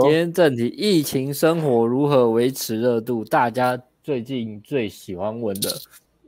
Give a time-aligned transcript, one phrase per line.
[0.00, 3.24] 今天正题：疫情生活如何维持热度？
[3.24, 5.70] 大家最近最喜欢问的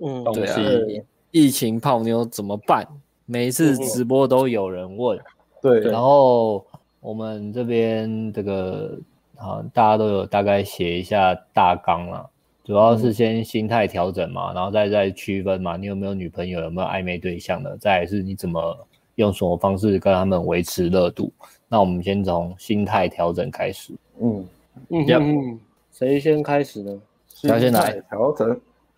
[0.01, 2.87] 嗯东西，对啊，疫情泡妞怎么办？
[3.27, 5.19] 每一次直播都有人问。
[5.61, 6.65] 对，然后
[7.01, 8.98] 我们这边这个
[9.37, 12.30] 啊，大家都有大概写一下大纲了，
[12.64, 18.87] 主要是先心态调整嘛，然后再再区分嘛，你有没有女朋友，有没有暧昧对象的，再来是你怎么
[19.19, 21.31] 用什么方式跟他们维持热度。
[21.69, 23.93] 那我们先从心态调整开始。
[24.21, 24.45] 嗯
[24.89, 25.61] 嗯嗯，
[25.93, 27.01] 谁先开始呢？
[27.29, 28.49] 谁先来调整？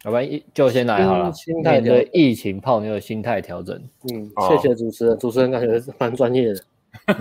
[0.05, 1.33] 要不然就先来好了。
[1.33, 3.77] 心态对疫情泡妞的心态调整。
[4.10, 6.65] 嗯，谢谢主持人，主持人感觉蛮专业的，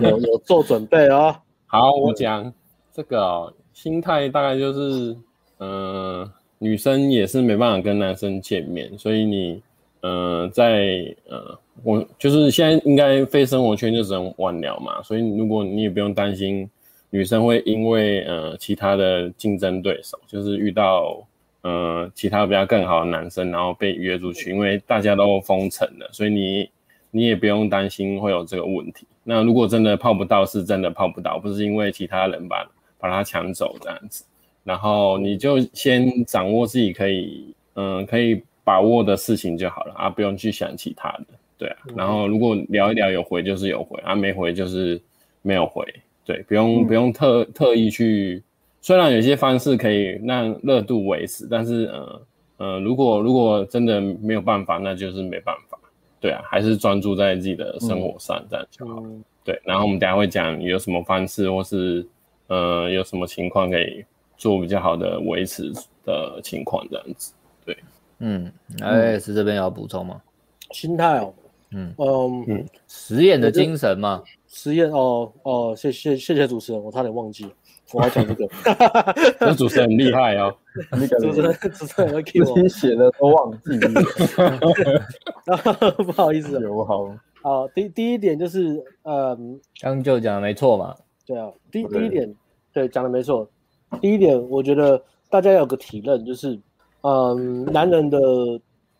[0.00, 1.34] 有有做准备哦。
[1.66, 2.50] 好，我讲
[2.92, 5.16] 这个、哦、心态大概就是，
[5.58, 9.62] 嗯、呃，女生也是没办法跟男生见面，所以你，嗯、
[10.00, 11.58] 呃，在呃。
[11.82, 16.68] 我就是现在应该非生活圈就只能晚聊嘛，所以如果你也不用担心
[17.08, 21.26] 女生会因为呃其他的竞争对手，就是遇到
[21.62, 26.68] 呃其他比较更好的男生，然后被约出去，因为大家都封城了，所以你
[27.10, 29.06] 你也不用担心会有这个问题。
[29.24, 34.22] 那如果真的泡不到，是真的泡不到，不是因为其他人把把他抢走这样子，
[34.64, 41.26] 然后你就先掌握自己可以嗯、可以把握的事情就好了啊，不用去想其他的。
[41.58, 45.00] 对啊，然后如果聊一聊有回就是有回啊，没回就是
[45.42, 45.84] 没有回。
[46.24, 48.40] 对，不用不用特特意去，
[48.80, 52.22] 虽然有些方式可以让热度维持，但是呃
[52.58, 55.76] 呃，如果如果真的没有办法，那就是没办法。
[56.20, 59.02] 对啊，还是专注在自己的生活上这样就好。
[59.42, 62.06] 对，然后我们等下会讲有什么方式，或是
[62.46, 64.04] 呃有什么情况可以
[64.36, 65.72] 做比较好的维持
[66.04, 67.32] 的情况这样子。
[68.20, 70.20] 对，嗯，Alex 这边要补充吗？
[70.70, 71.34] 心态哦。
[71.72, 71.92] 嗯。
[72.46, 77.50] 嗯，实验的精神嘛，实验哦哦，谢谢谢谢主持人，我差点忘记
[77.92, 78.48] 我要讲这个，
[79.40, 80.54] 那主持人很厉害哦，
[81.20, 82.68] 主持人主持人会给我。
[82.68, 84.02] 写的都忘记了，
[86.04, 87.12] 不好意思，有好。
[87.42, 90.94] 好，第第一点就是嗯，刚就讲的没错嘛，
[91.26, 92.32] 对啊，第第一点
[92.72, 93.48] 对讲的没错，
[94.00, 96.60] 第一点我觉得大家要有个体认，就是
[97.02, 98.18] 嗯，男人的。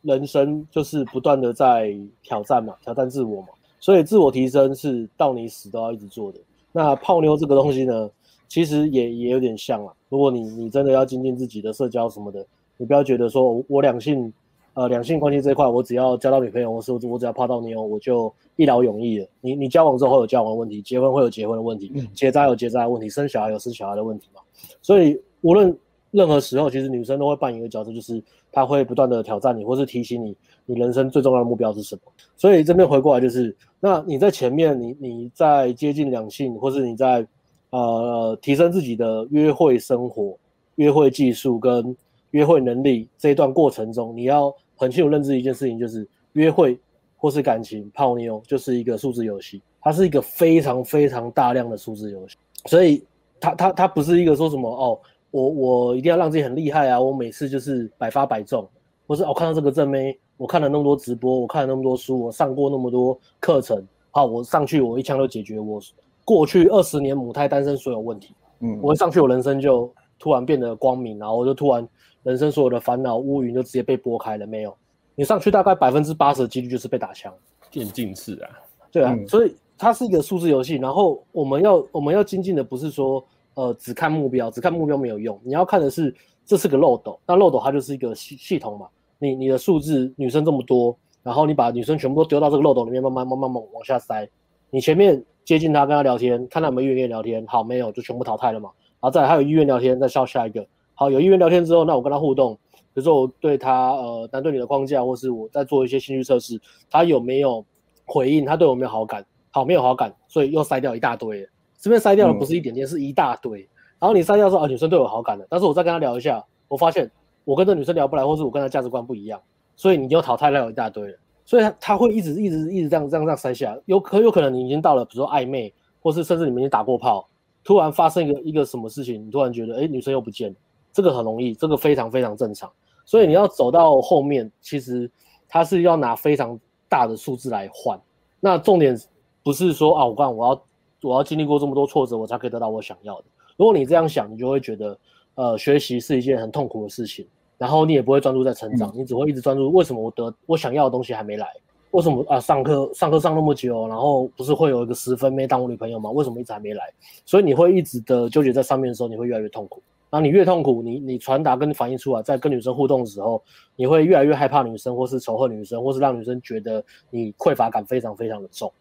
[0.02, 6.40] 人生就是不断的在挑战嘛，挑战自我嘛，所以自我提升是到你死都要一直做的。
[6.72, 8.08] 那泡妞这个东西呢，
[8.48, 9.92] 其实也也有点像啊。
[10.08, 12.42] 如果你你真的要精进自己的社交什么的，
[12.78, 14.32] 你不要觉得说我两性
[14.72, 19.26] 呃两性关系这一块，我只要交到女朋友，我是我只要泡到妞，我就一劳永逸了。
[19.42, 24.40] 你你交往之后会有交往的问题，结婚会有结婚的问题，结扎有结扎的问题，生小孩有生小孩的问题嘛。
[24.80, 25.76] 所以无论
[26.10, 32.03] 任何时候，其实女生都会扮演一个角色，就是她会不断的挑战你，或是提醒你，你人生最重要的目标是什么。
[32.37, 37.25] 所以这边回过来就是，那你在前面，你你在接近两性，或是你在
[37.71, 40.37] 呃提升自己的约会生活、
[40.76, 41.97] 约会技术跟
[42.32, 46.77] 约会能力这一段过程中，你要很清楚认知一件事情，就是约会
[47.16, 53.04] 或是感情泡妞就是一个数字游戏，它是一个非常非常大量的数字游戏，所以
[53.38, 54.98] 它它它不是一个说什么哦。
[55.30, 57.00] 我我一定要让自己很厉害啊！
[57.00, 58.68] 我每次就是百发百中，
[59.06, 65.80] 或是我、哦、看到这个正妹，我看了那么多直播，我看了那么多书，我上过那么多课程，好，我上去我一枪就解决我
[66.24, 68.34] 过去二十年母胎单身所有问题。
[68.58, 71.88] 嗯，我一上去我人生就突然变得光明，然后我就突然
[72.24, 74.44] 人生所有的烦恼乌云就直接被拨开了。
[74.44, 74.76] 没有，
[75.14, 77.32] 你上去大概百分之八十的几率就是被打枪，
[77.70, 78.50] 渐进式啊。
[78.91, 80.74] 对啊，嗯、所以它是一个数字游戏。
[80.74, 83.24] 然后我们要我们要精进的不是说。
[83.54, 85.38] 呃，只看目标，只看目标没有用。
[85.44, 86.14] 你要看的是，
[86.46, 88.88] 这是个漏斗，那漏斗它就是一个系系统嘛。
[89.18, 94.26] 你你的数字女生这么多，然后你把女生全部都丢到这个漏斗里面，慢慢慢慢慢往下塞。
[94.70, 98.70] 你前面接近她，跟她聊天，看她有没有意愿聊天，好，没有就全部淘汰了嘛。
[99.00, 100.66] 然后再来，她有意愿聊天，再笑下一个。
[100.94, 106.58] 好，有意愿聊天之后，那我跟她互动，比如说我对她呃男对女的框架，或是我在做一些兴趣测试，
[106.91, 107.64] 她有没有
[108.06, 108.44] 回应？
[108.44, 109.24] 她对我没有好感？
[109.50, 111.46] 好，没有好感，所以又筛掉一大堆。
[111.80, 113.66] 这边筛掉的不是一点点，嗯、是一大堆。
[113.98, 117.10] 然后你筛掉说啊，女生对我好感的，但是我再跟她聊一下，我发现
[117.44, 119.41] 我跟这女生聊不来，或是我跟她价值观不一样，
[119.77, 121.18] 所以你就淘汰掉一大堆了。
[121.44, 127.27] 所以他他会一直一直一直这样这样这样筛下，有可有可能你已经到了，比如说暧昧，或是甚至你们已经打过炮，
[127.65, 130.56] 突然发生一个一个什么事情，你突然觉得哎，女生又不见了，
[130.92, 132.71] 这个很容易，这个非常非常正常。
[133.04, 135.10] 所以你要走到后面，其实
[135.48, 138.00] 他是要拿非常大的数字来换。
[138.38, 138.97] 那重点
[139.42, 140.62] 不是说啊，我刚我要。
[141.02, 143.24] 我要经历过这么多挫折，我才可以得到我想要的。
[143.56, 144.98] 如果你这样想，你就会觉得，
[145.34, 147.26] 呃，学习是一件很痛苦的事情，
[147.58, 151.47] 然后你也不会专注在成长，嗯、你只会一直专注为什么我得我想要的东西还没来，
[151.91, 152.38] 为什么啊？
[152.41, 156.10] 上课上课上那么久，然后不是会有一个十分没当我女朋友吗？
[156.10, 156.84] 为什么一直还没来？
[157.26, 159.82] 所以你会一直的纠结在上面的时候，你会越来越痛苦。
[160.08, 163.41] 然后你越痛苦，你你传达跟反映出来，在跟女生互动的时候，
[163.76, 168.72] 你会越来越害怕女生，或是仇恨女生，或是让女生觉得你匮乏感非常非常的重。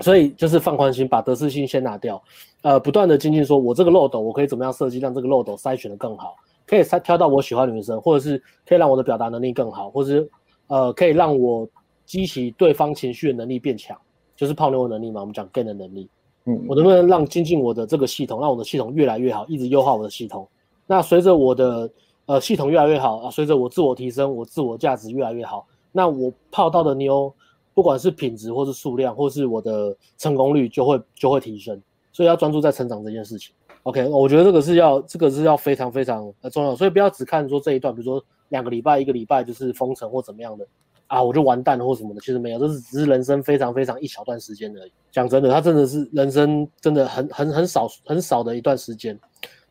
[0.00, 2.22] 所以就是放宽心，把得失心先拿掉，
[2.62, 6.36] 呃，不断的精进，说我这个漏斗我可以怎么样设计，让这个漏斗筛选的更好，
[6.66, 10.30] 可以筛挑到我喜欢的女生，或者是可以让我的表达能力更好，或者是
[10.66, 11.68] 呃可以让我。
[12.04, 13.96] 激起对方情绪的能力变强，
[14.36, 15.20] 就是泡妞的能力嘛。
[15.20, 16.10] 我们讲 gain 的能力，
[16.44, 20.46] 嗯，我能不能让精进我的这个系统，让我的系统越来越好，一直优化我的系统。
[20.86, 21.90] 那随着我的
[22.26, 27.32] 呃系统越来越好啊，随着我自我提升，我自我价值越来越好，那我泡到的妞，
[27.74, 31.80] 不管是品质或是数量，或是我的成功率就会就会提升。
[32.12, 33.54] 所以要专注在成长这件事情。
[33.84, 40.66] OK，我觉得这个是要这个是要非常非常呃重要，所以不要只看说这一段，比如说两个礼拜、一个礼拜就是封城或怎么样的。
[41.08, 44.92] 啊，我就完蛋了或什么的，其实没有，这是只是人生非常非常一小段时间而已。
[45.10, 49.18] 讲真的，他真的是人生真的很很很少很少的一段时间。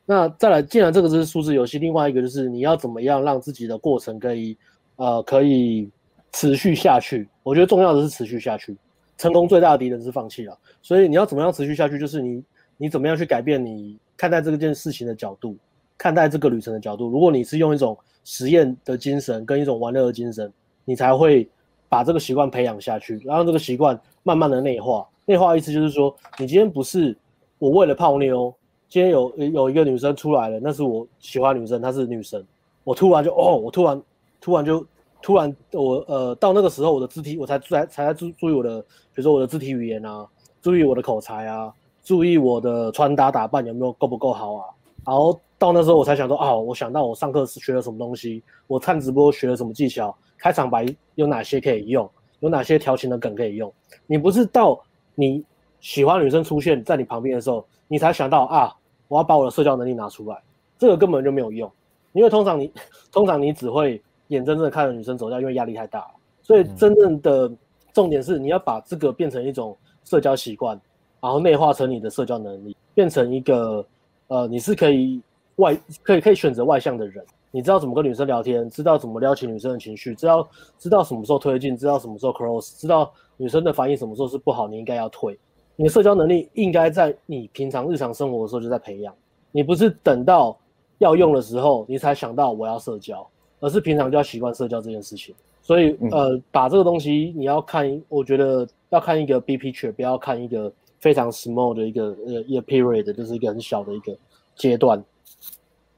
[0.06, 4.56] 那再来，既然这个是数字游戏，另外一个就是你要怎么样让自己的过程可以
[4.98, 5.90] 呃可以
[6.34, 7.28] 持续下去。
[7.44, 8.76] 我觉得重要的是持续下去。
[9.18, 12.00] 成功最大的敌人是放弃了，所以你要怎么样持续下去？
[12.00, 12.44] 就是你
[12.78, 15.56] 你怎么样去改变你看待这件事情的角度，
[15.98, 17.10] 看待这个旅程的角度。
[17.10, 20.52] 如果你是用一种实验的精神跟一种玩乐的精神。
[20.84, 21.48] 你才会
[21.88, 25.08] 把这个习惯培养下去，然后这个习惯慢慢的内化。
[25.26, 27.16] 内化意思就是说，你今天不是
[27.60, 28.54] 我为了泡妞，
[28.90, 32.44] 今天有有一个女生出来了，那是我喜欢女生，她是女生，
[32.84, 34.02] 我突然就哦，我突然
[34.42, 34.86] 突然就
[35.22, 40.28] 突然我呃到那个时候，我的肢体我才才才注注意我的，比如说我的肢体语言啊，
[40.62, 41.74] 注意我的口才啊，
[42.04, 44.66] 注意我的穿搭打扮有没有够不够好啊，
[45.06, 50.16] 然后到那时候我才想说哦，我想到我上课是学了什么东西，我看直播学了什么技巧。
[50.38, 50.84] 开场白
[51.14, 52.10] 有哪些可以用？
[52.40, 53.72] 有哪些调情的梗可以用？
[54.08, 54.82] 你不是到
[55.14, 55.44] 你
[55.80, 58.76] 喜欢女生出现在你旁边的时候，你才想到啊，
[59.08, 60.42] 我要把我的社交能力拿出来，
[60.80, 61.72] 这个根本就没有用，
[62.14, 62.72] 因为通常你
[63.12, 64.02] 通常你只会
[64.32, 66.12] 眼睁睁的看着女生走掉，因为压力太大了。
[66.42, 67.52] 所以真正的
[67.94, 70.80] 重点是你要把这个变成一种社交习惯，
[71.20, 73.86] 然后内化成你的社交能力，变成一个
[74.28, 75.22] 呃，你是可以
[75.58, 77.24] 外可以可以选择外向的人。
[77.52, 80.50] 你知道怎么跟女生聊天，知道怎么撩起女生的情绪，知道
[80.80, 85.38] 知道什么时候推进，知道什么时候 close，知道女生的反应什么时候是不好，你应该要退。
[85.76, 89.14] 你的社交能力应该在你平常日常生活的时候就在培养，
[89.52, 90.58] 你不是等到
[91.00, 93.28] 要用的时候你才想到我要社交，
[93.62, 95.34] 而是平常就要习惯社交这件事情。
[95.62, 100.70] 所以呃，把这个东西你要看，我觉得要看一个 big picture，不要看一个
[101.00, 104.14] 非常 small 的一个呃一个 period，就是一个很小的一个
[104.56, 105.02] 阶段。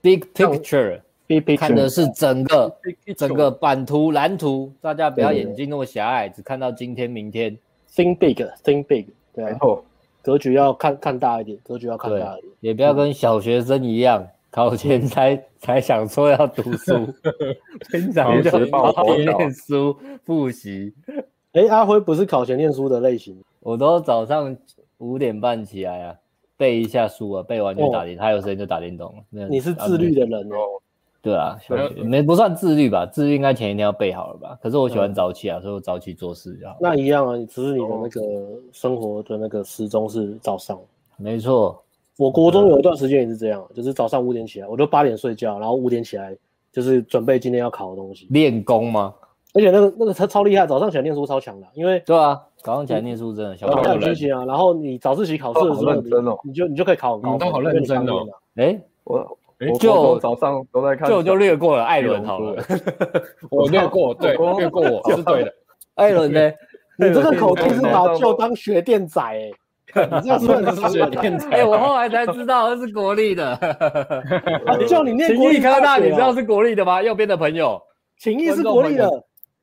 [0.02, 1.58] big picture，BP。
[1.58, 2.76] 看的是整个
[3.18, 7.58] 整个版图蓝图，大家不要眼睛那么狭隘，只看到今天明天。
[7.96, 9.06] Think big，think big，
[9.36, 9.58] 对啊，
[10.24, 17.12] 格局要看看大一点，格局要看大一点，也不要跟小学生一样，考前才才想说要读书，
[17.90, 20.94] 平常就好好念书复习。
[21.54, 24.56] 哎，阿辉不是考前念书的类型，我都早上
[25.00, 26.16] 五点半起来啊，
[26.56, 29.12] 背一下书啊，背完就打电，他有时间就打电动。
[29.32, 30.58] 你是自律的人哦。
[31.20, 31.58] 对啊，
[32.04, 34.60] 没不算自律吧，自律应该前一天要备好了吧？
[34.62, 36.78] 可是我喜欢早起啊，嗯、所以我早起做事就好。
[36.80, 38.22] 那一样啊，只是你的那个
[38.72, 40.80] 生活的那个时钟是早上。
[41.18, 41.82] 没错，
[42.18, 46.36] 我国中有一段时间也是这样，就是早上五点起来，我就八点睡觉，然后五点起来
[46.72, 48.28] 就是准备今天要考的东西。
[48.30, 49.14] 练功吗？
[49.54, 54.46] 而且那个那个超超厉害，早上起来念书超强的，因为对啊，早上起来念书真的小很清醒啊。
[54.46, 57.40] 然后你早自习考试的时候，你你就你就可以考很高分。
[57.40, 58.26] 都好认真哦。
[58.56, 59.38] 哎，我。
[59.80, 62.62] 就早上都在看，就就略过了艾伦好了。
[63.50, 65.54] 我略过，对，略过我是对的。
[65.96, 66.52] 艾伦呢？
[67.00, 69.50] 你这个口气是把就当学电仔哎，
[69.96, 70.40] 你这样
[70.76, 71.48] 是学电仔。
[71.52, 73.56] 哎，我后来才知道那是国立的。
[74.88, 77.02] 叫你念国立科大，你知道是国立的吗？
[77.02, 77.82] 右边的朋友，
[78.20, 79.10] 勤益是国立的。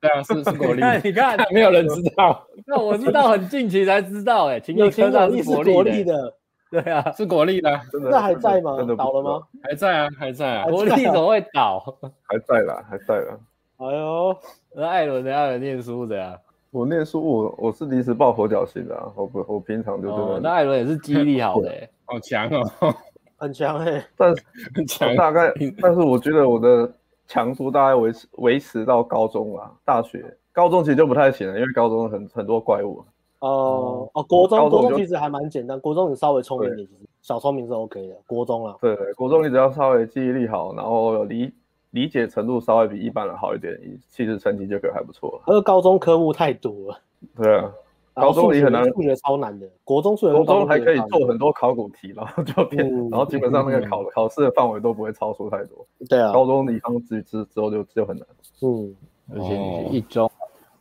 [0.01, 0.83] 对啊，是是国立。
[1.05, 2.47] 你看， 没有人知道。
[2.67, 6.35] 那我知道很近期才知道，哎，勤益科大是国立的。
[6.71, 8.79] 对啊，是国立的，真的那还在吗？
[8.97, 9.43] 倒了吗？
[9.63, 10.65] 还在啊，还在啊。
[10.67, 11.85] 国立怎么会倒？
[12.29, 13.37] 还在啦，还在啦。
[13.79, 14.37] 哎呦，
[14.77, 15.35] 那艾伦呢？
[15.35, 16.39] 艾伦念书的呀？
[16.71, 19.11] 我念书，我我是临时抱佛脚型的啊。
[19.17, 20.41] 我不，我平常就真的。
[20.41, 21.73] 那艾伦也是记忆力好的，
[22.07, 22.95] 好强哦，
[23.37, 24.07] 很强哎。
[24.17, 24.33] 但
[24.75, 26.93] 很强，大概，但是我觉得我的
[27.27, 33.05] 强度大概维持维持到高中啊，大学，高中其实就不太行了，因为高中很很多怪物。
[33.41, 36.87] 哦哦，国中国中其实还蛮简单，国中你稍微聪明点，
[37.23, 38.15] 小聪明是 OK 的。
[38.27, 41.51] 国中啊，对对，国中你只要稍微记忆力好，然后有理
[41.91, 43.77] 理解程度稍微比一般人好一点，
[44.09, 45.41] 其实成绩就可以还不错。
[45.47, 46.99] 而高中科目太多了，
[47.37, 47.73] 对啊，
[48.15, 49.69] 高中也很难，数学超难的。
[49.83, 55.85] 国中数学，国中还可以做很多考古题，然后就变，然后基本上那个考考试的范围都不会超出太多。
[56.09, 58.27] 对啊，高中以上之之之后就就很难。
[58.63, 58.95] 嗯，
[59.33, 60.31] 而且你是一中，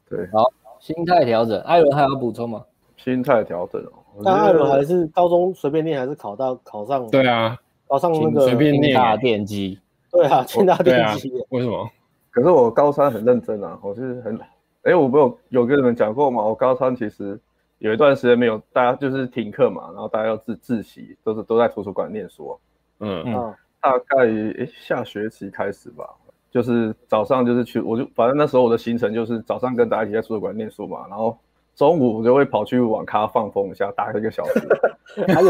[0.07, 0.43] 对，好，
[0.79, 2.63] 心态调整，艾伦还有补充吗？
[2.97, 7.09] 心态调整哦，但艾伦还是高中随便念，还是考到考上？
[7.09, 9.79] 对啊，考上那个随便念大电机。
[10.13, 11.31] 对啊，清大电机。
[11.49, 11.89] 为什么？
[12.31, 14.39] 可是我高三很认真啊，我是很，
[14.83, 16.43] 哎，我没有有跟你们讲过吗？
[16.43, 17.39] 我高三其实
[17.79, 22.59] 有一段时间没有，大家就是停课嘛，然后大家要自自习，都是都在图书馆念书。
[22.99, 26.05] 嗯嗯，大概诶下学期开始吧，
[26.51, 31.37] 就是早上就是去，我就反正那时候我的行程就是早上跟大家一起在图书馆念书嘛，然后。
[31.79, 34.67] 中午我就会跑去网咖放风一下，打一个小时，
[35.33, 35.49] 还有？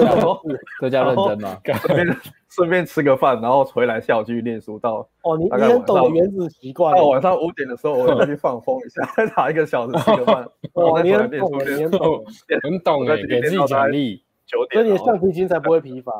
[0.79, 1.59] 这叫认真吗？
[1.65, 2.17] 顺便
[2.47, 6.95] 顺便吃个饭，然后回来下午继续念书到哦，你你很懂原子习惯。
[6.95, 10.47] 到晚上五点的时候，我再去放风一下，再打一个小时吃个饭。
[10.73, 12.23] 哦，你很懂，你很懂，
[12.61, 14.21] 很懂哎，给自己奖励。
[14.45, 16.13] 九点，所以你的橡皮筋才不会疲乏。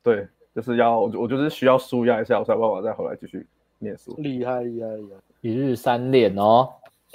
[0.00, 3.44] 对，就是要我我就是需要舒压一下，我才有办法再回来继续
[3.80, 4.14] 念书。
[4.18, 5.20] 厉害厉害厉害！
[5.40, 6.68] 一日三练哦。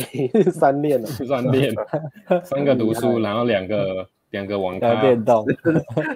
[0.52, 1.74] 三练了， 三练，
[2.44, 5.02] 三个读书，然后两个两个网咖。
[5.02, 5.46] 电动，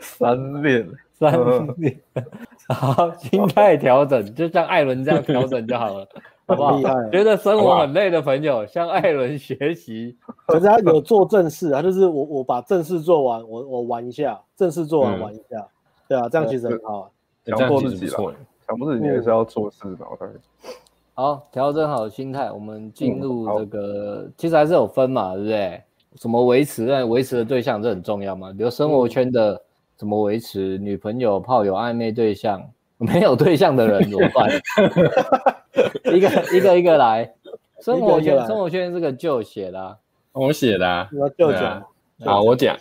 [0.01, 1.31] 三练三
[1.77, 1.99] 练，
[2.67, 6.07] 好，心态调整，就像艾伦这样调整就好了，
[6.45, 6.81] 好不好？
[7.11, 10.17] 觉得生活很累的朋友，向艾伦学习。
[10.47, 15.65] 可是他有做正事啊，就是我我把正事做完，我我玩一下，正事做完玩一下，
[16.07, 17.09] 对啊，这样其实很好啊，
[17.45, 18.33] 强迫自己了，
[18.67, 20.69] 强迫自己也是要做事的，我感觉。
[21.17, 25.81] 好，调整好心态，我们进入这个，嗯、其实还是有分嘛，对不对？
[26.19, 26.83] 怎么维持？
[26.83, 28.51] 那维持的对象这很重要嘛。
[28.51, 29.61] 比如生活圈的
[29.95, 32.61] 怎么维持，女朋友、炮友、暧昧对象，
[32.99, 34.49] 没有对象的人怎么办？
[36.13, 37.33] 一个 一个一个来。
[37.79, 39.97] 生活圈，生活圈这个就写啦，
[40.33, 41.09] 我写的啊。
[41.17, 41.81] 我就讲，
[42.25, 42.77] 好，我讲。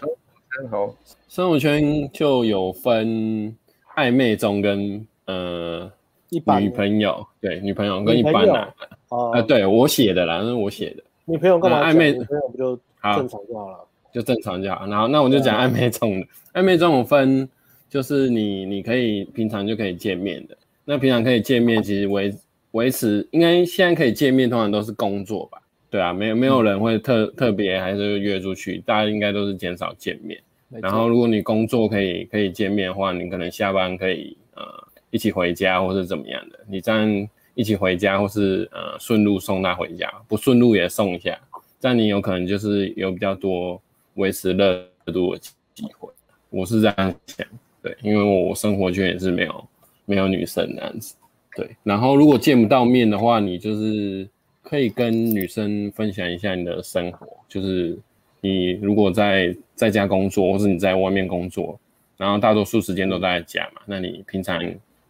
[0.70, 0.92] 好，
[1.28, 3.56] 生活圈就有分
[3.94, 5.88] 暧昧中跟呃。
[6.30, 8.74] 女朋友对女朋友跟一般男
[9.08, 11.02] 啊，对我写的啦，那是我写的。
[11.26, 11.88] 女朋友干嘛？
[11.88, 13.78] 暧昧女朋友不就正常就好了？
[14.12, 14.86] 就正常就好。
[14.86, 17.48] 然后那我就讲暧昧中的，暧昧中有分，
[17.88, 20.56] 就是你你可以平常就可以见面的。
[20.84, 22.34] 那平常可以见面，其实维
[22.72, 25.58] 维持应该现在可以见面，通常都是工作吧？
[25.88, 30.38] 对啊，没有没有人会特特别还是约出去，大家应该都是减少见面。
[30.68, 34.62] 然后如果你工作可以可以见面的话，你可能下班可以呃。
[35.14, 36.58] 一起回家，或是怎么样的？
[36.68, 41.38] 你这样一起回家，或是呃顺路送他回家，不顺路也送一下，
[41.78, 43.80] 这样你有可能就是有比较多
[44.14, 45.38] 维持热度的
[45.72, 46.10] 机会。
[46.50, 47.46] 我是这样想，
[47.80, 49.64] 对，因为我生活圈也是没有
[50.04, 51.14] 没有女生这样子，
[51.54, 51.70] 对。
[51.84, 54.28] 然后如果见不到面的话，你就是
[54.64, 57.96] 可以跟女生分享一下你的生活，就是
[58.40, 61.78] 你如果在在家工作，或是你在外面工作，
[62.16, 64.60] 然后大多数时间都在家嘛，那你平常。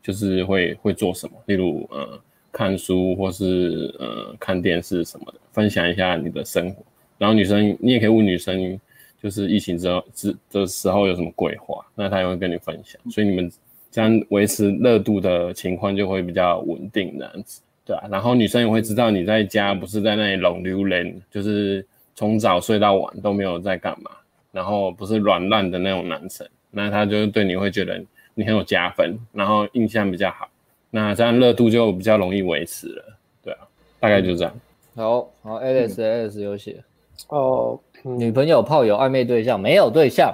[0.04, 2.20] 就是会会做什么，例如呃
[2.52, 6.84] 看书或是呃看电视什么的，分享一下你的生活。
[7.16, 8.78] 然后女生你也可以问女生，
[9.22, 13.00] 就是疫情之后之的时候有什么规划，那她也会跟你分享。
[13.10, 13.50] 所以你们
[13.90, 18.06] 这样维持热度的情况就会比较稳定这样子，对啊。
[18.10, 21.84] 然后女生也会知道你在家不是在那里冷流连，就是
[22.14, 24.10] 从早睡到晚都没有在干嘛，
[24.52, 28.04] 然后不是软烂的那种男生，那他就对你会觉得。
[28.34, 30.48] 你很有加分，然后印象比较好，
[30.90, 33.04] 那这样热度就比较容易维持了，
[33.42, 33.60] 对啊，
[34.00, 34.52] 大概就这样。
[34.94, 36.82] 好好，Alex Alex 有写
[37.28, 40.32] 哦，女朋友、炮友、暧昧对象没有对象，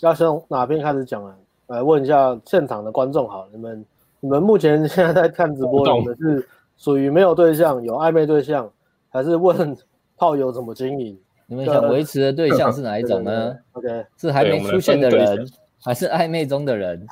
[0.00, 1.34] 要从哪边开始讲啊？
[1.68, 3.86] 来问一下现场的观众，好，你们
[4.20, 8.70] 你们目前现在在看直播，你们是属于没有对象、有暧昧对象，
[9.08, 9.74] 还是问
[10.16, 11.18] 炮友怎么经营？
[11.46, 15.48] 你们想维持的对象是哪一种呢？OK，是还没出现的人，
[15.82, 17.06] 还是暧昧中的人？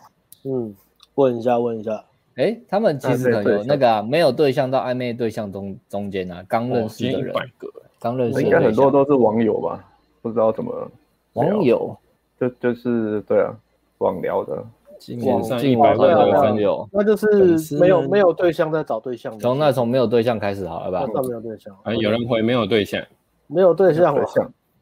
[0.45, 0.75] 嗯，
[1.15, 1.93] 问一下，问一下，
[2.37, 7.35] 哎、欸，他们其实可能有那个啊，没有对象到暧昧对象中中间啊，刚认识的人，
[7.99, 9.85] 刚、哦、认识，应该很多都是网友吧？
[10.23, 10.91] 不知道怎么
[11.35, 11.97] 网友，
[12.39, 13.55] 就就是对啊，
[13.99, 14.65] 网聊的，
[15.27, 21.07] 网上一百万的朋友，那就是没有没有对象在找对象，从那从没有对象开始好了吧？
[21.13, 23.03] 那没有对象，啊，有人回没有对象，
[23.47, 24.15] 没有对象，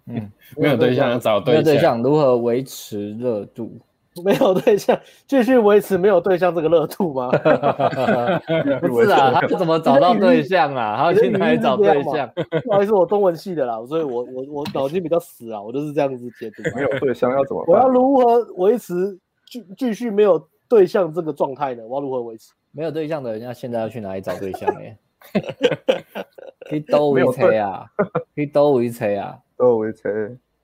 [0.07, 3.73] 嗯，没有对象要找对象，对象如何维持热度？
[4.25, 7.31] 没有对象，继续维持没有对象这个热度吗？
[8.81, 10.97] 不是啊，他怎么找到对象啊？
[10.97, 12.31] 他去哪里找对象？
[12.65, 16.63] 不好意思，我中文系的啦，所以我我我脑筋比较死啊，我就是这样子解读。
[16.77, 17.65] 没有对象要怎么？
[17.67, 21.83] 我要如何维持继继续没有对象这个状态呢？
[21.87, 22.53] 我要如何维持？
[22.73, 24.81] 没有对象的人，家现在要去哪里找对象呢？
[26.69, 27.87] 可以兜一车啊，
[28.35, 30.09] 可以兜一车啊，兜一车，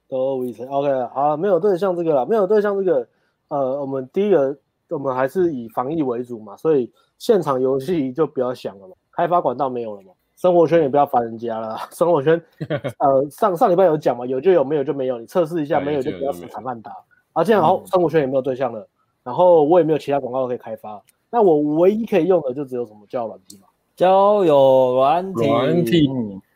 [0.09, 0.65] 兜一车。
[0.67, 3.09] OK，好，没有对象这个了，没有对象这个，
[3.49, 4.57] 呃，我们第一个，
[4.89, 12.41] 我们还是以防疫为主嘛，所以现场游戏就不要想了嘛，开发管道没有了嘛，生活圈也不要烦人家了，生活圈，
[12.99, 16.93] 呃，上上礼拜有讲嘛，有就有，没有就没有，你测试一下，没有就不要死缠烂打。
[17.33, 18.87] 啊，这样好，生活圈也没有对象了，
[19.23, 23.67] 然后我也没有其他广告可以开发，那我唯一可以用的就只有什么交友软体嘛。
[23.97, 26.09] 交友软体，软体，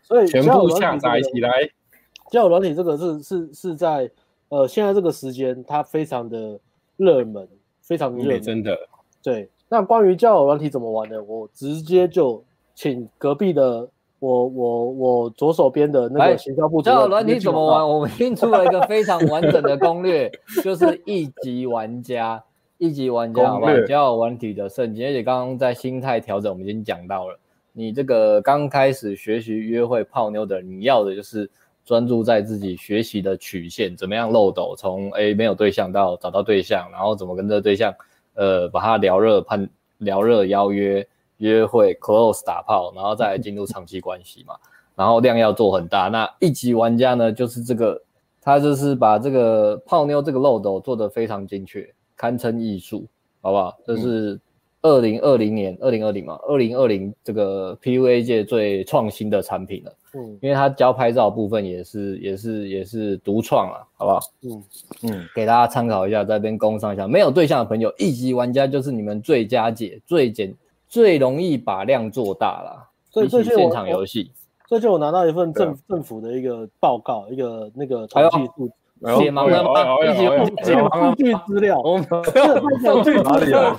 [0.03, 1.51] 所以全部下载起来。
[2.31, 4.11] 交友软体这个是是是在
[4.49, 6.59] 呃现在这个时间，它非常的
[6.99, 7.49] 热门，
[7.81, 8.79] 非常热门，真的。
[9.23, 11.23] 对，那关于交友软体怎么玩呢？
[11.23, 13.89] 我直接就请隔壁的
[14.19, 17.89] 我我我左手边的那个行销部交友软体怎么玩？
[17.89, 20.31] 我们拼出了一个非常完整的攻略，
[20.63, 22.45] 就是一级玩家。
[22.81, 27.37] 一级玩家，好吧，交友软体的圣经，而且刚刚在心态调整，我们已经讲到了，
[27.73, 31.51] 你这个刚开始学习约会泡妞的，你要的就是
[31.89, 37.91] 专注在自己学习的曲线，怎么样漏斗，从诶没有对象到找到对象，然后怎么跟这个对象，
[38.35, 39.67] 呃，把它聊热判
[39.97, 44.55] 聊热邀约约会 close 打炮，然后再来进入长期关系嘛，
[44.95, 46.09] 然后量要做很大。
[46.09, 48.03] 那一级玩家呢，就是这个，
[48.43, 51.89] 他就是把这个泡妞这个漏斗做得非常精确。
[52.15, 53.07] 堪称艺术，
[53.41, 53.79] 好不好？
[53.87, 54.39] 这是
[54.83, 59.93] 二零二零年，二零二零嘛，二零二零这个 PUA 界最创新的产品了。
[60.15, 64.21] 嗯，因为它教拍照部分也是也是也是独创啊，好不好？
[64.43, 64.65] 嗯
[65.03, 67.09] 嗯，给大家参考一下，在这边工商一下。
[67.09, 70.55] 没有对象的朋友，一级玩家就是你们最佳解，最简
[70.89, 72.89] 最容易把量做大了。
[73.11, 74.31] 所以这是现场游戏。
[74.69, 78.71] 最近我拿到一份政政府的一个报告，一个那个统计数。
[79.01, 79.71] 解盲了吗？
[80.05, 80.27] 一起
[80.65, 83.77] 解盲数据资料，数据哪里啊？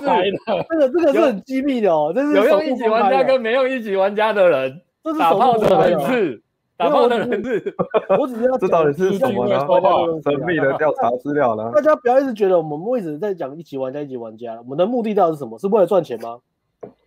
[0.68, 6.42] 这个这个是很机密的哦，这是有用一级玩家跟没用一级玩家的人，这是打炮的人次，
[6.76, 7.74] 打炮的人次，
[8.18, 9.58] 我只是要这到底是什么呢？
[10.24, 11.70] 神秘的调查资料呢？
[11.74, 15.58] 大家不要一直觉得我们一直在讲一级玩家一级玩家，我们的目的到底是什么？
[15.58, 16.38] 是为了赚钱吗？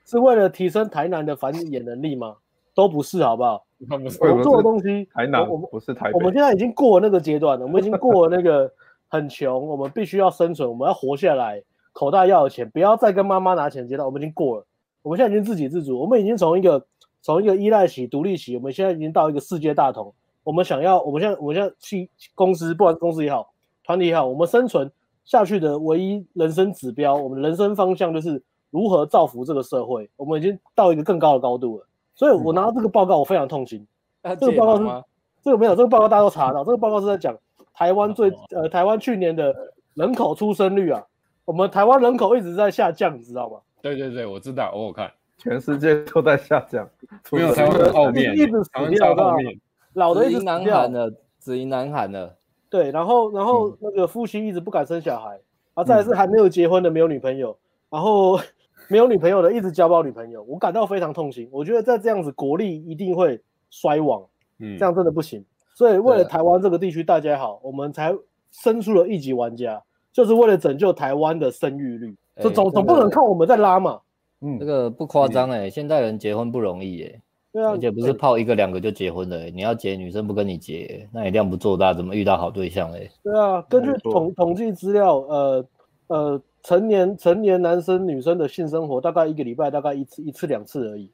[0.06, 2.36] 是为了提升台南的繁衍能力吗？
[2.76, 3.64] 都不是，好不好？
[3.90, 4.10] 我们
[4.44, 6.14] 做的东西，台南，我们不是台北。
[6.14, 8.72] 我们现在已经过了那个阶段了，我们已经过了那个
[9.10, 14.66] 很穷，我们必须要生存，我们要活下来，口袋要有钱，不要再跟妈妈拿钱阶段，我们已经过了。
[15.02, 16.86] 我们现在已经自给自足，我们已经从一个
[17.22, 20.14] 从一个依赖期、独立期，我们现在已经到一个世界大同。
[20.44, 24.92] 我们想要，我们现在，我们现在去公司，不管是公司也好，团体也好，我们生存
[25.24, 28.42] 下去的唯一人生指标，我们人生方向就是
[28.72, 30.10] 如何造福这个社会。
[30.18, 31.88] 我们已经到一个更高的高度了。
[32.16, 33.86] 所以我拿到这个报告，我非常痛心。
[34.22, 35.04] 嗯、这个报告是
[35.44, 36.64] 这个没有，这个报告大家都查到。
[36.64, 37.36] 这个报告是在讲
[37.74, 39.54] 台湾最呃台湾去年的
[39.96, 41.04] 人口出生率啊。
[41.44, 43.58] 我们台湾人口一直在下降，你知道吗？
[43.82, 46.88] 对对对，我知道，我有看，全世界都在下降。
[47.32, 49.60] 没有台湾的后面，一直死掉，后面
[49.94, 52.38] 老的一直死掉了，子赢难产了。
[52.70, 55.40] 对，然后然后那个夫妻一直不敢生小孩，
[55.74, 57.58] 啊，再是还没有结婚的没有女朋友，
[57.90, 58.40] 然后。
[58.90, 61.48] 没有女朋友的一直交不到女朋友，我感到非常痛心。
[61.52, 64.24] 我觉得在这样子，国力一定会衰亡。
[64.60, 65.44] 嗯，这样真的不行。
[65.76, 68.14] 所以为了台湾这个地区大家好，我们才
[68.52, 72.16] 生出了一级玩家，就是为了拯救台湾的生育率。
[72.38, 74.00] 这总总不能靠我们在拉嘛。
[74.42, 77.22] 嗯，这个不夸张哎，现代人结婚不容易哎。
[77.52, 83.10] 对啊，而且不是泡一个两个就结婚的，你要结女生不跟你结，那你量不做大，怎么遇到好对象哎？
[83.24, 85.66] 对啊，根据统统计资料，呃
[86.08, 86.42] 呃。
[86.64, 91.12] 成年成年男生女生的性生活大概一个礼拜大概一次一次两次而已。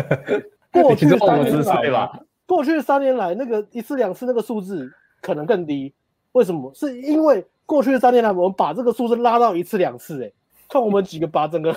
[0.70, 4.92] 过去三年来，过去三年来那个一次两次那个数字
[5.22, 5.92] 可能更低。
[6.32, 6.70] 为什么？
[6.74, 10.30] 是因为过去三年来我们把这个数字拉到一次两次，哎，
[10.68, 11.74] 看我们几个把整个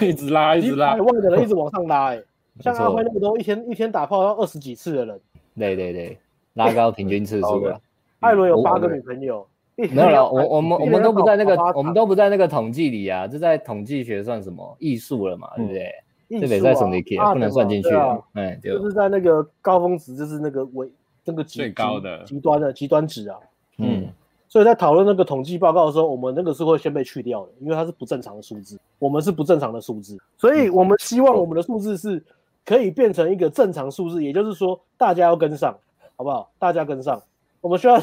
[0.00, 2.22] 一直拉一直拉，海 外的人一直往上拉， 哎，
[2.60, 5.20] 像阿辉那么多一天一天打炮要二十几次的人，
[5.58, 6.18] 对对对，
[6.54, 7.78] 拉高平均次数了。
[8.20, 9.46] 艾伦有八个女朋友。
[9.76, 15.92] 没有了，我我们我们都不在那个，我们都不在那个统计里啊，这在统计学算什么艺术了嘛，对不对？
[16.40, 17.88] 这得在什么里不能算进去。
[18.32, 20.90] 哎，就是在那个高峰值，就是那个为
[21.24, 23.38] 那个最高的极端的极端值啊。
[23.76, 24.08] 嗯，
[24.48, 32.24] 所以在讨论那个统计报告的时候，我们那个是会先被去掉的，因为它是不正常的数字，我们是不正常的数字，所以我们希望我们的数字是
[32.64, 35.78] 可以变成一个正常数字，也就是说大家要跟上，
[36.16, 36.50] 好不好？
[36.58, 37.22] 大家跟上，
[37.60, 38.02] 我们需要。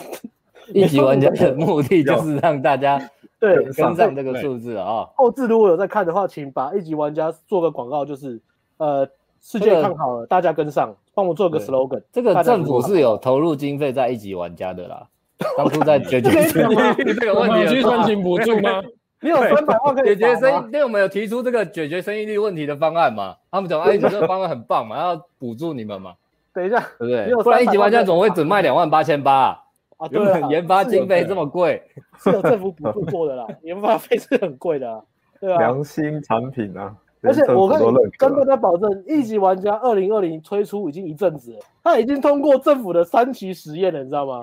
[0.68, 3.00] 一级玩家的目的就是让大家
[3.40, 5.08] 对跟上这个数字啊。
[5.16, 8.42] 后置如果有在看的话，请把一级玩家做个广告，就是
[8.78, 9.08] 呃，
[9.42, 12.02] 世界看好了，大家跟上，帮我做个 slogan。
[12.12, 15.08] 这个政府是有投入经费在一级玩家的啦，
[15.58, 18.82] 当初在解决这个问题去申请补助吗？
[19.20, 23.36] 你有三百万可以解决生，对，我们有提出这个解决生育率问题的方案嘛？
[23.50, 26.14] 他们讲，哎，你这个方案很棒嘛，要补助你们嘛？
[26.54, 27.44] 等一下，对不对？
[27.44, 29.63] 不然一级玩家总会只卖两万八千八
[30.04, 30.10] 啊！
[30.12, 31.82] 原本研发经费这么贵，
[32.20, 35.04] 是有政府补助过的啦，研发费是很贵的，
[35.40, 35.58] 对啊。
[35.60, 36.96] 良心产品啊！
[37.22, 37.80] 而且我跟
[38.18, 44.42] 跟大家保证，一级玩家二零二零推出已经一阵子了，他已经通过政府的三期实验了，你知道吗？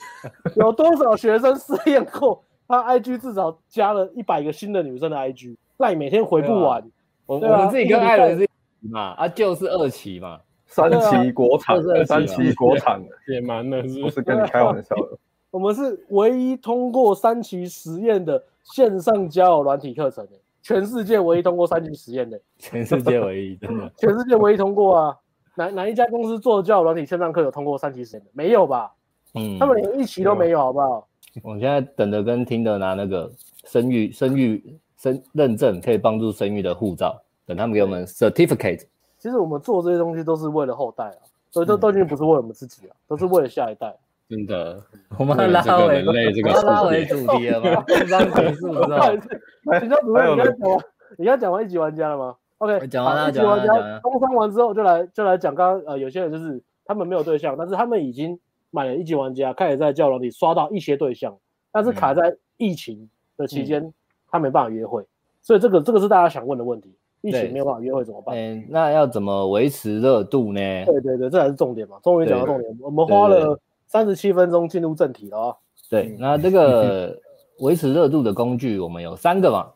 [0.56, 2.42] 有多少学生试验过？
[2.68, 6.84] 他 IG 至少加了一百个新的女生的 IG，那你每天回不完。
[7.24, 15.18] 我我们自己跟艾伦是一期嘛，啊就是二期嘛，三期国产，三期国产的 也蛮的，是不是跟你开玩笑的？
[15.50, 20.32] 我们是唯一通过三期实验的线上交友软体课程的。
[20.60, 25.16] 全世界唯一通过三期实验的， 全世界唯一，真的，全世界唯一通过啊！
[25.56, 28.30] 哪哪一家公司做交友软体线上课有通过三期实验的？
[28.34, 28.92] 没有吧？
[29.34, 31.08] 嗯，他们连一期都没有，好不好？
[31.42, 33.30] 我现在等着跟 Tinder 拿那个
[33.64, 38.84] 生育、生育、生认证，可以帮助生育的护照，等他们给我们 certificate。
[39.18, 43.94] 其实我们做这些东西都是为了后代啊，所以都都已经不是为了我们自己啊，都是为了下一代。
[44.28, 44.82] 真的，
[45.18, 47.82] 我们拉回人类这个拉回主题了吗？
[48.10, 50.84] 刚结束之后，你知道主任你刚讲完，
[51.16, 58.38] 你刚讲完一级玩家了吗？OK，讲完了，一级玩家工商完之后就来就来讲，刚刚呃有些人就是他们没有对象，但是他们已经
[58.70, 61.34] 买了一级玩家，开始在交友里刷到一些对象，
[61.72, 63.94] 但是卡在疫情的期间，
[64.30, 65.06] 他没办法约会，
[65.40, 68.36] 所以这个这个是大家想问的问题，疫情没有办法约会怎么办？
[68.36, 70.60] 嗯，那要怎么维持热度呢？
[70.86, 73.58] 对对对，这才是重点嘛，终于讲到重点，我们花了。
[73.90, 75.56] 三十七分钟进入正题了啊！
[75.88, 77.18] 对，那这个
[77.60, 79.70] 维持热度的工具，我们有三个嘛，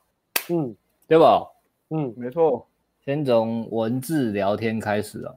[0.51, 0.77] 嗯，
[1.09, 1.49] 对吧？
[1.89, 2.67] 嗯，没错。
[3.07, 5.33] 先从文字聊天开始啊。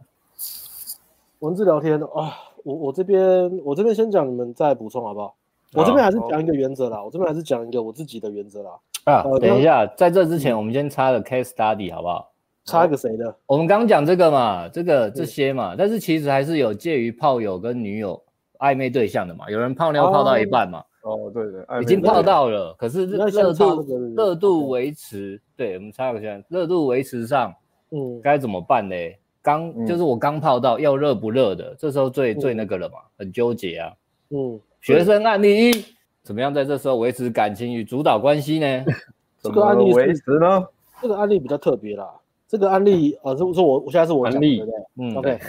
[1.39, 5.33] 文字聊天啊，我我这边我这边先讲，你们再补充好不好？
[5.73, 8.71] 我这边还是讲一个原则啦，我这边还是讲一个我自己的原则啦。
[9.05, 12.31] 啊，等一下，在这之前，我们先插个 case study 好不好？
[12.65, 13.35] 插一个谁的？
[13.47, 18.21] 我们刚讲这个嘛，这个这些嘛，但是其实还是有介于炮友跟女友。
[18.59, 20.81] 暧昧对象的嘛，有人泡妞泡到一半嘛？
[21.01, 27.53] 哦，对对，已经泡到了，可是热度热度维持，对，我们插个先，热度维持上，
[27.91, 28.95] 嗯，该怎么办呢？
[29.41, 33.93] 刚就是我刚泡到，要热不热的，这时候最最那个了嘛，很纠结啊。
[34.29, 35.85] 嗯，学生案例一，
[36.25, 38.83] 怎么样在这时候维持感情与主导关系呢？
[39.43, 40.65] 这个案例维持呢？
[40.99, 42.09] 这个案例比较特别啦。
[42.47, 44.65] 这个案例啊，是是我我现在是我讲的，
[44.97, 45.39] 嗯，OK。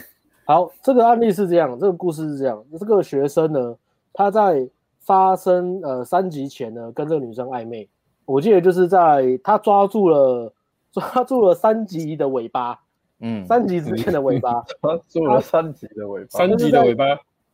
[0.45, 3.75] 好，这个案例是这样，这个故事是这样，这个学生呢，
[4.13, 4.69] 他在
[5.01, 7.89] 发生呃三级前呢，跟这个女生暧昧，
[8.27, 10.53] 我记得就是在他抓住了
[10.93, 12.79] 抓住了三级的尾巴，
[13.21, 17.05] 嗯，三级之前的尾巴， 抓住了三级的尾巴，三级的尾巴，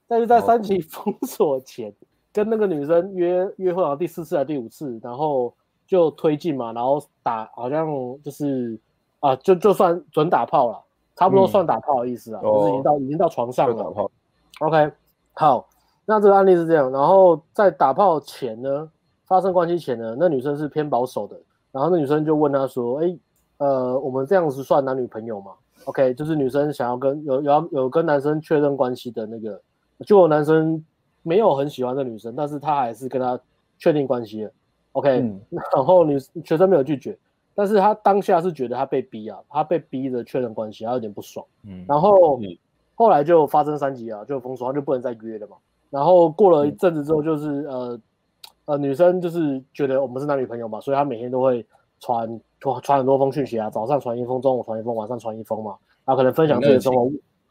[0.09, 1.93] 但是在三级封锁前，
[2.33, 5.53] 跟那个女生约约会好像第四次还是第五次，然后
[5.87, 7.87] 就推进嘛，然后打好像
[8.23, 8.79] 就是
[9.21, 10.83] 啊，就就算准打炮了。
[11.15, 13.75] 差不多算打炮的意思啊，嗯、就是已经到、哦、已经到床上了。
[13.75, 14.11] 打炮。
[14.61, 14.91] OK，
[15.35, 15.69] 好，
[16.07, 16.91] 那这个案例是这样。
[16.91, 18.91] 然后在打炮前呢，
[19.27, 21.39] 发生关系前呢，那女生是偏保守的。
[21.71, 23.19] 然后那女生就问他说：“哎，
[23.59, 25.53] 呃，我们这样子算男女朋友吗
[25.85, 29.61] ？”OK，就是女生想要跟有有有跟男生确认关系的那个，
[30.07, 30.83] 就有男生
[31.23, 33.39] 没有很喜欢的女生，但是他还是跟他
[33.79, 34.51] 确定关系了。
[34.93, 35.41] OK，、嗯、
[35.75, 37.17] 然后女学生没有拒绝。
[37.55, 41.45] 但是他当下是觉得他被逼啊，他被逼着确认关系，他有点不爽。
[41.67, 42.41] 嗯，然后
[42.95, 45.57] 后来就发生三级啊，就封锁，他就不能再约了嘛。
[45.91, 48.01] 然后过了一阵子之后，就是呃
[48.65, 51.65] 呃，女生就是觉得我们是男女朋友嘛，所以她每天都会
[52.01, 55.77] 传传很多封讯息啊，早上传一封，中午传一封，晚上传一封嘛。
[56.07, 57.03] 然后可能分享自己的生活，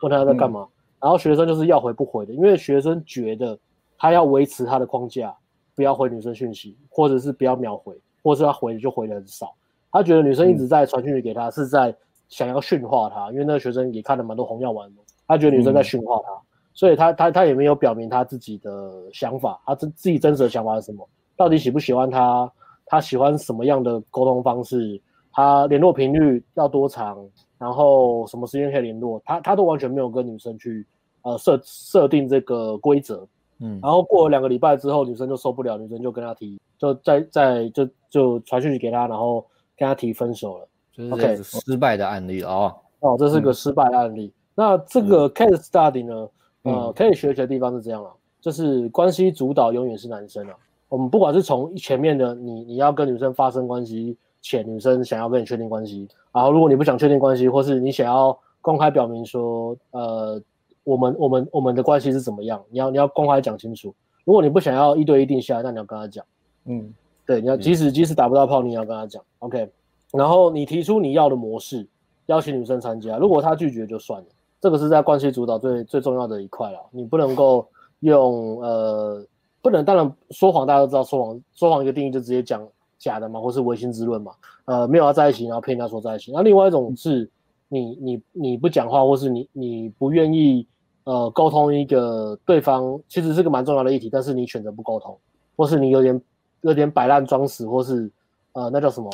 [0.01, 0.67] 问他在干嘛。
[1.01, 3.57] 然后学生就是要回不回的，因为学生觉得
[3.97, 5.35] 他要维持他的框架，
[5.75, 9.53] 不要回女生讯息，或者是不要秒回，或者是他回就回的很少。
[9.91, 11.93] 他觉得女生一直在传讯息给他，是在
[12.29, 15.01] 想要驯化他，因为那个学生也看了蛮多红药丸的。
[15.27, 16.29] 他觉得女生在驯化他，
[16.73, 21.07] 所以他他他也没有表明他自己的想法，他自自己真实的想法是什么？
[21.35, 22.51] 到底喜不喜欢他？
[22.85, 25.01] 他喜欢什么样的沟通方式？
[25.31, 27.17] 他联络频率要多长？
[27.57, 29.21] 然后什么时间可以联络？
[29.23, 30.85] 他他都完全没有跟女生去
[31.23, 33.27] 呃设设定这个规则。
[33.59, 39.45] 嗯，然后过了两个礼拜之后，女生就受不了，女生就跟他提，就在在就就传讯息给他，然后。
[39.77, 42.71] 跟他提分手了，就是这样子失败的案例哦。
[42.99, 44.27] 哦，这是个失败的案例。
[44.27, 46.29] 嗯、那这个 case study 呢？
[46.65, 50.55] 嗯、呃，可以学习的地方是这样了，就是关系主导永远是男生啊。
[50.87, 60.39] 我们不管是从前面的你，你要跟女生发生关系且，女生想要跟你确定关系，然后如果你不想确定关系，或是你想要公开表明说，呃，
[60.83, 63.93] 我们我们我们的关系是怎么样，你要你要公开讲清楚。
[64.25, 66.25] 如果你不想要一对一定下来，那你要跟他讲，
[66.65, 66.93] 嗯。
[67.23, 69.69] 对，你要即使即使打不到炮，你也要跟他讲，OK。
[70.11, 71.87] 然后你提出你要的模式，
[72.25, 74.27] 邀请女生参加，如果她拒绝就算了，
[74.59, 76.79] 这个是在关系主导最最重要的一块了。
[76.91, 77.65] 你不能够
[78.01, 79.23] 用呃，
[79.61, 82.67] 不能当然说谎，大家都知道说谎，说谎一个定义就直接讲
[82.97, 84.33] 假的嘛，或是唯心之论嘛。
[84.65, 86.33] 呃，没有要在一起，然后骗人家说在一起。
[86.33, 87.29] 那另外一种是
[87.73, 90.67] 你你你不讲话，或是你你不愿意
[91.05, 95.17] 呃沟通一个对方，其实是个蛮重要的议题，但是你选择不沟通，
[95.55, 96.21] 或是你有点
[96.61, 98.11] 有点摆烂装死，或是
[98.51, 99.09] 呃那叫什么？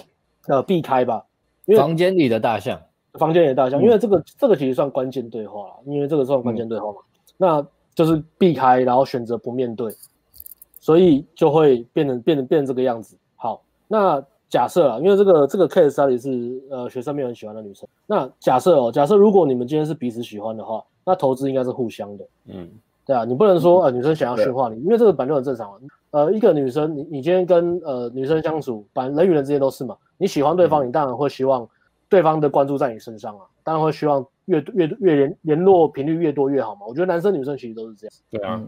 [0.48, 1.24] 呃，避开吧，
[1.65, 2.82] 因为房间里的大象，
[3.20, 9.93] 房间里的大象，因为这个、嗯、这个其实算关键对话了，因为这个算关键对话嘛，嗯、那就是避开，然后选择不面对，
[10.80, 13.17] 所以就会变成变成变成这个样子。
[13.36, 22.69] 好，那假设啊，因为这个这个 case study 是呃学生没有很喜欢的女生，那假设哦，假设如果你们今天是彼此喜欢的话，那投资应该是互相的，嗯，
[23.05, 25.79] 对啊，你不能说呃女生想要驯化你，因为这个本来就很正常啊。
[26.12, 29.95] 呃，一个女生，你你今天跟呃女生相处，反正人与人之间都是嘛。
[30.17, 31.67] 你喜欢对方，你当然会希望
[32.07, 36.81] 对方的关注在你身上啊，当然会希望越越越联联络频率越多越好嘛。
[36.88, 38.15] 我觉得男生女生其实都是这样。
[38.31, 38.63] 对啊。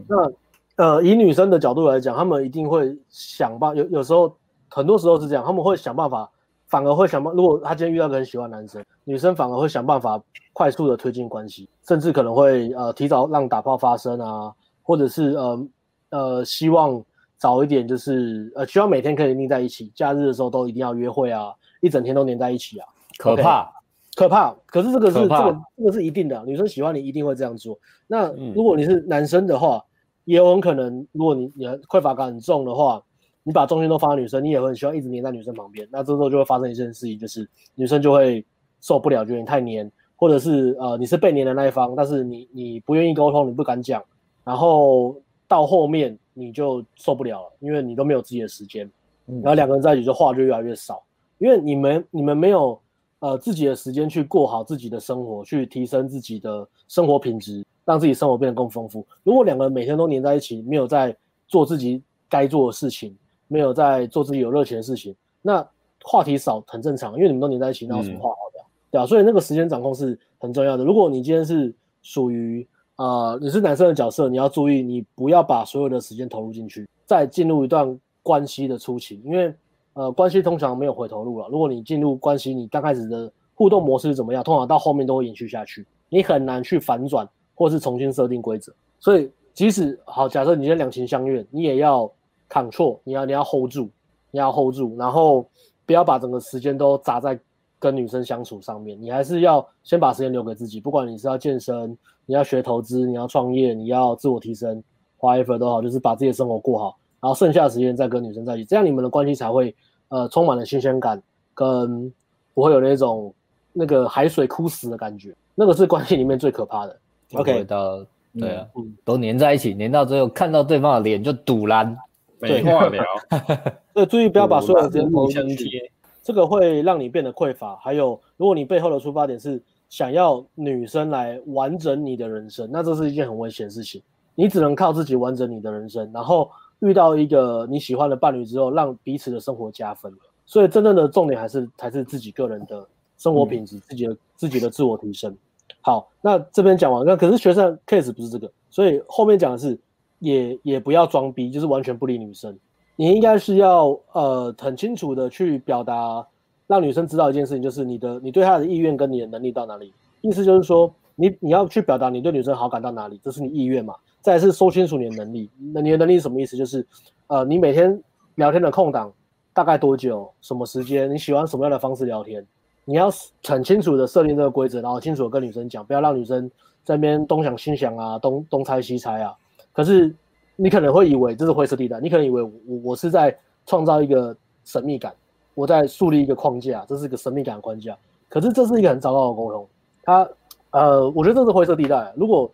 [0.75, 4.35] 那呃，以女生的角度来讲，他们一定会想办有有时候
[4.69, 6.29] 很多时候是这样，他们会想办法，
[6.67, 7.33] 反而会想办。
[7.33, 10.21] 如果他今天遇到个很喜欢男生，女生反而会想办法
[10.53, 14.53] 快速的推进关系，甚至可能会呃提早让打炮发生啊，
[14.83, 15.67] 或者是呃
[16.09, 17.03] 呃希望。
[17.41, 23.69] 早一点就是呃，希望每天可以腻在一起，假日的时候都一定要约会啊，一整天都黏在一起啊，可怕，okay,
[24.17, 24.53] 可怕。
[24.65, 27.79] 可是这个是这个这个是一定的，女生喜欢你一定会这样做。
[28.07, 29.87] 那如果你是男生的话，嗯、
[30.25, 33.01] 也有很可能，如果你你匮乏感很重的话，
[33.49, 35.87] 你把重心都放在女生，你也会很希望一直黏在女生旁边。
[35.91, 38.45] 那这时候就会发生一件事情，就是女生就会
[38.79, 44.03] 受不了，觉得你太黏，或者是呃你是被黏的那一方，但是你你不愿意沟通，你不敢讲，
[44.43, 46.15] 然后到后面。
[46.35, 48.89] 你就受不了了，因为你都没有自己的时间，
[49.25, 51.03] 然后两个人在一起就话就越来越少，
[51.37, 52.79] 因为你们你们没有
[53.19, 59.05] 呃自己的时间去过好自己的生活，去提升自己的生活品质，让自己生活变得更丰富。
[59.21, 61.13] 如果两个人每天都黏在一起，没有在
[61.45, 63.13] 做自己该做的事情，
[63.49, 65.67] 没有在做自己有热情的事情，那
[66.03, 68.63] 话题少很正常，因为你们都黏在一起，那有什么话好聊？
[68.63, 70.85] 嗯、对啊，所以那个时间掌控是很重要的。
[70.85, 72.65] 如果你今天是属于。
[72.99, 79.53] 啊、呃，你是男生的角色，你要注意，你不要把所有的时间投入进去，再进入一段关系的初期，因为
[79.93, 81.47] 呃，关系通常没有回头路了。
[81.47, 88.73] 如果你进入关系，你刚开始的互动模式是怎么样，通常到后面都会延续下去，你很难去反转或是重新设定规则。
[88.99, 92.11] 所以，即使好，假设你现在两情相悦，你也要
[92.49, 93.89] control，你要你要 hold 住，
[94.31, 95.47] 你要 hold 住，然后
[95.85, 97.39] 不要把整个时间都砸在
[97.77, 101.97] 跟女生相处上面，你还是要先把时间留给自己，不管你是要健身。
[102.25, 104.83] 你要学投资，你要创业，你要自我提升
[105.19, 109.75] ，whatever 都好，就是把自己的生活过好，然后剩下的时间再跟女生在一起，这样你们的关系才会
[110.09, 111.19] 呃充满了新鲜感，
[111.55, 112.13] 跟
[112.53, 113.33] 不会有那种
[113.73, 116.99] 那个海水枯死的感觉，那个是关系里面最可怕的。
[117.33, 118.05] OK，到
[118.39, 121.97] 对啊，嗯、都黏在一起，黏到最后看到对方的脸就堵烂，
[122.39, 123.03] 没话聊。
[123.93, 125.91] 对，注意不要把所有的时间投入进去，
[126.23, 127.75] 这个会让你变得匮乏。
[127.77, 129.61] 还有，如果你背后的出发点是。
[129.89, 133.99] 想要女生来完整你的人生，那这是一件很危险的事情。
[134.35, 136.47] 你只能靠自己完整你的人生，然后
[136.81, 140.13] 遇到一个你喜欢的伴侣之后，让彼此的生活加分。
[140.45, 145.35] 所以真正的重点还是还是自己个人的生活品质，嗯、自己的自己的自我提升。
[145.81, 149.75] 好，那这边讲完，那可是学生 case 不是这个，所以后面讲的是
[150.19, 152.57] 也也不要装逼，就是完全不理女生。
[152.95, 156.25] 你应该是要呃很清楚的去表达。
[156.67, 159.91] 让女生知道一件事情，就是你的你对她的意愿跟你的能力到哪里。
[160.21, 163.95] 意思就是说，你你要去表达你对女生好感到哪里，这是你意愿嘛。
[164.21, 166.55] 再来是说清楚你的能力，那你的能力是什么意思？
[166.55, 166.85] 就是，
[167.25, 167.99] 呃，你每天
[168.35, 169.11] 聊天的空档
[169.51, 172.45] 大概多久，什么时间，你喜欢什么样的方式聊天，
[172.85, 173.09] 你要
[173.47, 176.47] 很清楚的设定这个规则，然后清楚的跟女生讲，不要让女生
[176.83, 179.33] 在那边东想西想啊，东东猜西猜啊。
[179.73, 180.13] 可是
[180.55, 182.51] 你可能会以为这是灰色地带，你可能以为我
[182.83, 185.13] 我是在创造一个神秘感。
[185.55, 187.97] 我在树立一个框架，这是一个神秘感的框架。
[188.29, 189.67] 可是这是一个很糟糕的沟通。
[190.03, 190.29] 他，
[190.71, 192.13] 呃，我觉得这是灰色地带。
[192.15, 192.49] 如果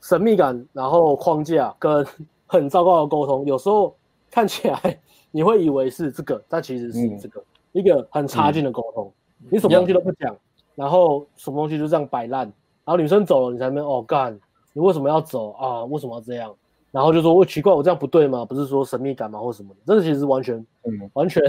[0.00, 2.06] 神秘感，然后框架跟
[2.46, 3.94] 很糟糕的沟通，有时候
[4.30, 4.98] 看起来
[5.30, 9.12] 你会以为是这个，但其实是这个、嗯、一个很差劲的沟通。
[9.42, 10.38] 嗯、你什么东西都不讲，嗯、
[10.76, 12.44] 然后什么东西就这样摆烂，
[12.84, 14.38] 然后女生走了，你才没哦干，
[14.78, 15.84] 你为什么要走啊？
[15.86, 16.54] 为什么要这样？
[16.92, 18.44] 然后就说我奇怪，我这样不对吗？
[18.44, 19.40] 不是说神秘感吗？
[19.40, 19.80] 或什么的？
[19.84, 21.42] 这个其实完全，嗯，完全。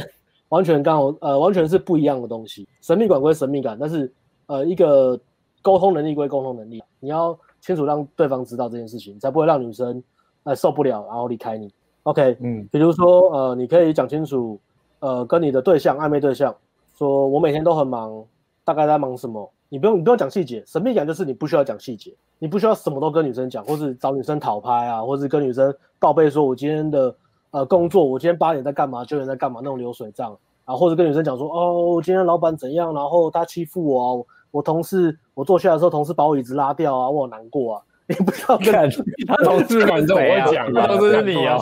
[0.50, 2.68] 完全刚好，呃，完全是不一样的东西。
[2.82, 4.12] 神秘感归神秘感，但是，
[4.48, 5.15] 呃，一个
[5.62, 6.82] 沟通能力归沟通能力。
[7.00, 10.04] 你要清楚让对方知道这件事情，才不会让女生
[10.46, 11.72] 呃受不了，然后离开你。
[12.02, 14.60] OK，嗯，比如说，呃，你可以讲清楚，
[15.02, 16.56] 呃跟你的对象暧昧对象
[16.96, 18.26] 说，我每天都很忙，
[18.65, 19.48] 大概在忙什么？
[19.69, 27.15] 你不用你不用讲细节，神秘感就是你不需要讲细节，你不需要什么都跟女生讲，或是找女生讨拍啊，或是跟女生报备说我今天的
[27.51, 37.84] 呃工作，我今天八点在干嘛，九点在干嘛那种流水账啊，或者跟女生讲说哦，今天老板怎样，然后他欺负我啊，我同事我坐下来的时候，同事把我椅子拉掉啊，我好难过啊。
[38.10, 38.73] 你不知道跟
[39.27, 41.62] 他同事反正我会讲，都是你哦，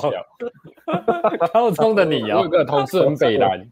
[1.51, 3.69] 高中的你哦，有个同事很北蓝，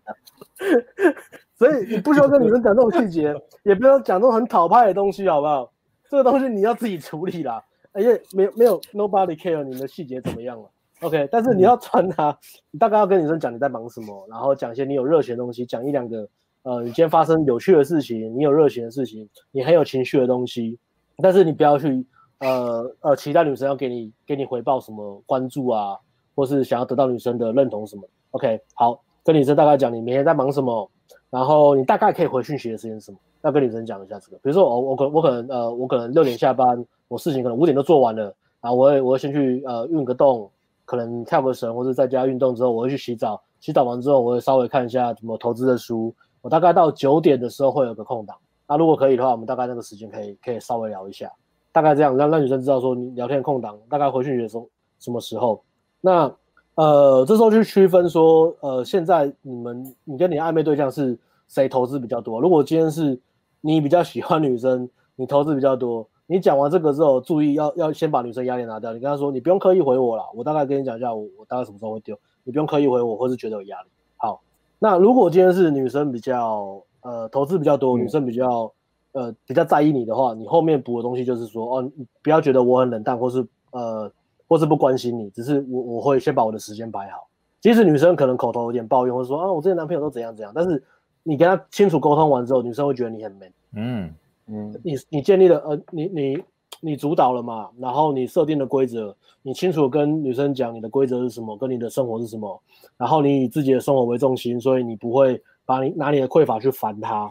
[1.58, 5.72] 所以你不需要跟女生讲这种细节，也不要讲这种很讨拍的东西，好不好？
[6.10, 10.70] 这个东西你要自己处理啦，而且没有没有 nobody care 你的细节怎么样了
[11.02, 11.28] ，OK？
[11.32, 12.38] 但是你要传达，
[12.72, 16.28] 你大概要跟女生讲你在忙什么，然后讲一些你有热情的东西，讲一两个
[16.64, 20.78] 呃，你今天发生有趣的事情，你有热情的事情，你很有情绪的东西，
[21.18, 22.06] 但是你不要去。
[22.40, 25.98] 呃呃，期待女生要给你给你回报什么关注啊，
[26.36, 30.92] 或是想要得到女生的认同什么？OK，好，跟女生大概讲你每天在忙什么，
[31.36, 33.18] 然后你大概可以回讯息的时间是什么？
[33.42, 34.38] 要跟女生讲一下这个。
[34.38, 38.24] 比如说我我可我可能呃我可能六点下班，我事情可能五点都做完了，
[38.62, 40.50] 然后我会我会先去呃运个动，
[40.86, 51.30] 可能跳个绳，或者在家运动之后我会去洗澡，洗澡完之后我会稍微看一下什么投资的书，我大概到九点的时候会有个空档，那如果可以的话，我们大概那个时间可以可以稍微聊一下。
[51.74, 54.70] 大概这样，让让女生知道说你聊天空档大概回讯息的时候
[55.00, 55.62] 什么时候。
[56.00, 56.34] 那
[56.76, 61.18] 呃，这时候去区分说，呃，现在你们你跟你暧昧对象是
[61.48, 62.40] 谁投资比较多？
[62.40, 63.20] 如果今天是
[63.62, 68.94] 你比较喜欢女生，你投资比较多，你讲完这个之后，注意要要先把女生压力拿掉。
[68.94, 73.90] 你跟她说，你不用刻意回我了，我大概跟你讲一下我，我我大概什么时候会丢，你不用刻意回我，或是觉得有压力。
[74.18, 74.42] 好，
[74.80, 78.72] 那如果今天是女生比较呃投资比较多，女生比较。
[79.18, 84.12] 呃，比较在意你的话，你后面补的东西就是说，哦，你不要觉得我很冷淡，或是呃，
[84.46, 87.26] 或是不关心你，只是我我会先把我的时间摆好。
[87.62, 90.84] 即使女生可能口头有点抱怨，或者说啊，我这些男朋友都怎样怎样，但是
[91.28, 93.52] 你跟他清楚沟通完之后，女生会觉得你很 man。
[93.74, 94.14] 嗯
[94.46, 96.44] 嗯，你你建立了呃，你你
[96.82, 102.62] 你主导了嘛，然后你设定的规则，你清楚跟女生讲你的规则是什么，跟你的生活是什么，
[102.96, 107.24] 然后你以自己的生活为重心，所以你不会把你拿你的匮乏去烦她。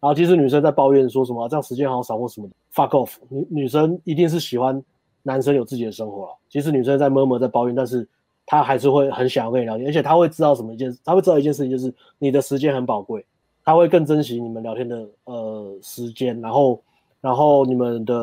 [0.00, 3.16] 然后其实女生在抱怨说什么、啊、这样时间好少或什么的，fuck off。
[3.28, 4.82] 女女生一定是喜欢
[5.22, 6.36] 男生有自己的生活了。
[6.48, 8.08] 其实女生在默默在抱怨，但是
[8.44, 13.24] 她还是会很想要跟你聊天，而且她会知道什么一件事，她会知道一件事情就是你的时间很宝贵，
[13.64, 16.80] 她会更珍惜你们聊天的呃时间，然后
[17.20, 18.14] 然后你们的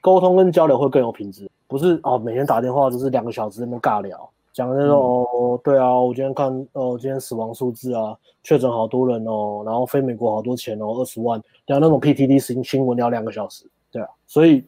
[0.00, 4.28] 沟通跟交流会更有品质，不是哦每天打电话就是两个小时在那边尬聊。
[4.50, 14.64] 讲的那种哦，对啊，我今天看哦，今天死亡数字啊，确诊好多人哦，然后飞美国好多钱哦，二十万，聊那种 PTT 新新闻聊两个小时，对啊，所以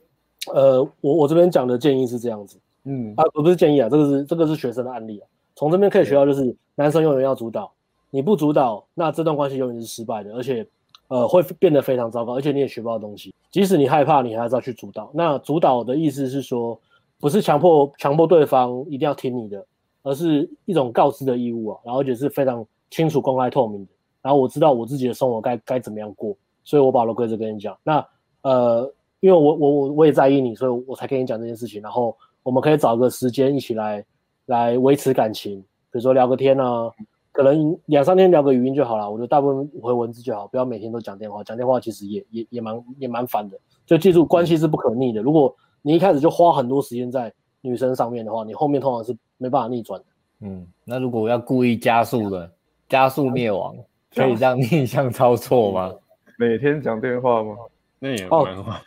[0.55, 3.13] 呃，我我这边讲的建议是这样子，嗯。
[3.17, 7.73] 啊，不是建议啊，这个是这个是学生的案例啊，从这边可以学到就是男生永远要主导，
[8.11, 10.67] 你不主导，那这段关系永远是失败的，而且
[11.09, 15.11] 呃会变得非常糟糕，而且你也学不到东西，即使你害怕，你还是要去主导。
[15.15, 16.79] 那主导的意思是说，
[17.19, 19.65] 不是强迫强迫对方一定要听你的。
[20.03, 23.93] 而是一种告知的义务啊，然后而且是非常清楚、公开、透明的。
[24.23, 27.77] 然后我知道我自己的生活该该怎么样过，所以我把我的规则跟你讲。
[27.83, 28.03] 那
[28.41, 31.83] 呃，因为我我我我也在意你，所以我才跟你讲这件事情。
[31.83, 34.03] 然后我们可以找个时间一起来
[34.47, 36.91] 来维持感情，比如说聊个天啊，
[37.33, 39.11] 可能两三天聊个语音就好了。
[39.11, 41.43] 我觉得大部分回文字就好，不要每天都讲电话。
[41.45, 43.59] 讲电话其实也也也蛮也蛮烦的。
[43.87, 45.23] 就记住，关系是不可逆的。
[45.23, 50.07] 如果你一开始就花很多时间在女生上面的话，你后面通常是没办法逆转的。
[50.41, 52.51] 嗯，那如果要故意加速的，
[52.89, 53.77] 加速灭亡，
[54.15, 55.93] 可以这样逆向操作吗？
[56.39, 57.57] 每天讲电话吗？
[57.99, 58.81] 那也蛮好。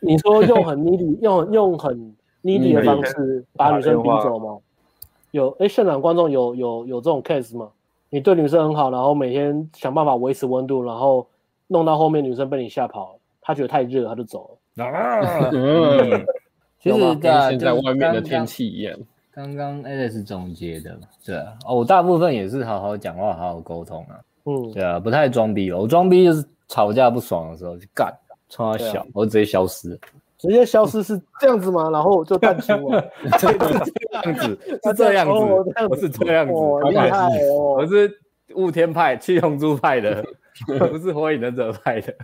[0.00, 4.58] 你说用很 needy 用用很 needy 的方式把女生逼走吗？
[5.32, 7.68] 有哎，现场观众有有有这种 case 吗？
[8.08, 11.26] 你对女生很好，然后每天想办法维持温度，然后
[11.68, 14.84] 弄到后面女生被你吓跑了，她觉得太热，她就走了。
[14.84, 16.26] 啊 嗯
[16.80, 18.98] 其实跟现在外面的天气一样。
[19.32, 24.18] 刚刚 Alex 总结的，对啊，哦，我大部分也是好好讲话，好好沟通啊。
[24.46, 25.82] 嗯，对啊，不太装逼哦。
[25.82, 28.12] 我装逼就是吵架不爽的时候就干，
[28.48, 29.98] 冲他小，我直接消失。
[30.40, 31.90] 直接消失是这样子吗？
[31.90, 33.04] 然后就淡出了。
[33.38, 35.32] 是这样子， 是这样子，
[35.88, 36.52] 我是这样子。
[36.90, 37.76] 厉害哦！
[37.78, 38.10] 我是
[38.54, 40.24] 雾天派、七龙珠派的，
[40.66, 42.14] 不是火影忍者派的。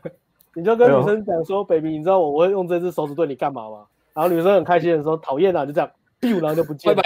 [0.54, 3.84] 你就跟女生讲说，baby，你知道我我会用这只手指对你干嘛吗？
[4.14, 5.90] 然后女生很开心的时候，讨厌啊，就这样，
[6.22, 7.02] 咻，然后就不见了。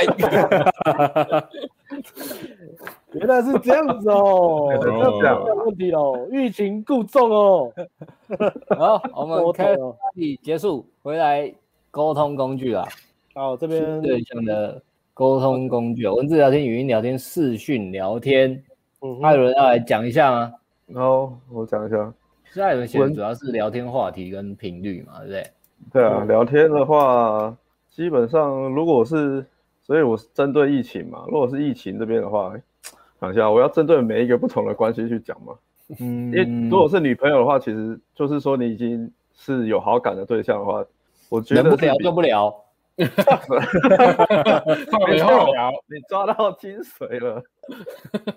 [3.15, 7.73] 原来是这样子哦， 这样有问题喽，欲擒故纵哦。
[8.79, 9.79] 好，我们开始
[10.43, 11.53] 结束，回来
[11.91, 12.87] 沟通工具啦。
[13.35, 14.81] 好，这边对象的
[15.13, 18.63] 沟通工具，文字聊天、语音聊天、视讯聊天，
[19.01, 20.53] 嗯，艾伦要来讲一下吗？
[20.87, 22.13] 然后我讲一下，
[22.45, 25.47] 是艾伦写的主要是聊天话题跟频率嘛，对不对？
[25.93, 27.57] 对啊，聊天的话，
[27.91, 29.45] 基本上如果是，
[29.83, 32.55] 所以我是针对疫情嘛，如果是疫情这边的话，
[33.21, 35.55] 想一下，我要针对每一个不同的关系去讲嘛。
[36.01, 40.85] 嗯，因为如果是女朋友的话，其实就是说你已经是有好感的对象的话，
[41.29, 42.65] 我觉得能不聊就不聊。
[43.01, 43.07] 没
[45.19, 45.49] 错，
[45.87, 47.43] 你抓到精髓了。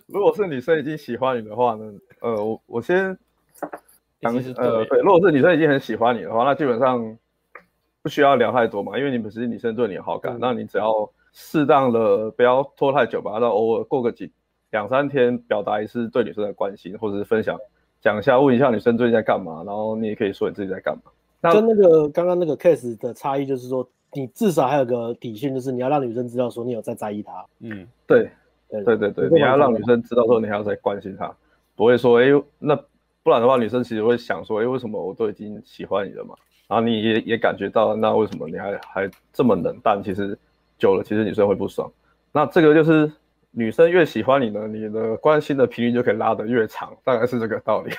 [0.08, 1.92] 如果是女生已经喜欢你的话呢？
[2.22, 3.18] 呃，我我先
[4.22, 7.18] 讲，呃，对，如果是女生已经很喜欢你的话，那基本上
[8.02, 14.32] 不需要聊太多嘛，因为你本身女生对你有好感，嗯、那你只要适当的不要拖太久吧，那偶尔过个几
[14.74, 17.58] 两三天，表达一次对女生的关心，或者是分享
[18.02, 21.04] 讲一下，问一下女生最近在干嘛，然后你也可以说你自己在干嘛。
[21.40, 23.88] 那跟那个刚刚那个 case 的差异就是说。
[24.16, 27.44] 你至少还有个底线，就是你要让女生知道说你有在在意她。
[27.62, 28.30] 嗯，对，
[28.70, 31.36] 对对对对，你要让女生知道说你还要在关心她，
[31.76, 32.76] 不会说哎、欸，那
[33.24, 36.36] 不然的话，女生其实会想说，哎、欸，为什么我都已经喜欢你了嘛？
[36.68, 40.00] 然后你也也感觉到，那为什么你还还这么冷淡？
[40.04, 40.38] 其实
[40.78, 41.92] 久了，其实女生会不爽。
[42.32, 43.12] 那这个就是
[43.56, 47.94] 女生越喜欢你呢，你的关心的频率就可以拉得越长，大概是这个道理。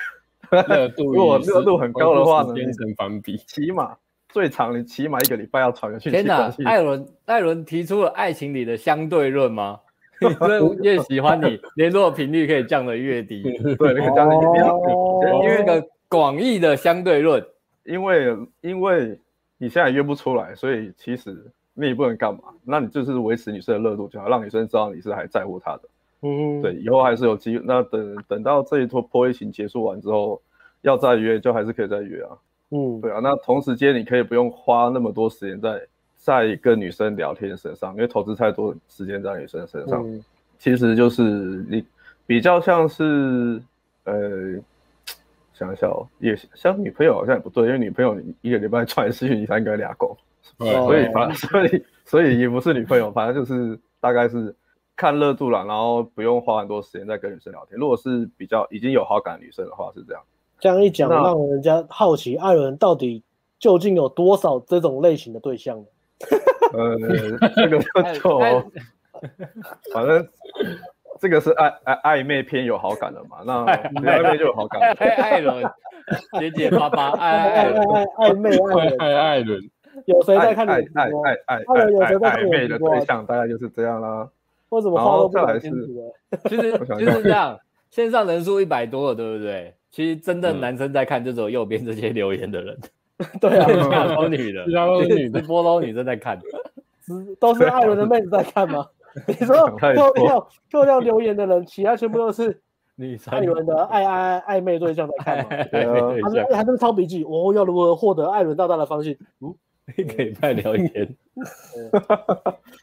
[0.97, 3.95] 如果热度很高的话呢，变成反比，起码。
[4.27, 6.17] 最长，你起码一个礼拜要传个讯息。
[6.17, 9.79] 天哪，艾伦，艾伦提出了爱情里的相对论吗？
[10.19, 13.41] 女生越喜欢你，联络频率可以降得越低。
[13.79, 17.41] 对，那个降得越低，因为一个广义的相对论。
[17.85, 19.17] 因为因为
[19.57, 21.45] 你现在约不出来，所以其实
[21.75, 25.81] 你也不能干嘛，那你就是维持女生的热度就好，让女生知道你是还在乎她的。
[26.21, 27.63] 嗯，对，以后还是有机会。
[27.63, 30.41] 那等等到这一波破疫情结束完之后，
[30.81, 32.31] 要再约就还是可以再约啊。
[32.71, 35.81] 嗯，对啊，那同时间你可以不用花那么多时间在
[36.15, 40.23] 在跟女生聊天身上，因为投资太多时间在女生身上，嗯、
[40.57, 41.21] 其实就是
[41.69, 41.85] 你
[42.25, 43.61] 比较像是
[44.05, 44.55] 呃，
[45.53, 50.17] 想一下哦，也像女朋友好像也不对，因为女朋友一个礼拜 传一次讯息，才应该俩狗，
[50.57, 54.55] 所以反正 所以所以也不是女朋友，反正就是大概是
[54.95, 57.77] 看热度了，然后不用花很多时间在跟女生聊天。
[57.79, 60.21] 如果是比较已经有好感的女生的话，是这样。
[60.59, 63.21] 这样一讲，让人家好奇艾伦到底
[63.59, 65.85] 究竟有多少这种类型的对象呢？
[66.73, 66.97] 呃，
[67.55, 68.71] 这个就
[69.93, 70.27] 反正
[71.19, 74.81] 这个是暧暧暧昧偏有好感的嘛，那暧昧就有好感。
[74.97, 75.63] 艾伦，
[76.39, 79.61] 结结巴巴，暧暧暧昧爱爱艾伦，
[80.05, 81.23] 有谁在看你直播？
[81.23, 82.89] 艾伦有谁在看你直播？
[82.89, 84.29] 暧昧的对象大概就是这样啦。
[84.69, 86.39] 为什么话都不讲清楚呢？
[86.49, 87.57] 就是就是这样，
[87.89, 89.73] 线上人数一百多了，对不对？
[89.91, 92.77] 其实真的男生在看，就只有右边这些留言的人。
[93.39, 96.37] 对啊，其他都女的，其他都是女的，波都女生在看，
[97.39, 98.85] 都是艾伦的妹子在看吗？
[99.27, 102.59] 你说扣掉扣掉留言的人，其他全部都是
[102.95, 103.33] 女生。
[103.33, 105.63] 艾伦的爱爱暧昧对象在看吗？
[105.71, 107.23] 对啊，还是还是抄笔记。
[107.23, 109.17] 我要如何获得艾伦大大的方式？
[109.39, 109.55] 嗯，
[109.97, 111.15] 你 可以派留言。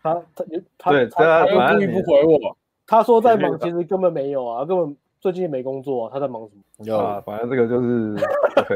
[0.03, 0.45] 他他
[0.79, 2.57] 他对，他故意不回我。
[2.87, 4.97] 他说在忙， 其实根本没有啊，根本。
[5.21, 6.63] 最近也没工作，他在忙什么？
[6.85, 8.17] 有啊，反正这个就是，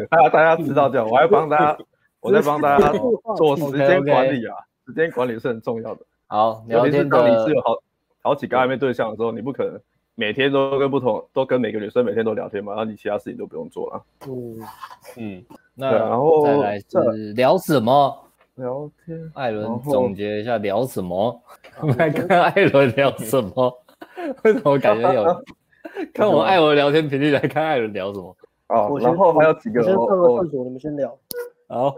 [0.08, 1.78] 大家大家知道这样，我还帮大家，
[2.22, 2.92] 我在帮大家
[3.36, 4.54] 做时间管理啊，
[4.86, 6.02] 时间管理是很重要的。
[6.28, 7.76] 好，聊天当你是有好
[8.22, 9.80] 好几个暧昧对象的时候，你不可能
[10.18, 14.02] 每天都跟不同，都跟每个女生每天都聊天嘛，然后你其他事情都不用做了。
[14.26, 14.58] 嗯
[15.18, 15.44] 嗯，
[15.74, 18.24] 那然后再来是聊什么？
[18.54, 19.30] 聊天。
[19.34, 21.38] 艾伦总结一下聊什么？
[21.80, 23.84] 我 们来看看艾伦聊什么？
[24.42, 25.44] 为什么感觉有？
[26.12, 28.34] 看我艾伦聊天频率来看艾伦聊什么
[28.68, 31.14] 哦，然后还有几个，先上个厕所，你们先聊。
[31.68, 31.94] 好，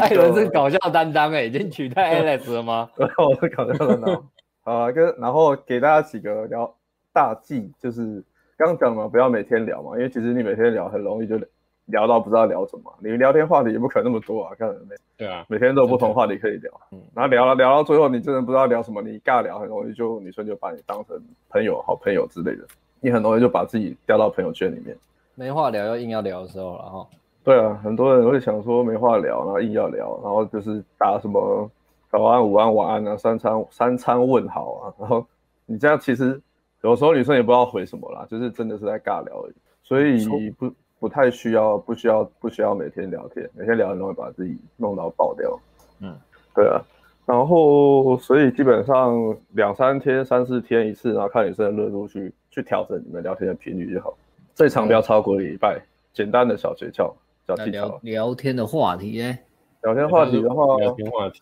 [0.00, 2.90] 艾伦是搞笑担当哎，已经取代 Alex 了吗？
[2.98, 4.28] 我是搞笑担当。
[4.64, 6.72] 啊，跟然后给大家几个聊
[7.12, 8.22] 大忌，就是
[8.56, 11.38] 刚讲嘛，不要每天聊嘛，因为其实你每天聊很容易就
[11.86, 12.92] 聊到不知道聊什么。
[13.00, 14.94] 你聊天话题也不可能那么多啊，看人没？
[15.16, 16.72] 对啊，每天都有不同话题可以聊。
[16.92, 22.64] 嗯，然后聊了聊到最后，你真的不知道聊什么，你尬聊很容易就女生就把你当成朋友、好朋友之类的。
[23.00, 24.96] 你很容易就把自己掉到朋友圈里面，
[25.34, 27.06] 没话聊又硬要聊的时候了哈。
[27.42, 31.68] 对啊，很多人会想说没话聊，然后硬要聊，然后就是打什么
[32.08, 35.26] 早安、午安、晚安啊，三餐三餐问好啊，然后
[35.66, 36.40] 你这样其实
[36.82, 40.00] 有时候女生也不知道回什么啦，就是真的是在尬聊而已，所
[40.36, 45.58] 以不不太需要，不需要不需要每天聊天，每天聊很容易把自己弄到爆掉。
[46.00, 46.16] 嗯，
[46.54, 46.80] 对啊。
[47.24, 54.12] 然后，所以基本上两三天、三四天一次，然后看女生的热度去去调整你们聊天的频率就好。
[54.54, 55.80] 最长不要超过一个礼拜。
[56.12, 57.10] 简单的小诀窍、
[57.46, 57.70] 小技巧。
[57.70, 59.38] 聊，聊天的话题呢？
[59.82, 61.40] 聊天话题的话，聊天话题，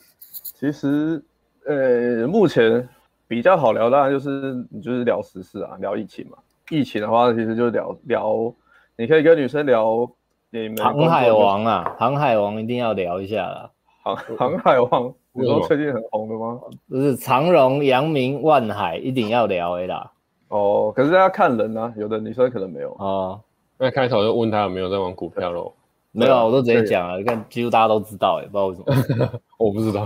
[0.54, 1.20] 其实
[1.64, 2.88] 呃，目前
[3.30, 6.36] 比较好聊，当然就是你就是聊时事啊，聊疫情嘛。
[6.68, 8.52] 疫情的话，其实就聊聊，
[8.96, 10.10] 你可以跟女生聊
[10.50, 13.70] 你们航海王啊，航海王一定要聊一下啦。
[14.02, 16.60] 航航海王， 你说最近很红的吗？
[16.88, 20.10] 不是长荣、阳明、万海一定要聊的啦。
[20.48, 23.38] 哦，可是要看人啊，有的女生可能没有啊。
[23.78, 25.72] 那开头就问他有没有在玩股票喽？
[26.10, 30.02] 没有，我都直接讲了，看几乎大家都知道，哎，不知道为什么， 我不知道。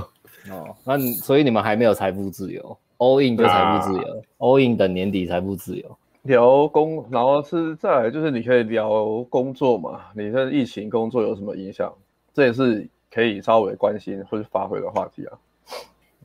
[0.50, 5.98] 哦，那所以你们还没有财富自由，all in 就财富自由，all in 等年底财富自由。
[6.22, 11.92] 聊工，然后是再来就是你可以聊工作嘛，你的疫情工作有什么影响？
[12.32, 15.38] 这也是可以稍微关心或是发挥的话题啊。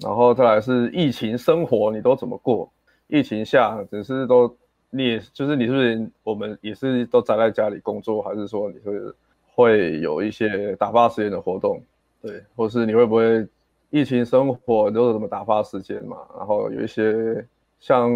[0.02, 2.72] 然后再来是疫情生活，你都怎么过？
[3.08, 4.56] 疫情下只是都
[4.90, 9.14] 你也就是你是不是我们也是都宅在家里工作，还是说你是
[9.54, 11.82] 会有一些打发时间的活动？
[12.22, 13.46] 对，或是你会不会？
[13.90, 16.18] 疫情生活都是怎么打发时间嘛？
[16.38, 17.46] 然后有一些
[17.80, 18.12] 像，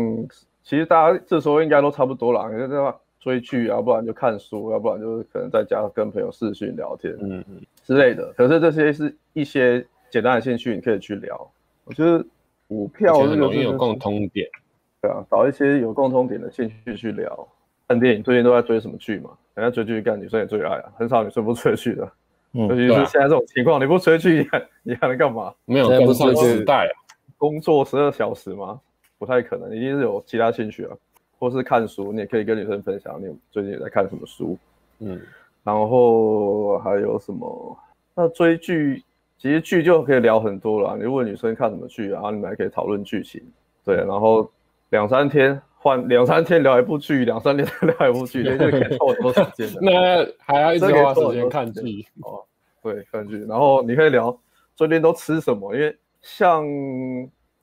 [0.64, 8.34] 其实大家这时候应该都差不多了，你就追剧啊，不然就看书，要不然就是可能在家跟朋友视讯聊天，嗯嗯之类的。
[8.38, 11.52] 可是这些是一些简单的兴趣，你可以去聊。
[11.86, 12.24] 我觉得
[12.68, 14.48] 股票很容易有共通点，
[15.02, 17.48] 对啊，找一些有共通点的兴趣去聊。
[17.88, 19.32] 看电影最近都在追什么剧嘛？
[19.56, 22.12] 人家追剧干，女生也最爱啊，很少女生不追剧的。
[22.54, 24.48] 尤其是现在这种情况，你不追剧，
[24.84, 25.54] 你还能干嘛？
[25.66, 26.94] 没有跟上时代啊！
[27.38, 28.80] 工作十二小时吗？
[29.18, 30.96] 不太可能，一定是有其他兴趣啊，
[31.40, 34.58] 或是看书，你也可以跟女生分享你最近也在看什么书。
[35.00, 35.20] 嗯，
[35.64, 37.78] 然后还有什么？
[38.16, 39.04] 那追剧，
[39.40, 40.96] 其实剧就可以聊很多了。
[40.96, 43.42] 你问女生看什么剧，然后你们还可以讨论剧情。
[43.84, 44.50] 对，然后
[44.92, 49.82] 两三天换两三天聊一部剧，两三天聊一部剧，那 就可以拖很多时间的。
[49.82, 52.42] 那还要一直花时间看剧哦。
[52.82, 54.34] 对，看剧，然后你可以聊
[54.78, 56.66] 最近都吃什么，因为像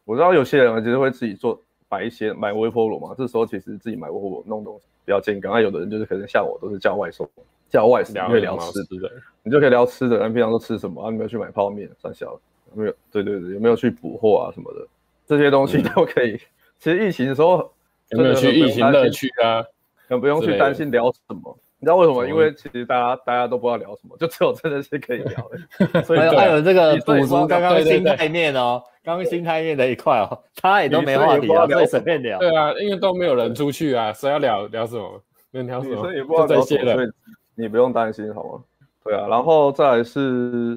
[0.05, 1.59] 我知道有些人其实会自己做，
[1.89, 5.51] 买一些买微波炉嘛，这时候其实自己买微波炉弄东西比较健康。
[5.55, 7.27] 那有的人就是可能像我都是叫外送，
[7.71, 9.11] 叫外送可以聊吃的，
[9.43, 11.03] 你就可以聊吃的，你平常都吃什么？
[11.03, 12.41] 啊，你没有去买泡面，算小了，
[12.75, 12.95] 有没有？
[13.11, 14.87] 对对对，有没有去补货啊什么的？
[15.27, 16.33] 这些东西都可以。
[16.33, 16.41] 嗯、
[16.79, 17.73] 其实疫情的时候
[18.11, 19.65] 有没有去疫情乐趣啊？
[20.09, 21.57] 很不用去担心聊什么。
[21.79, 22.27] 你知道为什么？
[22.27, 25.51] 因为其实大家大家都不知道聊什么，就只有真的是可以聊
[25.91, 26.03] 的。
[26.05, 32.39] 所以还有这个补足刚刚心态面哦，刚刚心态面的一块哦，他也都没话题啊，所以随便聊。
[32.39, 35.23] 对啊， 因为都没有人出去啊，所以要聊聊什么？
[35.53, 35.97] 能聊什么？
[36.03, 37.09] 所以也不知道聊什么，所以
[37.55, 38.65] 你不用担心好吗？
[39.03, 40.73] 对啊，然后再来是，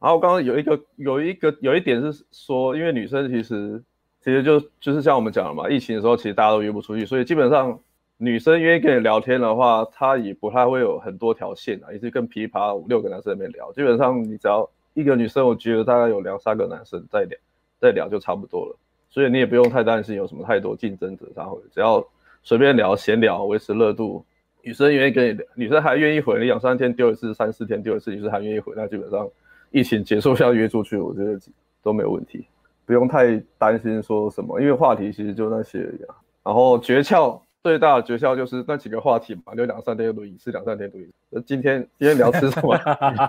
[0.00, 3.80] 然后刚刚有一个有一个有一点是说，因为女生其实
[4.22, 7.78] 其实就就是像我们讲的嘛，疫情的时候其实大家都约不出去，所以基本上。
[8.20, 13.72] 女生愿意跟你聊天的话，她也不太会有很多条线啊，也是跟噼啪五六个男生在那边聊。
[13.72, 17.38] 基本上你只要一个女生，我觉得大概有两三个男生在聊，
[17.80, 18.76] 在聊就差不多了。
[19.08, 22.04] 所以你也不用太担心有什么太多竞争者，然后只要
[22.42, 24.24] 随便聊闲聊，维持热度。
[24.62, 29.28] 女生愿意跟你聊，女生还愿意回你两三天丢一次，三四天丢一次，女生还愿意回，那基本上
[29.70, 31.38] 疫情结束要约出去，我觉得
[31.84, 32.44] 都没有问题，
[32.88, 36.16] 不用太担心说什么，因为话题其实就那些而已啊。
[36.42, 37.38] 然后诀窍。
[37.62, 41.42] 最大的诀窍就是那几个话题嘛，就两三天录一次，两三天录一次。
[41.44, 42.74] 今天今天聊吃什么？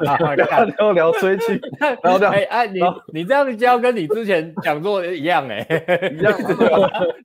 [0.05, 1.59] 然后聊追剧，
[2.01, 2.33] 然后这样。
[2.33, 2.79] 哎哎，你
[3.11, 5.65] 你这样教跟你之前讲座一样哎，
[6.13, 6.33] 一样，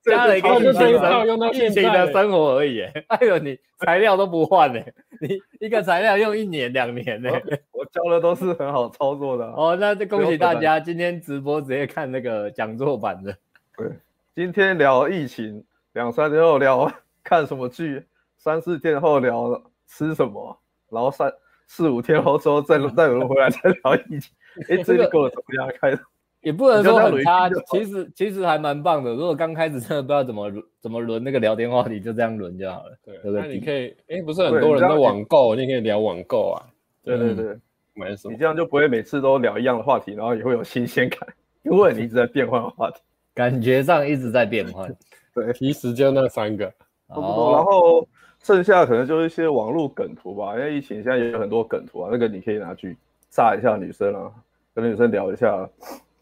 [0.03, 2.81] 加了一个疫情生疫情的生活而已。
[3.09, 7.43] 哎呦，你材料都不换哎，你一个材料用一年两年哎。
[7.73, 9.45] 我教的都是很好操作的。
[9.45, 13.37] 哦，那就恭喜大家，今天直播直接看那个讲座版的。
[13.77, 13.89] 对，
[14.35, 15.63] 今天聊疫情，
[15.95, 16.93] 两三天后聊。
[17.25, 18.05] 看什么剧？
[18.37, 19.51] 三四天后聊
[19.87, 20.55] 吃什么，
[20.91, 21.33] 然后三
[21.67, 24.31] 四五天后之后再再有人回来再聊疫情。
[24.69, 25.73] 哎，这个够怎么样？
[25.81, 25.99] 开
[26.43, 29.11] 也不能说很差，其实其实还蛮棒的。
[29.13, 32.95] 如果刚开始真的不知道怎么怎么轮那个聊天话题，就这样轮就好了。
[33.03, 36.69] 对，那你可以，哎，不是很多人都网购，你也可以聊网购啊。
[37.03, 37.59] 对对对，
[37.95, 38.31] 没错。
[38.31, 41.21] 你这样就不会每次都聊一样的话题，然后也会有新鲜感，
[41.65, 43.01] 因为你一直在变换话题，
[43.33, 44.95] 感觉上一直在变换。
[45.35, 46.73] 对，其实就那三个。
[47.09, 48.07] 哦，然后
[48.43, 52.97] 剩下可能就是一些网络梗图吧，因为疫情现在也有很多梗图啊，那个你可以拿去
[53.31, 54.33] 炸一下女生啊，
[54.75, 55.69] 跟女生聊一下，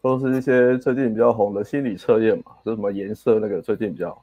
[0.01, 4.21] 都是一些最近比较红的心理测验嘛，是什么颜色那个最近比较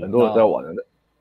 [0.00, 0.72] 很多人在玩的，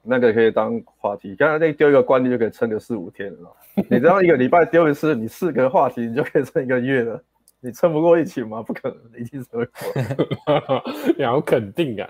[0.03, 1.35] 那那个可以当话题。
[1.35, 3.51] 刚才那丢一个观念就可以撑个四五天了，
[3.89, 7.21] 你这样一个礼拜丢一次，你四个话题你就可以撑一个月了，
[7.59, 8.63] 你撑不过疫情吗？
[8.63, 10.83] 不可能，一定是会过。
[11.17, 12.09] 你好肯定啊！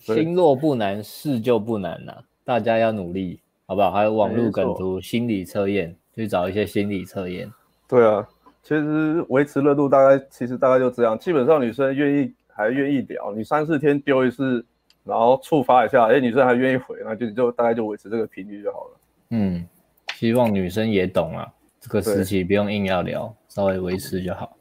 [0.00, 2.22] 心若不难，事就不难呐、啊。
[2.44, 3.90] 大家要努力，好不好？
[3.90, 7.50] 还有网络梗图、心理测验，去找一些心理测验。
[7.86, 8.26] 对啊，
[8.62, 11.18] 其实维持热度大概，其实大概就这样。
[11.18, 14.64] 基本上女生愿意还愿意聊，你三四天丢一次，
[15.04, 19.00] 然后触发一下，哎，女生还愿意回，那就就大概就维持这个频率就好了。
[19.30, 19.66] 嗯，
[20.14, 21.46] 希望女生也懂啊，
[21.80, 24.56] 这个时期不用硬要聊，稍微维持就好。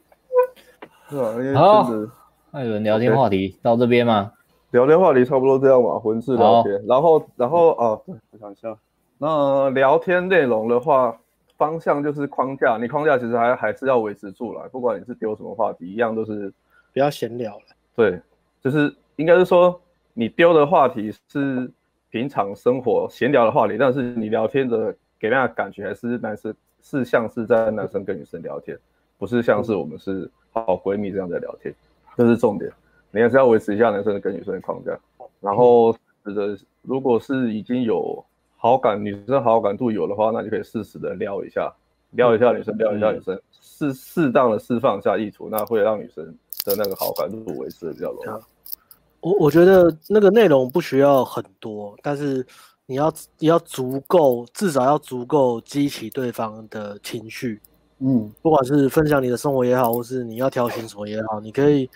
[1.09, 1.89] 是啊，因为好，
[2.51, 4.33] 艾伦聊天话题到这边吗？
[4.71, 8.77] 聊天话题差不多这样吧，文字聊天，然后然后啊，我想一下，
[9.17, 11.17] 那聊天内容的话，
[11.57, 16.51] 方向就是框架，你框架其实还还是要维持住了，不管你是丢什么话题，一样都是
[16.93, 17.63] 不要闲聊了。
[17.95, 18.19] 对，
[18.61, 19.79] 就是应该是说
[20.13, 21.71] 你丢的话题是
[22.09, 28.77] 平常生活闲聊的话题，但是你聊天的给人家感觉还是男生是像是在男生跟女生聊天，
[29.17, 31.73] 不是像是我们是好闺蜜这样在聊天，
[32.17, 32.69] 这是重点。
[33.17, 34.95] 你还是要维持一下男生跟女生的框架，
[35.41, 35.91] 然后
[36.23, 38.23] 觉得，如果是已经有
[38.57, 41.73] 好感，女生好感度有的话，那就可以适时的撩一下，
[42.11, 46.23] 撩一下女生，撩一下女生，适适当的释放一下意图，那会让女生
[46.63, 48.27] 的那个好感度维持的比较容易。
[49.21, 52.45] 我我觉得那个内容不需要很多，但是
[52.85, 57.59] 你要你要足够，至少要足够激起对方的情绪。
[57.97, 61.89] 嗯，不管是分享你的生活也好，或是你要挑情什么也好，你可以。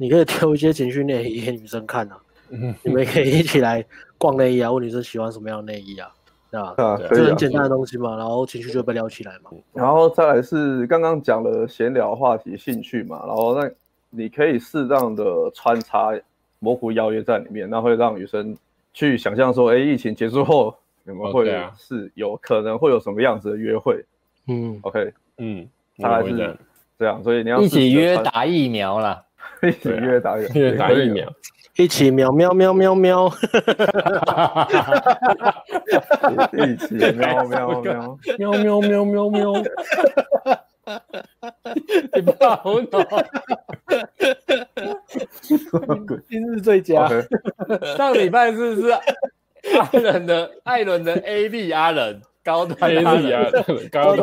[0.00, 2.18] 你可以挑一些情趣内衣给女生看啊，
[2.82, 3.84] 你们可以一起来
[4.16, 6.10] 逛内衣啊，问女生喜欢什么样的内衣啊，
[6.52, 9.50] 啊，这很简单的东西嘛，然后情绪就被撩起来嘛。
[9.74, 13.70] 然后再来是刚刚讲的闲聊话题、兴趣嘛，然后那
[14.08, 16.18] 你可以适当的穿插
[16.60, 18.56] 模糊邀约在里面，那会让女生
[18.94, 20.74] 去想象说，哎，疫情结束后
[21.04, 21.44] 你们会
[21.76, 24.02] 是有可能会有什么样子的约会？
[24.46, 26.56] 嗯，OK，嗯，大概是
[26.98, 29.22] 这样，所以你要一起约打疫苗啦。
[29.62, 31.30] 一起越打越越打疫苗，
[31.76, 33.28] 一起喵喵喵喵喵，
[36.52, 38.18] 一起喵喵喵喵。
[38.38, 39.52] 喵喵喵喵，
[42.14, 42.84] 你不好弄，
[46.28, 47.08] 今日最佳。
[47.96, 52.20] 上礼拜是不是阿伦的艾伦的 A B 阿伦？
[52.42, 53.44] 高端压力啊！
[53.92, 54.16] 高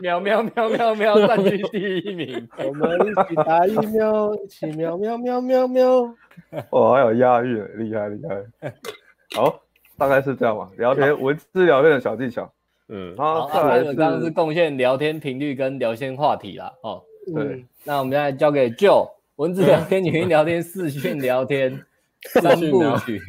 [0.00, 2.48] 喵喵喵喵喵，占据第一名。
[2.58, 6.02] 我们一起打疫苗，一起喵喵喵喵喵。
[6.70, 8.72] 哇， 还有押韵，厉害厉害。
[9.34, 9.60] 好，
[9.96, 10.68] 大概是这样吧。
[10.76, 12.50] 聊天文字聊天的小技巧。
[12.88, 13.50] 嗯，好。
[13.52, 16.72] 再来，刚刚是贡献聊天频率跟聊天话题啦。
[16.82, 17.02] 哦，
[17.34, 17.64] 对。
[17.82, 21.84] 那我们现在交给 Joe，文字聊天、语音聊天、视讯聊天
[22.40, 23.20] 三部曲。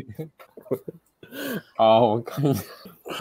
[1.76, 2.64] 好，我看一下。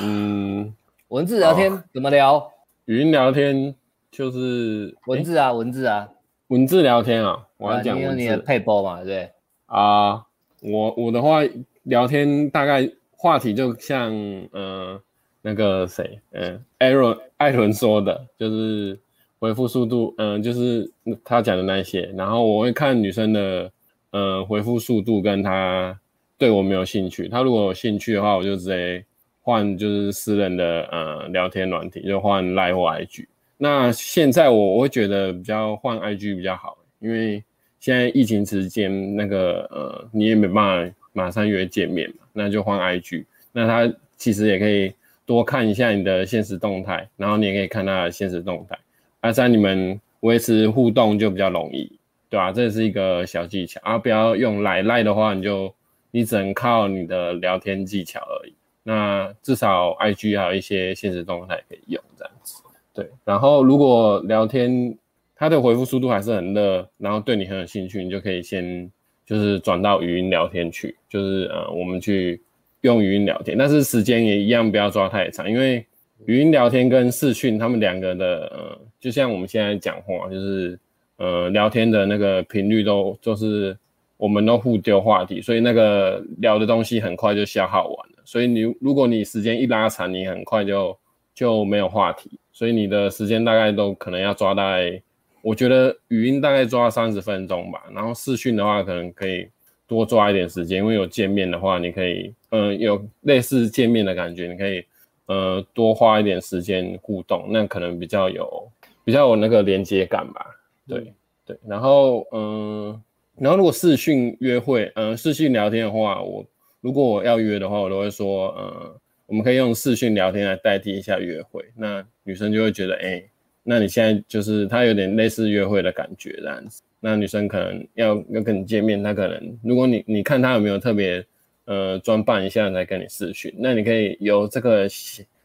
[0.03, 0.75] 嗯。
[1.09, 2.53] 文字聊天怎么聊？
[2.85, 3.75] 语音聊天
[4.11, 6.07] 就是文字啊，文字啊，
[6.49, 7.47] 文字聊天啊。
[7.57, 8.17] 我要讲文字。
[8.17, 9.03] 你有你的配播嘛？
[9.03, 9.31] 对。
[9.65, 10.27] 啊，
[10.61, 11.39] 我我的话
[11.85, 12.87] 聊天大概
[13.17, 14.13] 话题就像
[14.53, 15.01] 呃
[15.41, 19.01] 那个谁，嗯，艾伦艾伦说的，就是
[19.39, 20.93] 回复速度，嗯，就是
[21.25, 22.03] 他讲的那些。
[22.19, 23.73] 然后我会看女生的
[24.11, 25.99] 呃回复速度，跟她
[26.37, 27.31] 对我没有兴趣。
[27.31, 29.03] 她如果有兴趣的话，我就直接。
[29.49, 33.25] 换就是私人的呃聊天软体，就换赖或 IG。
[33.57, 37.43] 那现在我我会觉得比较换 IG 比较好，因为
[37.81, 43.25] 现在疫情期间那个呃你也没办法马上约见面嘛，那就换 IG。
[43.51, 44.93] 那他其实也可以
[45.25, 48.79] 多看一下你的现实动态，然后你也可以看他的现实动态，
[49.23, 51.91] 那这样你们维持互动就比较容易，
[52.29, 52.53] 对吧？
[52.53, 55.75] 这是一个小技巧，而不要用 Line Line 的话，你就
[56.11, 58.53] 你只能靠你的聊天技巧而已。
[58.89, 62.62] 那至少 IG 还有一些现实动态可以用这样子，
[62.95, 63.07] 对。
[63.22, 64.97] 然后如果聊天
[65.36, 68.91] 他的回复速度还是很热，然后对你很有兴趣，你就可以先
[69.26, 72.41] 就是转到语音聊天去，就是呃我们去
[72.80, 75.84] 用语音聊天，但是时间也一样不要抓太长，因为
[76.24, 80.78] 语音聊天跟视讯他们两个的呃就像我们现在讲话，就是
[81.18, 83.76] 呃聊天的那个频率都就是
[84.19, 88.23] 我们都互丢话题，所以那个聊的东西很快就消耗完了。
[88.27, 90.95] 所以你如果你时间一拉长，你很快就
[91.35, 95.01] 就没有话题，所以你的时间大概都可能要抓大概，
[95.41, 99.49] 我觉得语音大概抓三十分钟吧，然后视讯的话可能可以
[99.87, 104.85] 多抓一点时间，因为有见面的话，你可以嗯、有类似见面的感觉，你可以
[105.27, 108.69] 呃多花一点时间互动，那可能比较有
[109.05, 110.45] 比较有那个连接感吧，
[110.87, 111.14] 对、
[111.47, 113.01] 对，然后嗯、
[113.41, 116.47] 然后如果视讯约会，嗯、视讯聊天的话，我。
[116.80, 121.61] 如果我要约的话，我都会说，呃，我们可以用视讯聊天来代替一下约会。
[121.74, 123.20] 那女生就会觉得，哎、
[123.64, 126.80] 那你现在就是她有点类似约会的感觉这样子。
[127.01, 131.22] 那女生可能要要跟你见面，她可能如果你你看她有没有特别
[131.64, 134.89] 呃装扮一下来跟你视讯，那你可以有这个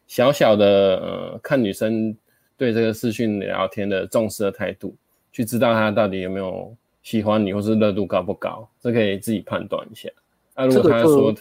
[0.06, 0.66] 小小的
[0.98, 2.16] 呃看女生
[2.56, 4.96] 对这个视讯聊天的重视的态度，
[5.32, 10.10] 去知道她到底有没有喜欢你，或是热度高不高，这可以自己判断一下。
[10.56, 11.32] 那、啊、如果他说，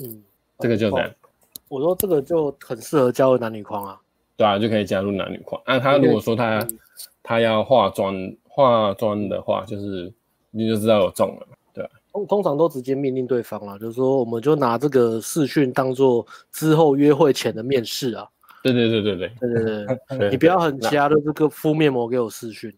[0.00, 0.22] 嗯，
[0.58, 1.14] 这个就这样、哦，
[1.68, 3.98] 我说这个就很适合加入男女框啊。
[4.36, 5.60] 对啊，就可以加入男女框。
[5.66, 6.78] 那、啊、他如果说他、嗯、
[7.22, 8.14] 他要化妆
[8.48, 10.12] 化妆的话，就是
[10.50, 11.96] 你就知道有中了，对吧、啊？
[12.12, 18.28] 通通常都直接命令对方了，就是说我们就拿这个视讯当做之后约会前的面试啊。
[18.62, 22.72] 对对对对对对对 对，你不要很瞎的这个敷面膜给我视讯。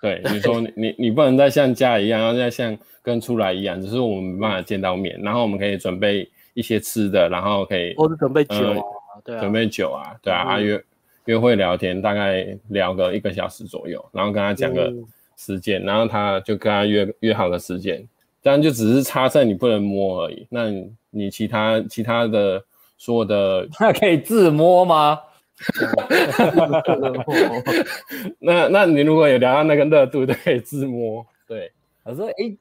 [0.00, 8.84] 对，你说你你你不能再像家一样，然后再像跟出来一样，只是我们没办法见到面，然后我们可以准备一些吃的，然后可以或者准备酒啊，
[9.16, 10.84] 呃、对啊，准备酒啊，对啊，嗯、啊约
[11.24, 14.92] 约会聊天，大概聊个一个小时左右，然后跟他讲个
[15.36, 18.06] 时间，嗯、然后他就跟他约约好了时间，
[18.42, 22.62] 这样就只是插在你不能摸而已，那你，你其他其他的
[22.96, 25.18] 所有的， 那可以自摸吗？
[28.40, 31.24] 那那你如果有聊到那个热度，都可以自摸。
[31.46, 31.70] 对，
[32.04, 32.56] 我说，哎、欸，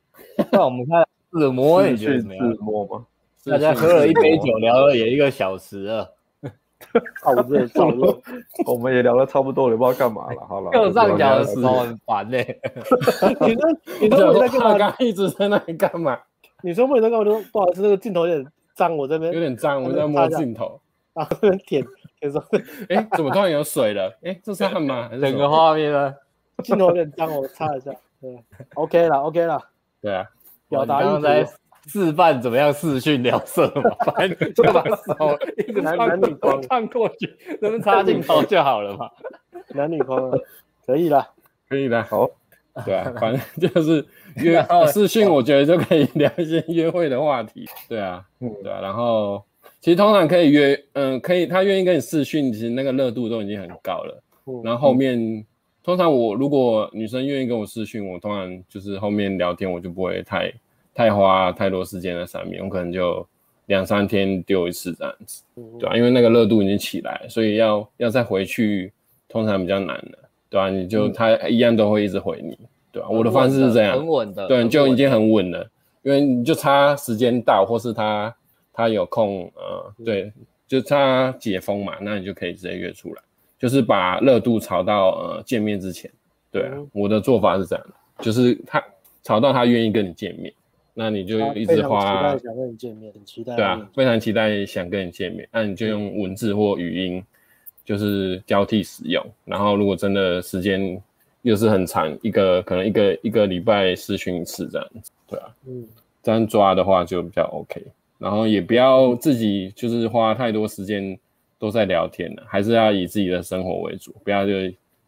[0.52, 2.52] 那我们看自摸，你觉得怎么样？
[2.52, 3.06] 自摸吗？
[3.46, 6.14] 大家喝了一杯酒，聊了也一个小时了。
[7.24, 8.22] 啊，我这也差不多，
[8.68, 10.46] 我们也聊了差不多了，也不知道干嘛了。
[10.48, 12.60] 好了， 右上角的时候很烦呢、欸。
[13.42, 13.62] 你说，
[14.02, 14.78] 你说我在干嘛？
[14.78, 16.20] 刚一直在那里干嘛？
[16.62, 17.26] 你说我在干嘛？
[17.26, 18.46] 说不好意思，那个镜头有点
[18.76, 20.80] 脏，我这边有点脏，我在摸镜头。
[21.14, 21.28] 啊，
[21.66, 21.84] 舔。
[22.22, 22.44] 你说，
[22.90, 24.18] 哎，怎么突然有水了？
[24.24, 25.10] 哎，这是汗吗？
[25.22, 26.14] 整个画面呢？
[26.64, 27.92] 镜头有点脏，我擦一下。
[28.20, 28.44] 对
[28.74, 29.62] ，OK 了，OK 了。
[30.02, 30.26] 对啊，
[30.70, 31.46] 表达刚才
[31.86, 39.10] 示范怎么样视讯聊色嘛，反正就把手一直男男女框看过去，能不能插镜头就好了嘛。
[39.70, 40.32] 男女框
[40.86, 41.28] 可以了，
[41.70, 42.04] 可以了。
[42.04, 42.28] 好，
[42.84, 44.04] 对啊，反正就是
[44.38, 47.70] 约 视讯，我觉得就可以聊一些约会的话题。
[47.88, 49.44] 对啊，嗯，对啊，然后。
[49.80, 54.24] 其实通常可以约，嗯、呃，可以，他愿意跟你视讯，其实那个热度都已经很高了。
[54.48, 55.46] 嗯、然后后面，嗯、
[55.84, 60.52] 通常我如果女生愿意跟我视讯，我通常就是后面聊天，我就不会太
[60.94, 63.26] 太花太多时间在上面，我可能就
[63.68, 65.98] 两三天丢一次这样子，嗯、对吧、啊？
[65.98, 68.92] 因为那个热度已经起来，所以要要再回去，
[69.30, 70.18] 通常比较难了，
[70.50, 70.70] 对吧、啊？
[70.72, 72.58] 你就、嗯、他一样都会一直回你，
[72.92, 73.12] 对吧、啊？
[73.12, 75.70] 我的方式是这样，很稳的，对，就已经很稳了，
[76.02, 78.36] 因为你就差时间到，或是他。
[78.78, 80.32] 他有空，呃，对，
[80.68, 83.22] 就他解封嘛，那你就可以直接约出来，
[83.58, 86.12] 就是把热度炒到呃见面之前，
[86.52, 88.84] 对啊，嗯、我的做法是这样的，就是他
[89.24, 90.54] 炒到他愿意跟你见面，
[90.94, 92.00] 那你就一直花，
[92.36, 97.24] 期待想跟你见面，很期待，对啊，非常期待想跟你见面，那你就用文字或语音，
[97.84, 101.02] 就是交替使用，然后如果真的时间
[101.42, 105.84] 又是很长，一个可能一个一个礼拜视讯一次这样子，对啊，嗯，
[106.22, 107.84] 这样抓的话就比较 OK。
[108.18, 111.18] 然后也不要自己就是花太多时间
[111.60, 114.54] 都在聊天了，还是要以自己的生活为主，不要就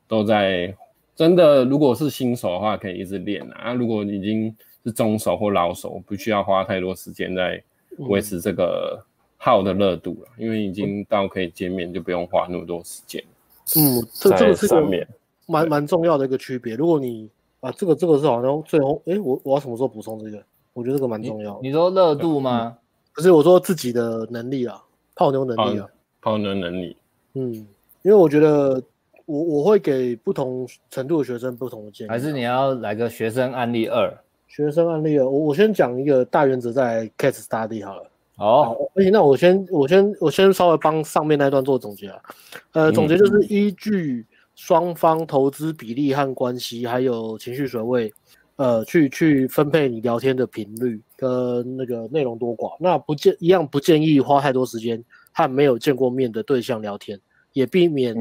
[0.08, 0.74] 都在
[1.16, 1.66] 真的。
[1.66, 3.56] 如果是新手的话，可以一直练啊。
[3.62, 7.62] 啊如果已经是中手或老手，不需要花太多时间在
[7.98, 9.04] 维持这个
[9.38, 13.24] 号的热度了，嗯、因为已经到可以见面，就不用花那么多时间。
[13.76, 15.08] 嗯，这这个是个
[15.48, 16.76] 蛮蛮重要的一个区别。
[16.76, 17.30] 如果你
[17.60, 20.42] 啊，这个这个是好像最后，哎，我我要什么时候补充这个？
[20.74, 21.60] 我觉得这个蛮重要的。
[21.62, 22.78] 你，你说热度吗？
[23.20, 24.82] 可是我说自己的能力啊，
[25.14, 25.86] 泡妞能力啊，
[26.22, 26.96] 泡妞能力。
[27.34, 27.54] 嗯，
[28.02, 28.82] 因为我觉得
[29.26, 32.10] 我我会给不同程度的学生不同的建议。
[32.10, 34.10] 还是你要来个学生案例二？
[34.48, 38.10] 学生案例二，我我先讲一个大原则，再 case study 好了。
[38.38, 42.22] 哦，而且那我先我先我先稍微帮上面那段做总结啊。
[42.72, 48.14] 呃，总结就是依据双方投资比例和关系，还有情绪水位。
[48.60, 55.02] 呃，去去分配你聊天的频率跟那个内容多寡，那不建一样不建议花太多时间
[55.32, 57.18] 和没有见过面的对象聊天，
[57.54, 58.14] 也避免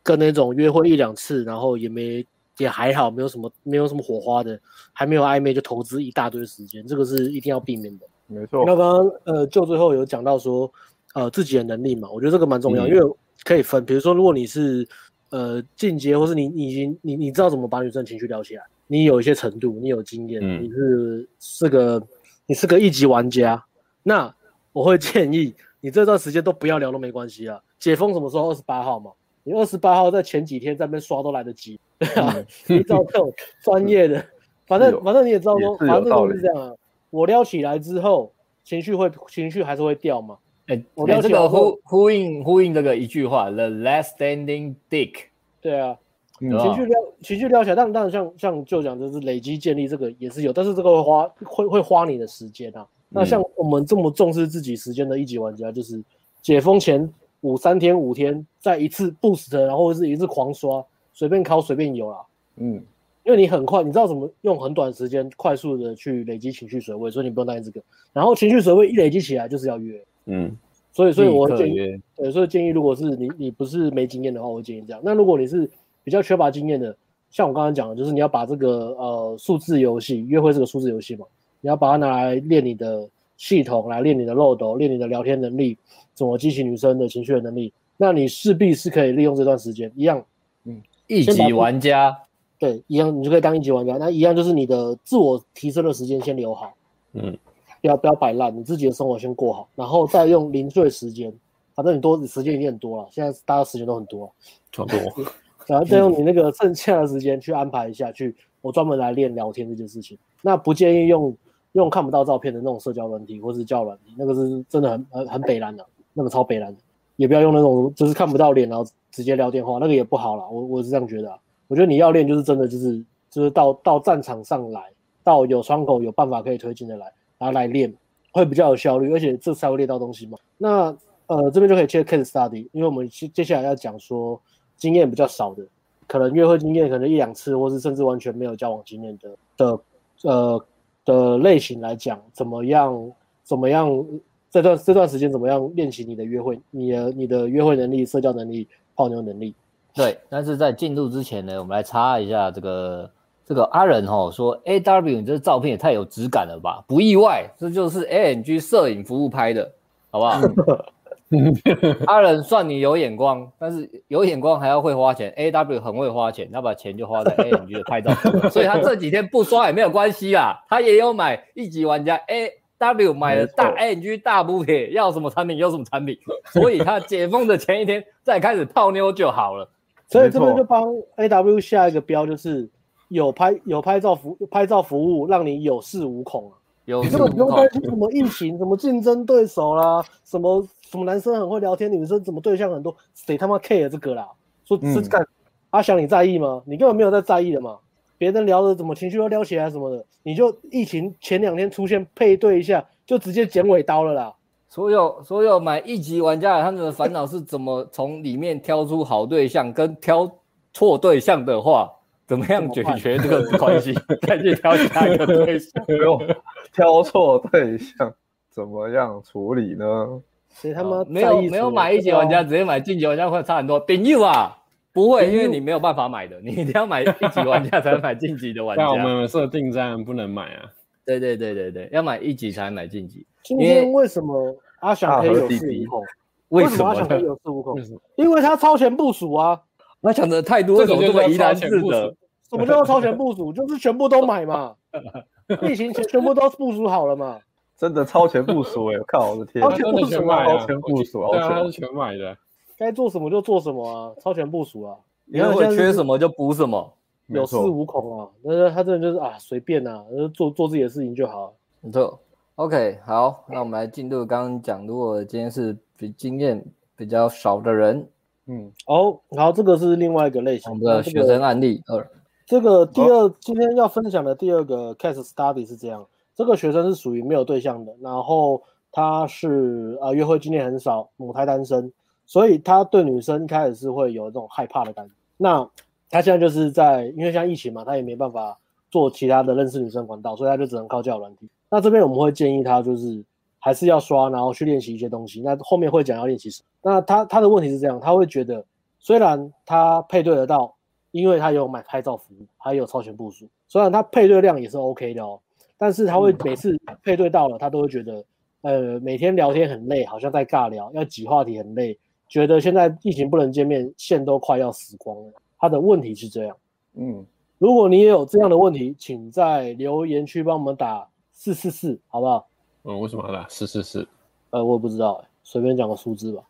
[0.00, 2.24] 跟那种约会一两次，然后也没
[2.58, 4.56] 也还好，没有什么没有什么火花的，
[4.92, 8.06] 还没有暧昧就投资一大堆时间，这个是一定要避免的。
[8.28, 8.62] 没错。
[8.64, 10.72] 那刚刚呃，就最后有讲到说，
[11.14, 13.00] 呃，自己的能力嘛，我觉得这个蛮重要，嗯、因为
[13.42, 14.86] 可以分，比如说如果你是
[15.30, 18.62] 呃进阶，或是你你已经你你知道怎么把女生情绪聊起来。
[18.92, 22.02] 你有一些程度，你有经验，嗯、你是是个
[22.46, 23.64] 你是个一级玩家，
[24.02, 24.34] 那
[24.72, 27.60] 我会建议你这段时间都不要聊都没关系啊。
[27.78, 28.50] 解封什么时候？
[28.50, 29.12] 二十八号嘛，
[29.44, 32.34] 你二十八号在前几天在那边刷都来得及，对啊。
[32.66, 33.32] 你找这种
[33.62, 34.26] 专业的，
[34.66, 36.74] 反正反正你也知道说，反正就是这样啊。
[37.10, 38.34] 我撩起来之后，
[38.64, 40.36] 情绪会情绪还是会掉嘛。
[40.66, 45.12] 哎、欸，我撩这个呼呼应呼应这个一句话，The last standing dick。
[45.60, 45.96] 对啊。
[46.40, 52.86] 情绪撩，情绪撩起来，但但像像就讲就是累积建立这个也是有，但是这个会花会会花你的时间啊。
[53.10, 56.02] 那像我们这么重视自己时间的一级玩家，就是
[56.40, 57.06] 解封前
[57.42, 60.82] 五三天五天再一次 boost，然后是一次狂刷，
[61.12, 62.18] 随便敲随便有啦。
[62.56, 62.82] 嗯，
[63.24, 67.84] 因为你很快，你知道怎么用很短时间快速的去累积情绪水位，所以你不用担心这个。
[68.12, 70.02] 然后情绪水位一累积起来，就是要约。
[70.26, 70.56] 嗯，
[70.92, 75.02] 所以所以我建议，对，所以建议如果是你你不是没经验的话，我建议这样。
[75.04, 75.68] 那如果你是
[76.02, 76.96] 比较缺乏经验的，
[77.30, 81.26] 像我刚刚讲的，就是你要把这个呃数字游戏约会这个数字游戏嘛，
[81.60, 85.76] 你要把它拿来练你的系统，来练你的漏斗，练你的聊天能力，
[86.14, 90.24] 怎么激起女生的情绪的能力，那你势必是可以利用这段时间一样，
[90.64, 92.16] 嗯，一级玩家。
[92.58, 93.96] 对，一样，你就可以当一级玩家。
[93.96, 96.74] 那一样就是你的自我提升的时间先留好，
[97.14, 97.34] 嗯，
[97.80, 101.32] 不要不要摆烂，你自己的生活先过好，然后再用零碎时间，
[101.74, 104.30] 反正你多时间一定很多了，现在大家时间都很多，
[104.70, 104.98] 超多，
[105.70, 110.18] 然后再用你那个剩下的时间去安排一下，去我专门来练聊天这件事情。
[110.42, 111.36] 那不建议用
[111.72, 116.80] 用看不到照片的那种社交软体或是交软体，那个是真的很很很北蓝的，那个超北蓝的，
[117.14, 121.38] 也不要用那种就是看不到脸然后直接聊电话，那个也不好啦，我我是这样觉得啊。
[121.68, 123.00] 我觉得你要练，就是真的，就是
[123.30, 124.82] 就是到到战场上来，
[125.22, 127.06] 到有窗口有办法可以推进的来，
[127.38, 127.94] 然后来练，
[128.32, 130.36] 会比较有效率，而且这才会练到东西嘛。
[130.58, 130.92] 那
[131.28, 134.40] 呃这边就可以切 case study，因为我们接接下来要讲说
[134.80, 135.62] 经验比较少的，
[136.08, 139.80] 可能约会经验可能一两次，或是甚至完全没有交往经验的的
[140.22, 140.64] 呃
[141.04, 143.12] 的类型来讲，怎么样
[143.44, 144.04] 怎么样
[144.50, 148.66] 这段这段时间怎么样练习你的约会，你的你的约会能力、社交能力、
[148.96, 149.54] 泡妞能力。
[149.94, 153.10] 对，但是在进入之前呢，我们来插一下这个
[153.44, 156.82] 这个阿仁哦说，A W 你这照片也太有质感了吧？
[156.88, 159.70] 不意外，这就是 A N G 摄影服务拍的，
[160.10, 160.40] 好不好？
[162.06, 165.32] 阿仁算你有眼光，但是有眼光还要会花钱。
[165.36, 168.12] A W 很会花钱，他把钱就花在 A M G 的拍照，
[168.50, 170.64] 所以他这几天不刷也没有关系啦。
[170.68, 179.68] 他也有买一级玩家 A W 买了大 A N G 大补帖，要什么产品有什么产品，所以他解封的前一天再开始泡妞就好了。
[180.08, 180.82] 所以这边就帮
[181.16, 182.68] A W 下一个标，就是
[183.08, 186.58] 有拍有拍照服拍照服务，让你有恃无恐啊。
[186.86, 194.28] 有这个不用担心什么疫情，什么竞争对手啦，什么什么男生很会聊天，女生怎么对象很多，谁他妈 care 这个啦？
[194.64, 195.28] 说是干、嗯、
[195.70, 196.60] 阿翔你在意吗？
[196.66, 197.78] 你根本没有在在意的嘛。
[198.18, 204.34] 别人聊的怎么情绪都撩起来什么的，你就疫情前两天出现配对一下，就直接剪尾刀了啦。
[204.68, 210.28] 所有所有买一级玩家，他们的烦恼是怎么从里面挑出好对象，跟挑
[210.72, 211.88] 错对象的话，
[212.26, 213.94] 怎么样解决这个关系？
[214.26, 215.84] 再去挑下一个对象，
[216.74, 218.12] 挑错对象
[218.50, 220.20] 怎么样处理呢？
[220.52, 223.80] 所以他们没有没有买一级玩家，直接买晋级玩家会差很多。
[223.80, 224.56] 顶友啊，
[224.92, 228.82] 不会，因为你没有办法买的，你一定要买一级玩家才能买晋级的玩家。
[228.84, 230.64] 那我们设定这样不能买啊？
[231.06, 233.26] 对对对对对，要买一级才能买晋级。
[233.44, 236.02] 今天为什么阿翔可以有恃无恐？
[236.48, 237.76] 为什么阿翔可以有恃无恐？
[238.16, 239.60] 因为他超前部署啊！
[240.02, 242.14] 他想的太多，为什么这么怡然自得？
[242.50, 243.52] 什么叫做超前部署？
[243.52, 244.74] 就是全部都买嘛，
[245.62, 247.38] 疫情前全部都部署好了嘛。
[247.80, 248.98] 真的超前部署哎！
[248.98, 250.44] 我靠，我的天，超前部署啊！
[250.44, 252.36] 超前部署，对啊，他是全买的，
[252.76, 254.12] 该做什么就做什么啊！
[254.20, 254.98] 超前部署啊！
[255.24, 256.92] 你看我缺什么就补什么，
[257.28, 258.28] 有恃无恐啊！
[258.42, 260.04] 那他真的就是啊，随便啊，
[260.34, 261.54] 做做自己的事情就好。
[261.80, 262.20] 没错。
[262.56, 266.62] OK，好，那我们来进入刚刚讲，如果今天是比经验
[266.94, 268.06] 比较少的人，
[268.44, 272.06] 嗯，哦，好，这个是另外一个类型，我们的学生案例二。
[272.44, 276.06] 这个第二、哦、今天要分享的第二个 case study 是这样，
[276.40, 281.92] 这个学生是属于没有对象的，然后他是呃约会经验很少，母胎单身，
[282.24, 285.12] 所以他对女生一开始是会有这种害怕的感觉。
[285.36, 285.68] 那
[286.08, 288.58] 他现在就是在因为像疫情嘛，他也没办法
[288.90, 291.46] 做其他的认识女生管道，所以他就只能靠交友软体。
[291.68, 293.22] 那这边我们会建议他，就是
[293.58, 295.42] 还是要刷，然后去练习一些东西。
[295.42, 296.66] 那后面会讲要练习什么。
[296.80, 298.64] 那他他的问题是这样，他会觉得
[298.98, 300.74] 虽然他配对得到，
[301.10, 305.38] 因为他有买拍照服务，还有超前部署，虽然他配对量也是 OK 的哦，
[305.80, 308.22] 但是他会每次配对到了，他都会觉得，
[308.60, 315.32] 呃，每天聊天很累，好像在尬聊，要挤话题很累，觉得现在疫情不能见面，线都快要死光了。
[315.58, 316.54] 他的问题是这样，
[316.96, 317.24] 嗯，
[317.56, 321.08] 如果你也有这样的问题，请在留言区帮我们打。
[321.32, 322.46] 四四四，好不好？
[322.84, 324.06] 嗯，为什么要打四四四？
[324.50, 326.42] 呃，我也不知道，随便讲个数字吧。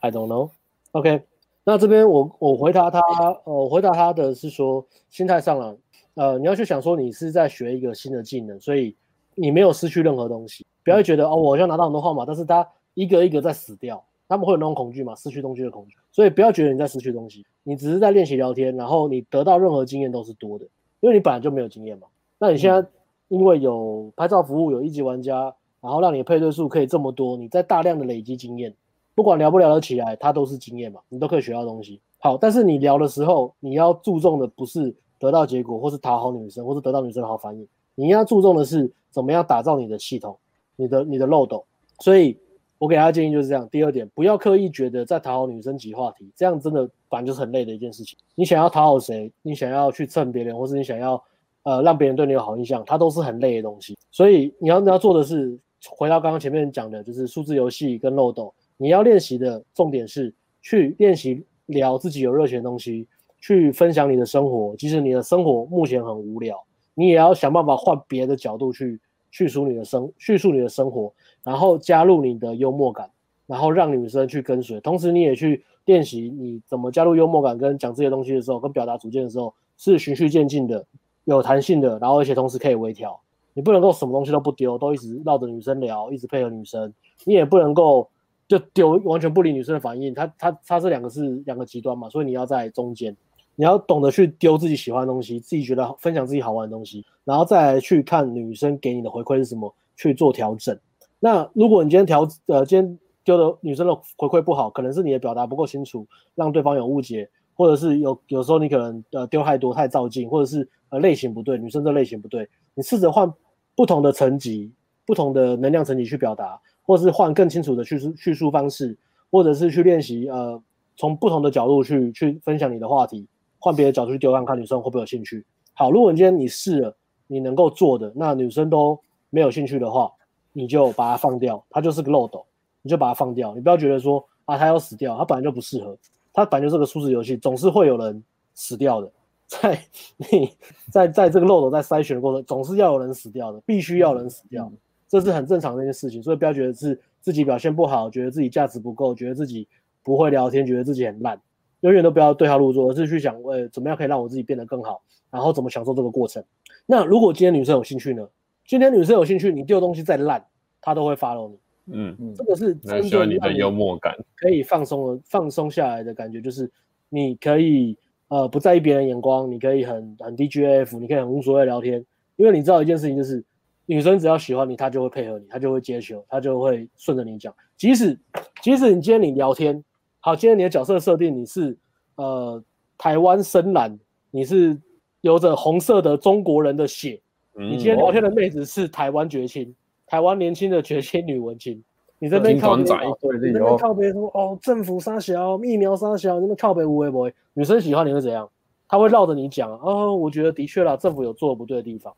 [0.00, 0.50] I don't know。
[0.90, 1.22] OK，
[1.64, 3.00] 那这边我我回答他，
[3.44, 5.74] 呃，我回答他的是说，心态上了，
[6.14, 8.94] 呃，你要去想说你是在学一个新的技能，所以
[9.34, 20.64] 你没有失去任何东西，不要觉得哦，我好像拿到很多号码，但是他一个一个在死掉，他们会有那种恐惧嘛，失去东西的恐惧，所以不要觉得你在失去东西，你只是在练习聊天，然后你得到任何经验都是多的，
[21.00, 22.06] 因为你本来就没有经验嘛，
[22.38, 22.80] 那你现在。
[22.80, 22.88] 嗯
[23.28, 28.74] 因为有拍照服务，有一级玩家，然后让你配对数可以这么多，你在大量的累积经验，
[29.14, 31.98] 不管聊不聊得起来，它都是经验嘛，你都可以学到东西。
[32.18, 37.64] 好，但是你聊的时候，你要注重的不是得到结果，或是讨好女生，或是得到女生的好反应。
[37.94, 40.36] 你应该注重的是怎么样打造你的系统，
[40.74, 41.64] 你的你的漏斗。
[42.00, 42.36] 所以
[42.78, 43.68] 我给大家建议就是这样。
[43.70, 48.18] 第二点，不要刻意觉得在讨好女生及话题，这样真的反正就是很累的一件事情。
[48.34, 51.22] 你想要讨好谁，你想要去蹭别人，或是你想要
[51.62, 53.96] 呃让别人对你有好印象，它都是很累的东西。
[54.10, 55.56] 所以你要你要做的是，
[55.88, 58.52] 回到刚刚前面讲的，就是数字游戏跟漏斗。
[58.76, 63.06] 你要练习的重点是去练习聊自己有热情的东西。
[63.42, 66.64] 去分享你的生活，即使你的生活目前很无聊，
[66.94, 68.98] 你也要想办法换别的角度去
[69.32, 71.12] 叙述你的生叙述你的生活，
[71.42, 73.10] 然后加入你的幽默感，
[73.46, 74.80] 然后让女生去跟随。
[74.80, 80.86] 同时，你也去练习你怎么加入幽默感跟讲这些东西的时候，跟表达主见的时候是循序渐进的、
[81.24, 83.20] 有弹性的，然后而且同时可以微调。
[83.54, 86.94] 你不能够什么东西都不丢，都一直绕着女生聊，一直配合女生。
[87.24, 88.08] 你也不能够
[88.46, 93.16] 就丢完全不理女生的反应，它它它这两个是两个极端嘛，所以你要在中间。
[93.54, 100.78] 你要懂得去丢自己喜欢的东西，自己觉得分享自己好玩的东西，然后再来去看女生给你的回馈是什么，去做调整。
[101.20, 113.32] 那如果你今天调呃今天丢的女生的回馈不好，可能是你的表达不够清楚，让对方有误解，或者是有有时候你可能呃丢太多太照镜，或者是呃类型不对，女生的类型不对，你试着换
[113.76, 114.72] 不同的层级、
[115.06, 118.96] 不同的能量层级去表达，或者是换更清楚的叙述叙述方式，
[119.30, 120.60] 或者是去练习呃
[120.96, 123.26] 从不同的角度去去分享你的话题。
[123.62, 125.44] 换别的角度去丢看看女生会不会有兴趣。
[125.72, 126.96] 好，如果你今天你试了，
[127.28, 128.98] 你能够做的，那女生都
[129.30, 130.10] 没有兴趣的话，
[130.52, 132.44] 你就把它放掉，它就是个漏斗，
[132.82, 133.54] 你就把它放掉。
[133.54, 135.96] 你不要觉得说啊，它要死掉，它本来就不适合，
[136.32, 138.20] 它本来就是个数字游戏，总是会有人
[138.52, 139.08] 死掉的。
[139.46, 139.78] 在
[140.16, 140.50] 你
[140.90, 144.70] 在在这个漏斗在筛选的过程，总是要有人死掉的，必须要有人死掉，
[145.08, 146.22] 这是很正常的一件事情。
[146.22, 149.68] 所以不要觉得是自己表现不好，觉得自己价值不够，觉得自己
[150.02, 151.40] 不会聊天，觉得自己很烂。
[151.82, 156.42] 永远都不要对号入座，而是去想，呃，怎么样可以让我自己变得更好，然后怎么享受这个过程。
[156.86, 158.26] 那如果今天女生有兴趣呢？
[158.64, 160.44] 今天女生有兴趣，你丢东西再烂，
[160.80, 161.58] 她都会 follow 你。
[161.92, 166.70] 嗯嗯，这个是真正你的幽默感，可以放松了放松下来的感觉，就是
[167.08, 172.04] 你可以呃不在意别人眼光，你可以很很 DGF，你可以很无所谓聊天，
[172.36, 173.44] 因为你知道一件事情，就是
[173.86, 178.16] 女生只要喜欢你，她就会配合你，她就会接球，她就会顺着你讲，即使
[178.62, 179.82] 即使你今天你聊天。
[180.24, 181.76] 好，今天你的角色设定你是
[182.14, 182.62] 呃
[182.96, 183.98] 台湾深蓝，
[184.30, 184.80] 你是
[185.20, 187.20] 有着红色的中国人的血。
[187.56, 189.74] 嗯、你今天聊天的妹子是台湾绝青，
[190.06, 191.82] 台湾年轻的绝青女文青。
[192.20, 197.34] 你这边靠北，你这边靠北说哦，政府杀小，疫苗杀小，你们靠北无为不为？
[197.54, 198.48] 女生喜欢你会怎样？
[198.86, 202.14] 她会绕着你讲哦，我觉得的确啦，政府有做的不对的地方。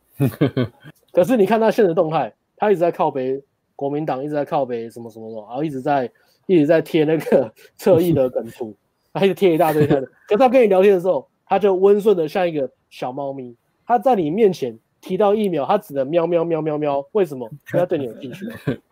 [1.11, 3.43] 可是你看她现实动态，她一直在靠北
[3.77, 6.11] 国民党，一直在靠北什么什么什么，然后一直在。
[6.47, 8.77] 一直在贴那个 侧翼的梗图，
[9.15, 10.03] 他一直贴一大堆他的。
[10.29, 13.57] 可是他跟你聊天的时候，他就温顺的像一个小猫咪。
[13.87, 17.03] 他在你面前提到疫苗，他只能喵喵喵喵喵。
[17.13, 17.49] 为什么？
[17.49, 18.45] 因为他对你有兴趣。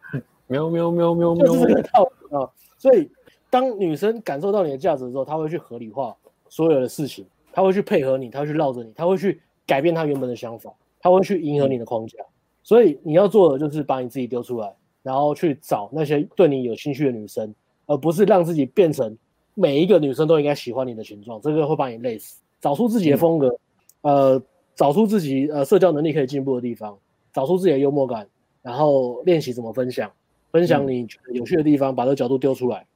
[0.49, 1.45] 喵喵喵喵喵。
[1.45, 2.49] 就是这个道理啊。
[2.79, 3.11] 所以，
[3.51, 6.17] 当女生感受到你的价值的时候，她会去合理化
[6.49, 12.17] 所有的事情，她会去配合你，她会去绕着你，她会去改变她原本的想法，她会去迎合你的框架。
[12.63, 14.73] 所以你要做的就是把你自己丢出来。
[15.05, 17.53] 然后去找那些对你有兴趣的女生，
[17.87, 19.19] 而不是让自己变成
[19.53, 22.41] 每一个女生都应该喜欢你的形状，这个会把你累死。
[22.61, 23.59] 找出自己的风格，
[24.03, 24.41] 呃，
[24.77, 26.97] 找出自己呃社交能力可以进步的地方，
[27.33, 28.25] 找出自己的幽默感，
[28.63, 30.09] 然后练习怎么分享，
[30.53, 32.87] 分享你觉得有趣的地方，把这个角度丢出来。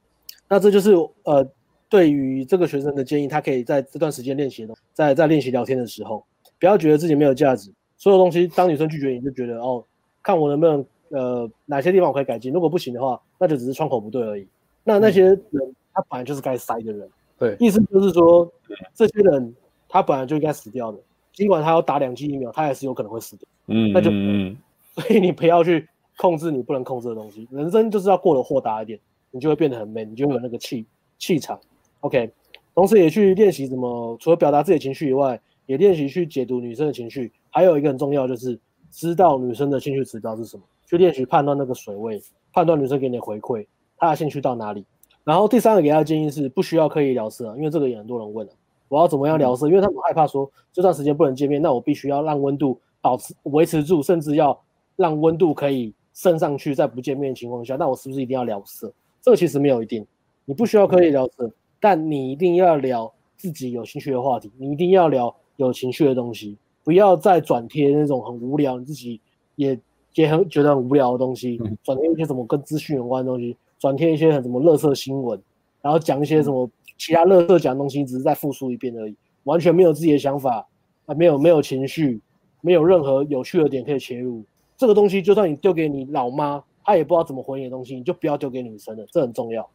[0.47, 0.93] 那这就是
[1.23, 1.45] 呃
[1.89, 6.25] 对于这个学生的建议，他可以在这段时间练习的，在在练习聊天的时候，
[6.57, 9.83] 不要觉得自己没有价值，所有东西当女生拒绝你就觉得哦，
[10.23, 10.85] 看我能不能。
[11.09, 12.51] 呃，哪些地方我可以改进？
[12.51, 14.45] 如果不行的话，那就只是窗口不对而已。
[14.83, 17.09] 那那些人，嗯、他本来就是该塞的人。
[17.39, 18.51] 对，意思就是说，
[18.93, 19.55] 这些人
[19.87, 20.97] 他本来就应该死掉的。
[21.31, 23.47] 尽管他要打两剂疫苗，他还是有可能会死掉。
[23.67, 24.57] 嗯，那就嗯，
[24.95, 25.87] 所以你不要去
[26.17, 27.47] 控制你不能控制的东西。
[27.51, 28.99] 人生就是要过得豁达一点，
[29.31, 30.85] 你就会变得很 man，你就会有那个气
[31.17, 31.57] 气场。
[32.01, 32.29] OK，
[32.75, 37.31] 同时也去练习怎么，除了表达自己的情绪以外，也练习去解读女生的情绪。
[37.57, 38.59] 还有一个很重要就是，
[38.91, 40.61] 知道女生的兴趣指标是什么。
[40.85, 42.21] 去练习判断那个水位，
[42.53, 43.65] 判断女生给你的回馈，
[43.97, 44.85] 她的兴趣到哪里。
[45.23, 48.53] 然后第三个给她的建议是，不需要刻意聊色，因为这个也很多人问了，
[48.89, 49.67] 我要怎么样聊色？
[49.67, 54.55] 因为他们害怕说这段时间不能见面，那我必须要让温度保持维持住，甚至要
[54.95, 58.93] 让温度可以升上去，在不见面的情况下，那我是不是一定要聊色？
[59.19, 60.05] 这个其实没有一定，
[60.45, 66.55] 你不需要刻意聊色，但你一定要聊自己有兴趣的话题，你一定要聊有情绪的东西，
[66.87, 69.19] 不要再转贴那种很无聊，你自己
[69.57, 69.77] 也。
[70.13, 75.39] 也很觉得很无聊的东西，转贴一些什么跟资讯有关的东西，转贴一些很什么垃圾新闻，
[75.79, 76.67] 然后讲一些什么
[76.97, 80.65] 其他垃圾讲的东西，只是再复述一遍而已，完全没有自己的想法，
[81.05, 82.19] 啊，没有没有情绪，
[82.61, 84.43] 没有任何有趣的点可以切入。
[84.75, 89.69] 这个东西就算你丢给你老妈，她也不知道怎么回你的东西，你就不要丢给女生了，这很重要。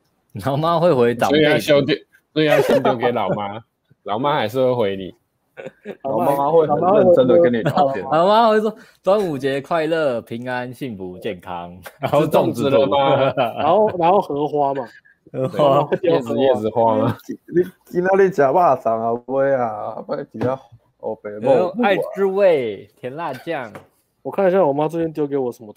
[0.44, 1.96] 老妈会回长辈，所以要先丢，
[2.32, 3.62] 所以要先丢给老妈，
[4.02, 5.14] 老妈还是会回你。
[6.02, 8.04] 老妈会很认真的跟你聊天。
[8.10, 13.32] 老妈会说：“端午节快乐，平安幸福健康。”然后粽子了吗？
[13.58, 14.86] 然后然后荷花嘛，
[15.32, 17.16] 荷花叶子叶子花吗？
[17.54, 19.14] 你今天你吃肉粽啊？
[19.26, 20.58] 不会啊，不会比较
[21.00, 23.72] 哦，北有爱之味甜辣酱。
[24.22, 25.74] 我看一下我妈最近丢给我什么。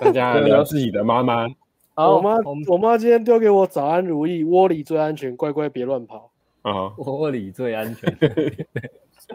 [0.00, 1.46] 大家聊自己的妈妈。
[1.94, 2.36] 我妈
[2.68, 6.30] 我妈今天丢给我早安如意，窝里最安全，乖乖别乱跑。
[6.66, 8.12] 啊，窝里最安全。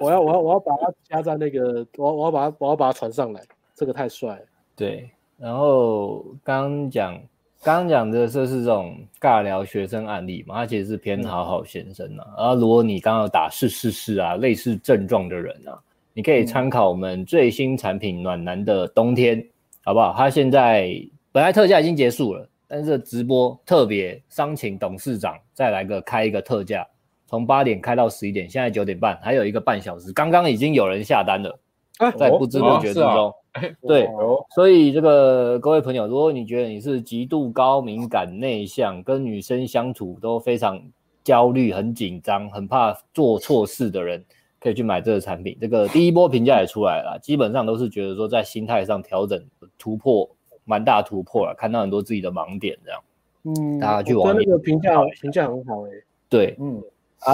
[0.01, 3.41] 我要我要我要把它加在那个，我我要把它我要把它传上来，
[3.73, 4.41] 这个太帅了。
[4.75, 7.17] 对，然后刚讲
[7.63, 12.27] 刚讲的这是这种尬聊学生案例嘛，他其实是偏好好先生啊。
[12.37, 15.79] 然后如果你刚刚有打是是是啊，类似症状的人啊，
[16.13, 19.41] 你可以参考我们最新产品暖男的冬天，
[19.85, 20.13] 好不好？
[20.17, 20.93] 他现在
[21.31, 26.85] 本来特价已经结束了，但是直播特别商请董事长再来个开一个特价。
[27.31, 30.11] 从八点开到十一点，现在九点半，还有一个半小时。
[30.11, 31.57] 刚刚已经有人下单了，
[32.17, 33.33] 在不知不觉之中，
[33.87, 34.05] 对，
[34.53, 40.77] 所以这个各位朋友，如果你觉得你是极度高敏感、内向，跟女生相处都非常
[41.23, 44.21] 焦虑、很紧张、很怕做错事的人，
[44.59, 45.57] 可以去买这个产品。
[45.61, 49.41] 这个第一波评价也出来了，基本上都是觉得说在心态上调整
[49.79, 50.29] 突破
[50.65, 53.01] 蛮大突破了，看到很多自己的盲点这样。
[53.43, 56.83] 嗯，大家去玩那个评价评价很好哎、欸，对，嗯。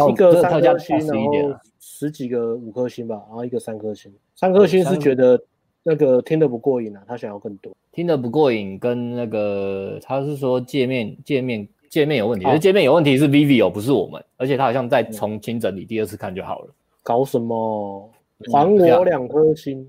[0.09, 4.13] 一个三颗星，然后十几个五颗星吧，然后一个三颗星。
[4.35, 5.39] 三颗星是觉得
[5.83, 7.73] 那个听得不过瘾啊，他想要更多。
[7.91, 16.73] 听得不过瘾，跟那个他是说界面界面界面有问题，这界面有问题是 Vivio 不是我们，而且他好像在重新整理，第二次看就好了。
[17.01, 18.09] 搞什么？
[18.51, 19.87] 还我两颗星。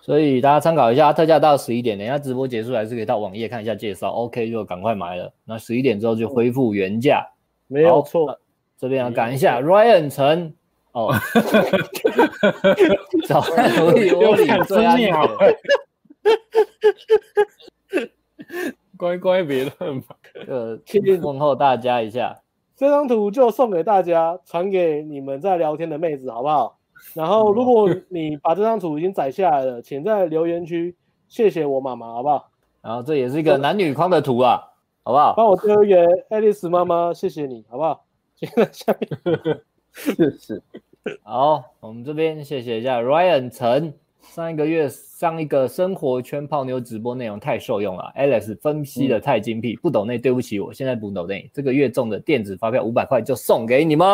[0.00, 5.30] 所以大家参考一下，特价到十一点，等一下直播结束还是可以到网页看一下介绍，OK 就赶快买了。
[5.44, 7.28] 那十一点之后就恢复原价，
[7.66, 8.38] 没有错。
[8.78, 10.54] 这边要赶一下，Ryan 陈
[10.92, 11.12] 哦，
[13.26, 15.12] 早安，我我里最安全，
[18.96, 20.16] 乖乖别乱跑。
[20.46, 20.78] 呃，
[21.22, 22.40] 问候大家一下，
[22.74, 26.78] 这张图就送给大家，传给你们在聊天的妹子，好不好？
[27.14, 30.96] 然后，如果你把这张图已经载下来了，请在留言区
[31.28, 32.48] 谢谢我妈妈，好不好？
[32.82, 34.62] 然后这也是一个男女框的图啊，
[35.02, 35.34] 好不好？
[35.36, 38.05] 帮我留言，Alice 妈妈，谢谢你，好不好？
[38.72, 39.60] 下面。
[39.92, 40.62] 是是，
[41.22, 54.06] 好，我们这边谢谢一下 Ryan 陈，上一个月上一个生活圈泡妞直播内容太受用了，Alex 分析的太精辟，嗯、不懂内对不起我，现在不懂内，这个月中的电子发票五百块就送给你们。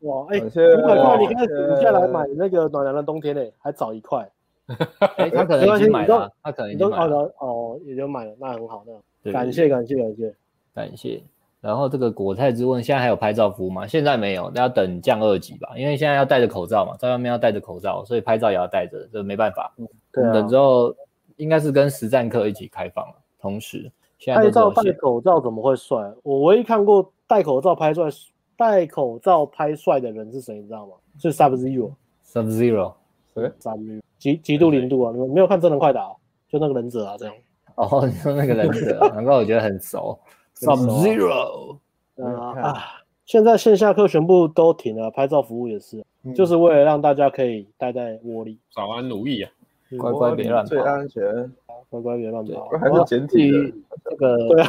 [0.00, 4.30] 哇，哎、欸，五百块你可以省下来买那个暖男的冬天呢，还早一块。
[4.68, 8.84] 哎、欸，他可能已经买了，他可能已经买了，哦，已经买了，那很好，
[9.24, 10.34] 那感谢感谢感谢。
[10.74, 11.20] 感谢。
[11.64, 13.86] 然后这个果菜之问现在还有拍照服务吗？
[13.86, 19.72] 现在没有，那要等降二级吧，因为现在要戴着口罩嘛，在外面要戴着口罩，所以拍照也要戴着，这没办法。
[19.78, 20.30] 嗯，对啊。
[20.30, 20.94] 等之后
[21.36, 26.12] 应该是跟实战课一起开放了，同时现在拍照戴口罩怎么会帅？
[26.22, 28.10] 我唯一看过戴口罩拍帅、
[28.58, 30.56] 戴口罩拍帅的人是谁？
[30.56, 30.92] 你知道吗？
[31.18, 32.92] 是 Sub Zero，Sub Zero，
[33.34, 35.12] 对，Sub Zero，极极度零度啊！
[35.14, 36.14] 你们没有看真人快打，
[36.46, 37.34] 就那个忍者啊，这样。
[37.76, 40.18] 哦，你说那个忍者，难怪我觉得很熟。
[40.64, 41.78] Sub Zero，
[42.60, 42.82] 啊，
[43.24, 48.58] 现在线下课全部都停了，拍照服务也是，嗯、就是为了让大家可以待在窝里。
[48.72, 49.50] 早安如意啊，
[49.98, 51.52] 乖乖别乱跑，最安全，
[51.88, 52.68] 乖乖别乱跑。
[52.78, 53.72] 还是简体的。
[54.04, 54.68] 这个，对啊，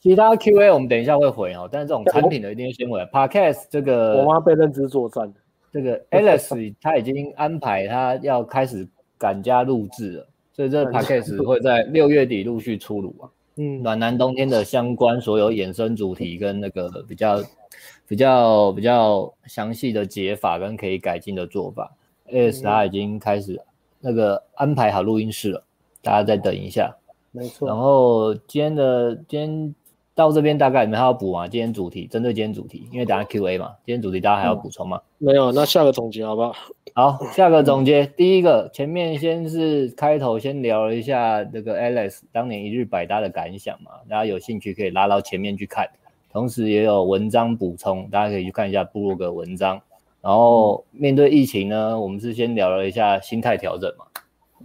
[0.00, 3.06] 其他 QA 我们等一下会回哦，但是这种产品的一定要先回来。
[3.06, 5.32] Podcast 这个，我妈被认知作战，
[5.72, 13.30] 这个 Alice 他已经安排他要开始赶加录制了，所以这个 Podcast 会在六月底陆续出炉啊。
[13.58, 17.42] 嗯，暖男冬天的相关所有衍生主题跟那个比较
[18.06, 21.92] 比较比较详细的解法跟可以改进的做法
[22.30, 23.60] ，ASR 已经开始
[24.00, 25.64] 那个安排好录音室了，
[26.02, 26.96] 大家再等一下。
[27.32, 27.66] 没错。
[27.68, 29.74] 然后今天的今天
[30.18, 31.46] 到这边大概你们还要补吗？
[31.46, 35.00] 今天主题针对今天主题，因为等下 QA 嘛，今天主题大家还要补充吗？
[35.20, 36.52] 嗯，没有，那下个总结好不好？
[36.92, 45.88] 好，下个总结，第一个前面先是开头先聊了一下这个 Alex 当年一日百搭的感想嘛，大家有兴趣可以拉到前面去看，
[46.32, 49.80] 同时也有文章补充，大家可以去看一下部落格文章。
[50.20, 54.04] 然后面对疫情呢，我们是先聊了一下心态调整嘛，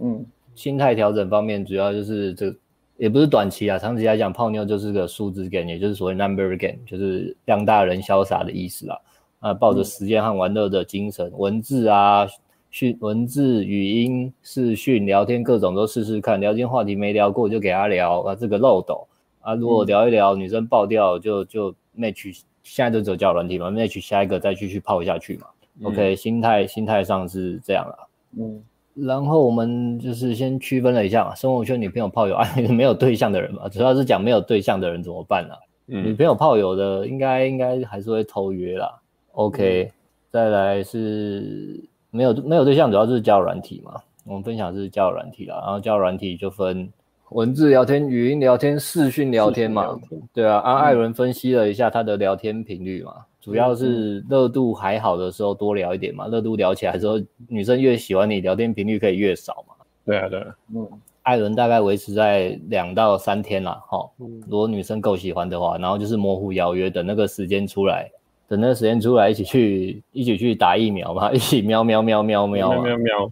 [0.00, 0.26] 嗯，
[0.56, 2.52] 心态调整方面主要就是这
[2.96, 9.00] 也不是短期啊，长期来讲泡妞就是个数字 game，也就是所谓 number game，就是让大人潇洒的意思啦。
[9.40, 12.26] 啊，抱着时间和玩乐的精神，文字啊、
[12.70, 16.40] 讯文字、语音、视讯、聊天各种都试试看。
[16.40, 19.06] 聊天话题没聊过就给他聊啊，这个漏斗
[19.40, 25.46] 啊，如果聊一聊女生爆掉就就 match，现在就只有交软体嘛，match 下一个再继续泡下去嘛。
[25.82, 27.96] OK，心态心态上是这样啦。
[28.38, 28.62] 嗯。
[28.94, 35.54] 然后我们就是先区分了一下嘛，生活圈女朋友炮友 啊，没有对象的人嘛，主要是讲没有对象的人怎么办呢？
[35.88, 38.90] 嗯，女朋友炮友的应该应该还是会偷约啦。
[39.32, 39.92] OK，、嗯、
[40.30, 44.00] 再来是没有没有对象，主要是交友软体嘛。
[44.24, 46.88] 我们分享是交友软体啦，然后交友软体就分
[47.30, 49.98] 文字聊天、语音聊天、视讯聊天嘛。
[50.08, 53.12] 天对啊，阿艾伦分析了一下他的聊天频率嘛。
[53.44, 59.74] 主要是热度还好的时候多聊一点嘛，热度聊起来之后，女生越喜欢你，聊天频率可以越少嘛。
[60.06, 60.88] 对啊，对啊，嗯，
[61.24, 64.08] 艾伦大概维持在两到三天啦，哈，
[64.48, 68.10] 如果女生够喜欢的话，然后就是模糊邀约，等那个时间出来，
[68.48, 73.30] 等那个时间出来一起去一起去打疫苗嘛，一起喵喵喵喵喵喵喵喵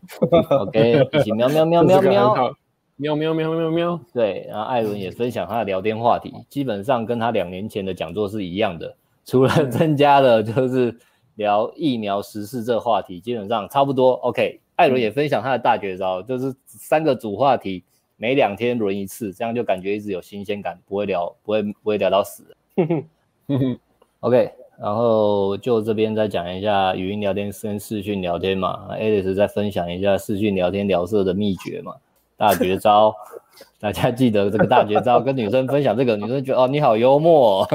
[0.60, 2.54] ，OK，一起喵喵喵 喵喵。
[2.96, 4.00] 喵喵喵喵喵！
[4.12, 8.94] 对，然后艾伦也分享他的聊天话题，基本上跟他两年前的讲座是一样的。
[9.24, 10.96] 除了增加了就是
[11.36, 14.12] 聊疫苗时事这个话题，基本上差不多。
[14.14, 17.84] OK，艾伦也分享他的大绝招，就是三个主话题，
[18.16, 22.44] 每两天轮一次，这样就感觉一直有新鲜感，不会聊，不会不会聊到死。
[24.20, 31.94] OK，然后就这边再讲一下语音聊天跟视讯聊天嘛，Alice 再分享一下视讯聊天聊色的秘诀嘛，
[32.36, 33.14] 大绝招，
[33.80, 37.68] 大家记得这个大绝招，跟女生分享这个，女生觉得哦你好幽默哦。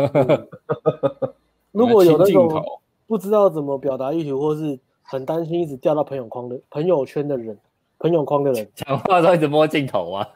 [1.77, 2.63] 如果有那种
[3.05, 7.57] 不知道怎么表达意图，或是很担心一直掉到朋友框的朋友圈的人，
[7.99, 10.27] 朋友框的人，讲话都一直摸镜头啊。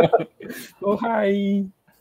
[0.80, 1.30] 哦 嗨，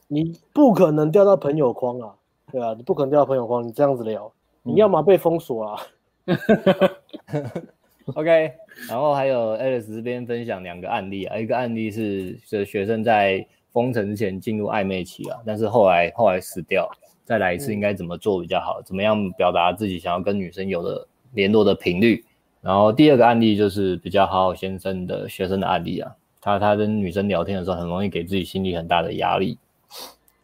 [0.07, 2.13] 你不可能掉到朋友框啊，
[2.51, 4.31] 对啊，你不可能掉到朋友框，你这样子聊，
[4.63, 5.79] 你要么被封锁啊。
[8.15, 8.51] OK，
[8.89, 16.89] 然后还有 Alice 这边分享两个案例啊，一个案例是这学生在封城之前进入暧昧期啊，但是后来后来死掉。
[17.25, 18.81] 再来一次应该怎么做比较好？
[18.81, 22.23] 怎么样表达自己想要跟女生有的联络的频率？
[22.61, 29.57] 然后第二个案例就是比较好好先生的学生的案例啊，他他跟女生聊天的时候很容易给自己心里很大的压力，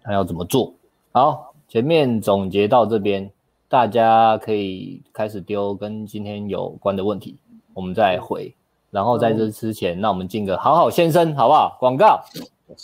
[0.04, 0.74] 他要怎么做？
[1.12, 3.32] 好，前面总结到这边，
[3.68, 7.38] 大家可以开始丢跟今天有关的问题，
[7.74, 8.54] 我们再回。
[8.92, 11.78] 然后在这之前，那我们进个好好先生好不好？
[11.80, 12.22] 广告。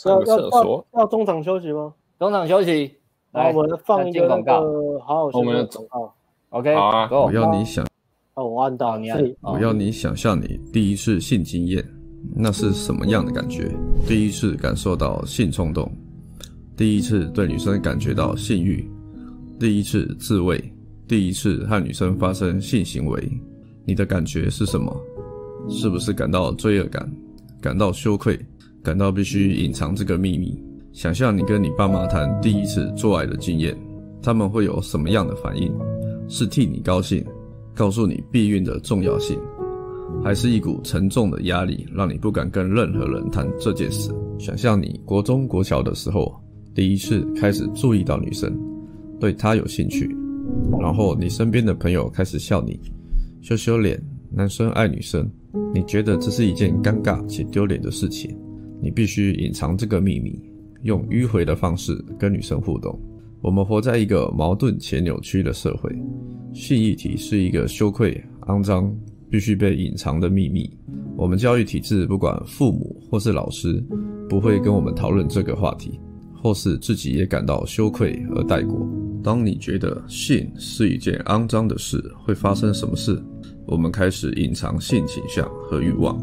[0.05, 1.93] 要要要要中场休息吗？
[2.17, 2.97] 中场休息。
[3.36, 4.62] 来，我们放一个广告，
[5.06, 6.14] 好好先生广告。
[6.52, 7.10] OK，好啊。
[7.12, 7.86] 我要你想，
[8.36, 9.36] 哦，我按到你按。
[9.41, 11.86] 我要你想象你第一次性经验，
[12.34, 13.70] 那是什么样的感觉？
[14.07, 15.91] 第一次感受到性冲动，
[16.78, 18.90] 第一次对女生感觉到性欲，
[19.60, 20.64] 第一次自慰，
[21.06, 23.30] 第一次和女生发生性行为，
[23.86, 24.95] 你的感觉是什么？
[25.70, 27.12] 是不是感到罪恶感，
[27.60, 28.40] 感到羞愧，
[28.82, 30.57] 感到必须隐藏这个秘密？
[30.95, 33.77] 想象你跟你爸妈谈第一次做爱的经验，
[34.22, 35.69] 他们会有什么样的反应？
[36.30, 37.22] 是替你高兴，
[37.73, 39.38] 告诉你避孕的重要性，
[40.23, 44.09] 还是一股沉重的压力，让你不敢跟任何人谈这件事？
[44.39, 46.34] 想象你国中国小的时候，
[46.73, 48.57] 第一次开始注意到女生，
[49.19, 50.09] 对她有兴趣，
[50.80, 52.80] 然后你身边的朋友开始笑你，
[53.41, 54.01] 羞羞脸，
[54.31, 55.30] 男生爱女生，
[55.73, 58.34] 你觉得这是一件尴尬且丢脸的事情，
[58.81, 60.41] 你必须隐藏这个秘密。
[60.86, 62.98] 用迂回的方式跟女生互动。
[63.41, 65.91] 我们活在一个矛盾且扭曲的社会，
[66.53, 68.95] 性议题是一个羞愧、肮脏、
[69.28, 70.70] 必须被隐藏的秘密。
[71.18, 73.84] 我们教育体制，不管父母或是老师，
[74.30, 75.99] 不会跟我们讨论这个话题，
[76.36, 78.88] 或是自己也感到羞愧而带过。
[79.24, 83.20] 当你觉得性是一件肮脏的事，会发生什么事？
[83.66, 86.16] 我们开始隐藏性倾向和欲望，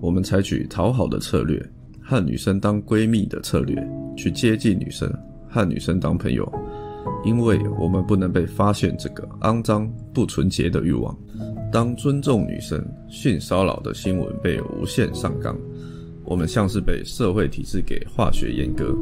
[0.00, 1.60] 我们采取讨好的策略。
[2.04, 3.74] 和女生当闺蜜的策略，
[4.14, 5.10] 去接近女生，
[5.48, 6.46] 和女生当朋友，
[7.24, 11.16] 因为我们不能被发现这个肮脏不纯洁的欲望。
[11.72, 15.58] 当尊重女生性骚扰的新闻被无限上纲，
[16.24, 18.94] 我们像是被社会体制给化学阉割，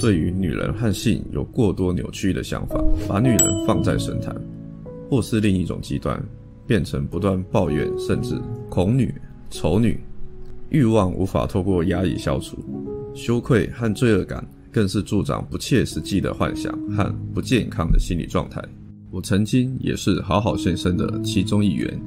[0.00, 4.34] 对于女人和性有过多扭曲的想法，把女人放在神坛，
[5.10, 6.22] 或是另一种极端，
[6.66, 8.40] 变成不断抱怨甚至
[8.70, 9.12] 恐女、
[9.50, 10.00] 丑女。
[10.70, 12.56] 欲望无法透过压抑消除，
[13.14, 18.62] 羞愧和罪恶感更是助长不切实际的幻想和不健康的心理状态。
[19.10, 21.98] 我曾经也是好好先生的其中一员，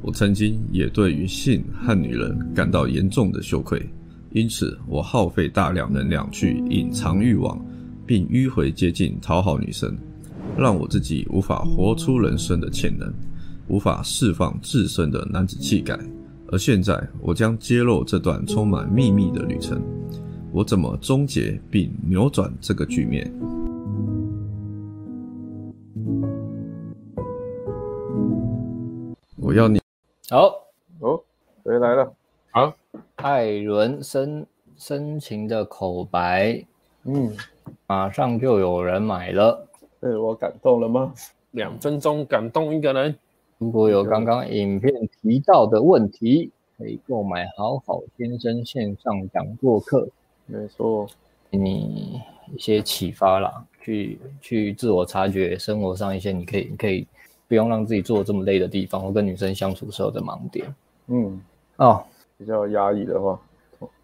[0.00, 3.86] 我曾经也对于性和女人感到严重的羞愧，
[4.32, 7.62] 因此我耗费大量能量去隐藏欲望，
[8.06, 9.94] 并迂回接近讨好女生。
[10.56, 13.12] 让我自己无法活出人生的潜能，
[13.68, 15.98] 无法释放自身的男子气概。
[16.52, 19.80] 而现在，我将揭露这段充满秘密的旅程。
[20.52, 23.32] 我怎么终结并扭转这个局面？
[29.36, 29.80] 我要你。
[30.28, 30.52] 好
[30.98, 31.22] 哦，
[31.62, 32.12] 回来了？
[32.50, 32.74] 好，
[33.14, 34.44] 艾伦深
[34.76, 36.66] 深情的口白，
[37.04, 37.32] 嗯，
[37.86, 39.68] 马上就有人买了。
[40.00, 41.14] 被我感动了吗？
[41.52, 43.16] 两分钟感动一个人。
[43.60, 50.08] 如果有刚刚影片提到的问题，可以购买好好先生线上讲座课。
[50.46, 51.06] 没错，
[51.50, 52.22] 给你
[52.54, 57.06] 一些启发啦，去去自我察觉生活上一些你可以你可以
[57.48, 60.74] 不用让自己做这么累的地方，或跟女生相处时候的盲点。
[61.08, 61.38] 嗯，
[61.76, 62.02] 哦，
[62.38, 63.38] 比较压抑的话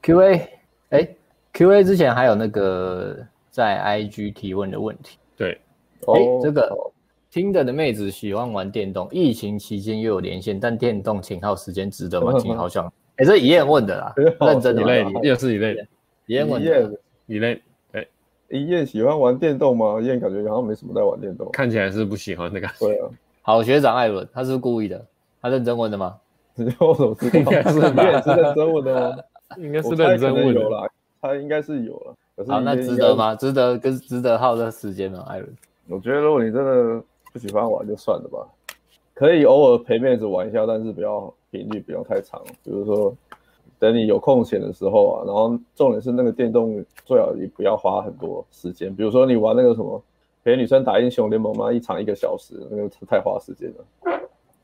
[0.02, 0.48] ，Q A，
[0.90, 1.08] 哎
[1.54, 5.16] ，Q A 之前还有那个在 I G 提问的问题。
[5.34, 5.58] 对。
[6.08, 6.76] 哎、欸，这个
[7.36, 12.32] 听的的妹子喜欢玩电动，疫情期间又有连线，但电动请耗时间值得吗？
[12.40, 12.90] 挺好笑。
[13.16, 15.86] 哎、欸，这一燕问的啦， 认真的，一类又是一类，
[16.24, 17.60] 一燕问的，一类。
[17.92, 18.06] 哎，
[18.48, 20.00] 一燕喜欢玩电动吗？
[20.00, 22.86] 一燕感觉好像没什么在玩电动，看起来是不喜欢的感觉。
[22.86, 23.10] 对啊，
[23.42, 25.04] 好学长艾伦，他是，是故意的，
[25.42, 26.16] 他认真问的吗？
[26.80, 27.38] 我怎么知道？
[27.38, 28.22] 应该是吧？
[28.22, 29.16] 是认真问的吗？
[29.58, 30.88] 应该是认真问的啦，
[31.20, 32.14] 他应该是有了。
[32.48, 33.34] 好，那值得吗？
[33.34, 35.22] 值得跟值得耗这时间吗？
[35.28, 35.54] 艾伦？
[35.88, 37.04] 我觉得如果你真的
[37.36, 38.48] 不喜欢玩，就算了吧。
[39.12, 42.42] 可以偶尔陪妹子玩一下，但是不要频率不要太长。
[42.64, 43.14] 比如说，
[43.78, 48.94] 等你有空闲的时候啊，然后重点是那个电动最好也不要花很多时间。
[48.96, 50.02] 比如说你玩那个什么
[50.42, 54.18] 陪女生打英雄联盟嘛，一场一个小时，那个太花时间了。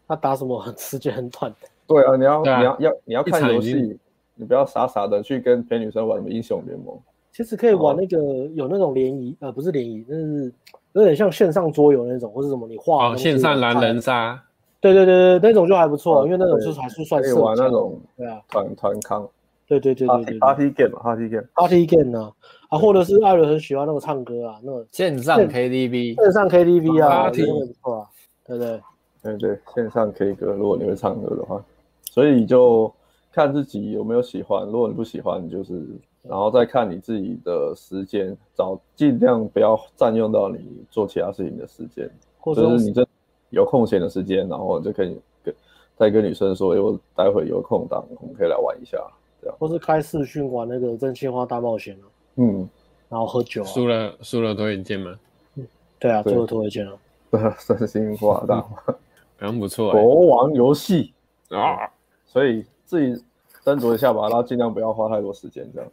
[0.08, 1.68] 他打什么时间很短的？
[1.86, 3.98] 对啊，你要、啊、你要要你要看游戏，
[4.34, 6.98] 你不要傻傻的去跟陪女生玩什么英雄联盟。
[7.32, 8.18] 其实可以玩那个
[8.54, 10.50] 有那种联谊，呃，不是联谊，那是。
[10.94, 14.42] 有点像线上桌游那种，或是什么你画哦，线上狼人杀，
[14.80, 18.40] 对对对对，那种就还不错，因为那种就是还是算是玩那种对啊。
[18.48, 19.28] 团团康，
[19.66, 22.32] 对对对对对，party game 嘛，party game，party game 呢
[22.68, 28.06] 啊，或者是艾伦很喜欢那个唱歌啊，那个线上 KTV，线上 KTV 啊，真的不错啊，
[28.46, 28.80] 对对。
[29.22, 31.64] 对对，线上 K 歌，如果你会唱歌的话，
[32.10, 32.92] 所以就
[33.32, 35.80] 看自己有没有喜欢，如果你不喜欢，就是。
[36.22, 42.08] 然后再看你自己的时间，找尽量不要占用到你做其他事情的时间，
[42.38, 43.04] 或者是你这
[43.50, 45.54] 有空闲的时间，然后就可以跟
[45.96, 48.98] 再跟女生说，哎，我待会有空档，我们可以来玩一下，
[49.40, 49.56] 这样。
[49.58, 51.98] 或是开视讯玩那个真心话大冒险，
[52.36, 52.68] 嗯，
[53.08, 55.18] 然后喝酒，输了输了脱一件吗？
[55.56, 55.66] 嗯，
[55.98, 56.96] 对啊，输了脱一件了。
[57.66, 58.94] 真心话大，冒险，
[59.38, 59.90] 很不错。
[59.90, 61.12] 国王游戏
[61.48, 61.90] 啊，
[62.24, 63.24] 所以自己。
[63.64, 65.90] 斟酌一下吧，然后尽量不要花太多时间，这样。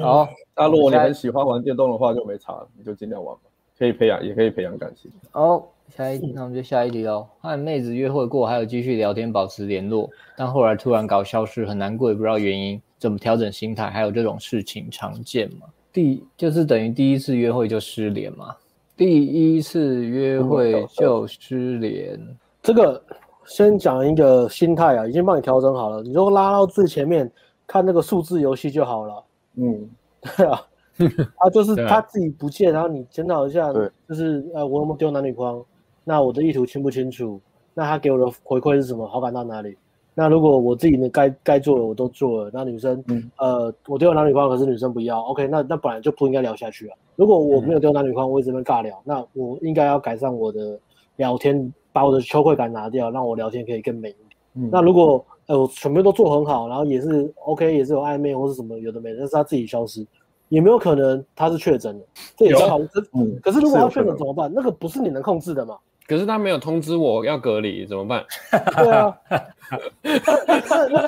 [0.00, 3.42] 好，那如果你很喜欢玩电动的话，就没差，你就尽量玩吧。
[3.78, 5.10] 可以培养，也可以培养感情。
[5.32, 7.26] 好，下一题，那我们就下一题喽。
[7.40, 13.90] 和妹子约会过，还有继续聊天，保持联络，但后来突然搞消失，很难过，也不知道原因，怎么调整心态？
[13.90, 15.66] 还有这种事情常见吗？
[15.92, 18.54] 第就是等于第一次约会就失联嘛？
[18.96, 22.20] 第一次约会就失联，
[22.62, 23.02] 这个。
[23.46, 27.30] 先讲一个心态啊，已经帮你调整好了，你就拉到最前面
[27.66, 29.24] 看那个数字游戏就好了。
[29.56, 29.88] 嗯，
[30.36, 30.60] 对啊，
[31.38, 33.72] 他就是他自己不见，然后你检讨一下，
[34.08, 35.62] 就是呃，我有没有丢男女框？
[36.04, 37.40] 那我的意图清不清楚？
[37.74, 39.06] 那他给我的回馈是什么？
[39.06, 39.76] 好感到哪里？
[40.14, 46.96] 那如果我自己的该该做的我都做了，那女生，嗯、呃，我丢了男女框，可是女生不要，OK，那那本来就不应该聊下去啊。
[47.16, 50.78] 如果我没有丢男女框，我一直在尬聊，那我应该要改善我的
[51.16, 51.72] 聊天。
[51.92, 54.26] 把我的羞愧感拿掉，让我聊天可以更美一点。
[54.54, 60.06] 嗯、那如果呃我全部都做很好，然后也是 OK，也是有暧昧或是什么有的没的，但是他自己消失，
[60.48, 62.04] 也没有可能他是确诊的，
[62.36, 62.78] 这也是好。
[63.14, 64.52] 嗯，可是如果他确诊怎么办？
[64.54, 65.76] 那个不是你能控制的嘛？
[66.06, 68.24] 可是他没有通知我要隔离，怎么办？
[68.76, 69.16] 对啊，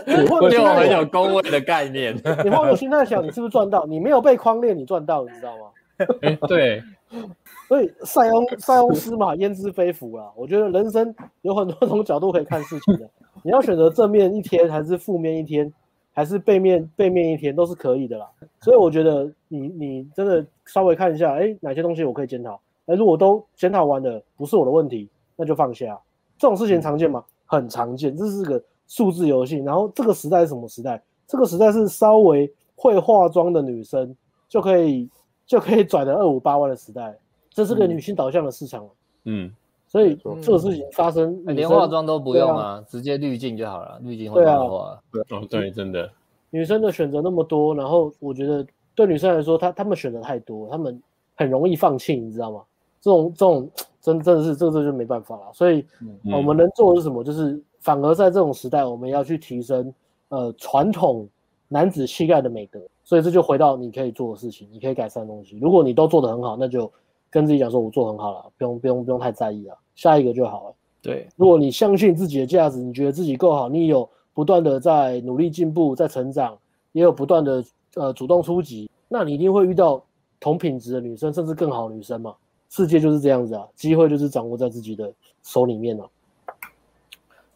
[0.06, 2.15] 你换个心态，很有公卫的概念。
[2.43, 3.85] 你换个心态想，你是不是赚到？
[3.86, 5.65] 你没有被框列，你赚到，你知道吗？
[6.23, 6.82] 欸、对。
[7.69, 10.31] 所以塞翁 塞翁失马焉知非福啦。
[10.36, 13.09] 我觉得人生有很多种角度可以看事情的。
[13.43, 15.73] 你要选择正面一天，还是负面一天，
[16.12, 18.27] 还是背面背面一天，都是可以的啦。
[18.61, 22.61] 所以我觉得你你真的稍微看一下，哎，哪些东西我可以检讨？
[22.86, 25.99] 哎，如果都检讨完了，不是我的问题，那就放下。
[26.39, 27.24] 这种事情常见吗？
[27.47, 28.16] 很常见。
[28.16, 29.59] 这是个数字游戏。
[29.59, 31.03] 然后这个时代是什么时代？
[31.27, 34.15] 这个时代是稍微会化妆的女生
[34.49, 35.09] 就可以
[35.47, 37.16] 就可以拽的二五八万的时代。
[37.51, 38.85] 这是个女性导向的市场，
[39.27, 39.49] 嗯，
[39.87, 45.01] 所以这个事情发生，连化妆都不用啊，直接滤镜就好了，滤镜会化化。
[45.12, 46.11] 对哦，对，真的，
[46.51, 51.01] 女生的选择那么多，然后我觉得对女生来说，她她们选择太多，她们
[51.37, 52.62] 很容易放弃，你知道吗？
[53.01, 55.43] 这种这种真真的是这个这就没办法了。
[55.53, 55.87] 所以
[56.25, 57.23] 我们能做的是什么？
[57.23, 59.95] 就是反而在这种时代，我们要去提升
[60.31, 61.29] 呃传统
[61.69, 62.81] 男子气概的美德。
[63.05, 65.59] 所以这就回到你可以做的事情，你可以改善的东西。
[65.59, 66.90] 如果你都做得很好，那就
[67.31, 70.74] 跟自己讲说，我做很好了，不用不用不用太在意了，下一个就好了。
[71.02, 76.56] 对，如果你相信自己的价值，你觉得自己够好，你有不断的在努力进步，在成长，
[76.93, 77.62] 也有不断的
[77.94, 80.02] 呃主动出击，那你一定会遇到
[80.40, 82.35] 同品质的女生，甚至更好的女生嘛。
[82.70, 85.12] 世界就是这样子啊，机会就是掌握在自己的
[85.43, 86.09] 手里面了。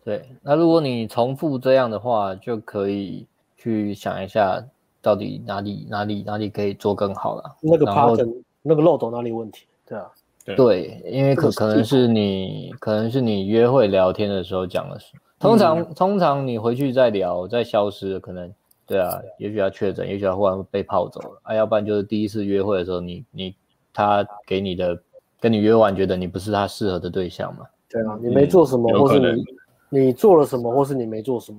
[0.05, 3.27] 对，那如果你重复这样的话，就可以
[3.57, 4.63] 去想一下。
[5.01, 7.57] 到底哪里哪里哪里可以做更好了？
[7.61, 9.67] 那个 pattern 那个漏斗哪里问题？
[9.87, 10.11] 对啊，
[10.57, 18.53] 对，因为可可能是你可能是你约会聊天的时候讲的是，通常、嗯、通常你回去再聊再消失，可能
[18.87, 23.55] 对啊，也许要确诊，也许要忽然被泡走了，啊，要不然就是第一次约会的时候，你你
[23.93, 24.99] 他给你的
[25.41, 27.65] 跟你约完，觉得你不是他适合的对象嘛？
[27.89, 29.45] 对啊，你没做什么，嗯、或是你
[29.91, 31.59] 你做了什么，或是你没做什么。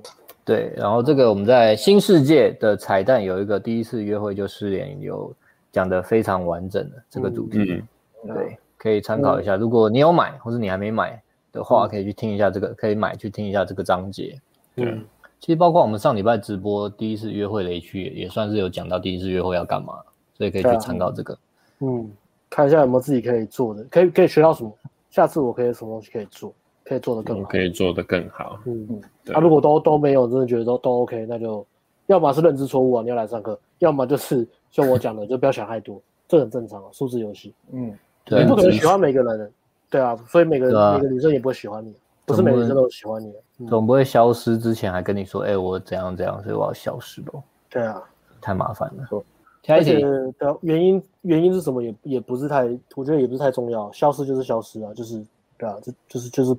[0.49, 5.31] 对，然后这个我们在新世界的彩蛋有一个第一次约会就失联，有
[5.71, 7.83] 讲的非常完整的这个主题，
[8.25, 9.55] 对，可以参考一下。
[9.55, 11.21] 如果你有买或者你还没买
[11.51, 14.41] 的话，可以去听一下这个，可以买去听一下这个章节。
[14.77, 15.05] 嗯，
[15.39, 19.99] 其实包括我们上礼拜直播第一次约会雷区也算是有讲到第一次约会要干嘛，
[20.35, 21.37] 所以可以去参考这个。
[21.81, 22.09] 嗯，
[22.49, 24.73] 看一下有没有自己可以做的，可以可以学到什么，
[25.11, 26.51] 下次我可以有什么东西可以做。
[26.89, 28.59] 可以做得更好，可以做得更好。
[28.65, 31.63] 嗯嗯，那、啊、如果都都没有，真的觉得都都 OK，那就
[32.07, 37.53] 要么是认知错误啊，你要来上课；要么就是像我讲的，就不要想太多， 这很正常啊，数字游戏。
[37.71, 37.95] 嗯，
[38.25, 39.51] 你不可能喜欢每个人，
[39.87, 41.93] 对啊，所以每个、啊、每个女生也不会喜欢你，
[42.25, 43.31] 不是每个女生都喜欢你。
[43.31, 47.43] 总不，总不会消失之前还跟你说，哎、欸，我怎样怎样，所以我要消失喽。
[47.69, 48.01] 对啊，
[48.41, 49.23] 太麻烦了。
[49.67, 52.63] 而且的原因原因是什么也也不是太，
[52.95, 55.23] 我觉得也不是太重要，消失就是消失啊，就是
[55.55, 56.57] 对啊，就就是就是。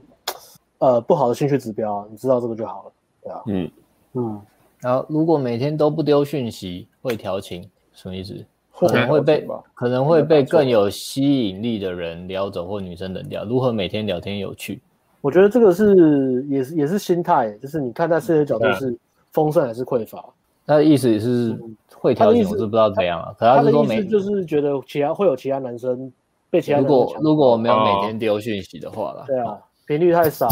[0.81, 2.93] 呃，不好的兴趣指标啊，你知道这个就好了，
[3.23, 3.71] 对啊，嗯
[4.15, 4.43] 嗯，
[4.81, 8.45] 然后如果每天都不丢讯息，会调情，什么意思？
[8.73, 13.45] 可能会被可能会被更有吸引力的人撩走，或女生冷掉。
[13.45, 14.81] 如何每天聊天有趣？
[15.21, 18.97] 我觉得这个是也是也是心态，就是你看待世界角度是
[19.33, 20.25] 丰盛还是匮乏？
[20.67, 21.55] 他的意思也是
[21.93, 23.35] 会调情，我是不知道怎样啊。
[23.39, 26.11] 可他的意思就是觉得其他会有其他男生
[26.49, 29.59] 被其他男生如果如果我没有每天丢讯息的话啦，对啊。
[29.91, 30.49] 频率太少，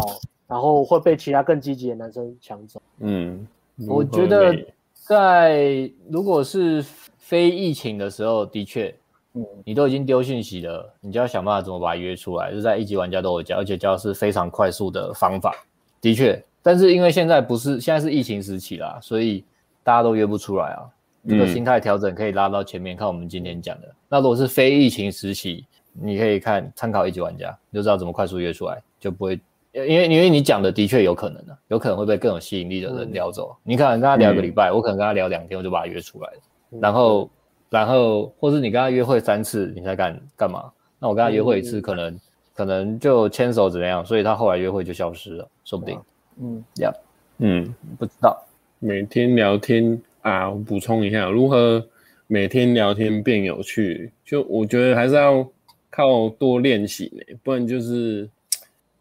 [0.49, 2.81] 然后会被其他更积极的男生抢走。
[2.97, 3.47] 嗯，
[3.87, 4.53] 我觉得
[4.93, 6.83] 在如果是
[7.17, 8.93] 非疫情的时候，的确，
[9.35, 12.53] 嗯，你都已经丢讯息了，你就要想办法怎么把他约出来。
[12.53, 15.55] 就在一级玩家都有教，而且教是非常快速的方法。
[16.01, 19.45] 的确，但是因为现在不是现在是疫情时期啦，所以
[19.85, 20.83] 大家都约不出来啊。
[21.29, 23.87] 这个心态调整可以拉到前面看我们今天讲的。
[24.09, 28.81] 那如果是非疫情时期，你可以看参考一级玩家，你就知道怎么快速约出来。
[28.99, 29.39] 就不会，
[29.71, 33.55] 因为因为你讲的的确有可能的，有可能会被更有吸引力的人撩走。
[33.63, 36.37] 嗯、你可能跟他聊个礼拜，嗯、我可能跟他聊两天，我就把他约出来了。
[36.71, 37.29] 嗯、然后，
[37.69, 40.71] 然后，或是你跟他约会三次，你才敢干嘛？
[40.99, 42.19] 那我跟他约会一次，可能、嗯、
[42.53, 44.05] 可能就牵手怎么样？
[44.05, 45.99] 所以他后来约会就消失了，说不定。
[46.41, 46.91] 嗯，呀，
[47.37, 48.37] 嗯，不知道。
[48.79, 51.85] 每天聊天啊，我补充一下，如何
[52.27, 54.11] 每天聊天变有趣？
[54.25, 55.47] 就我觉得还是要。
[55.91, 58.29] 靠多练习呢，不然就是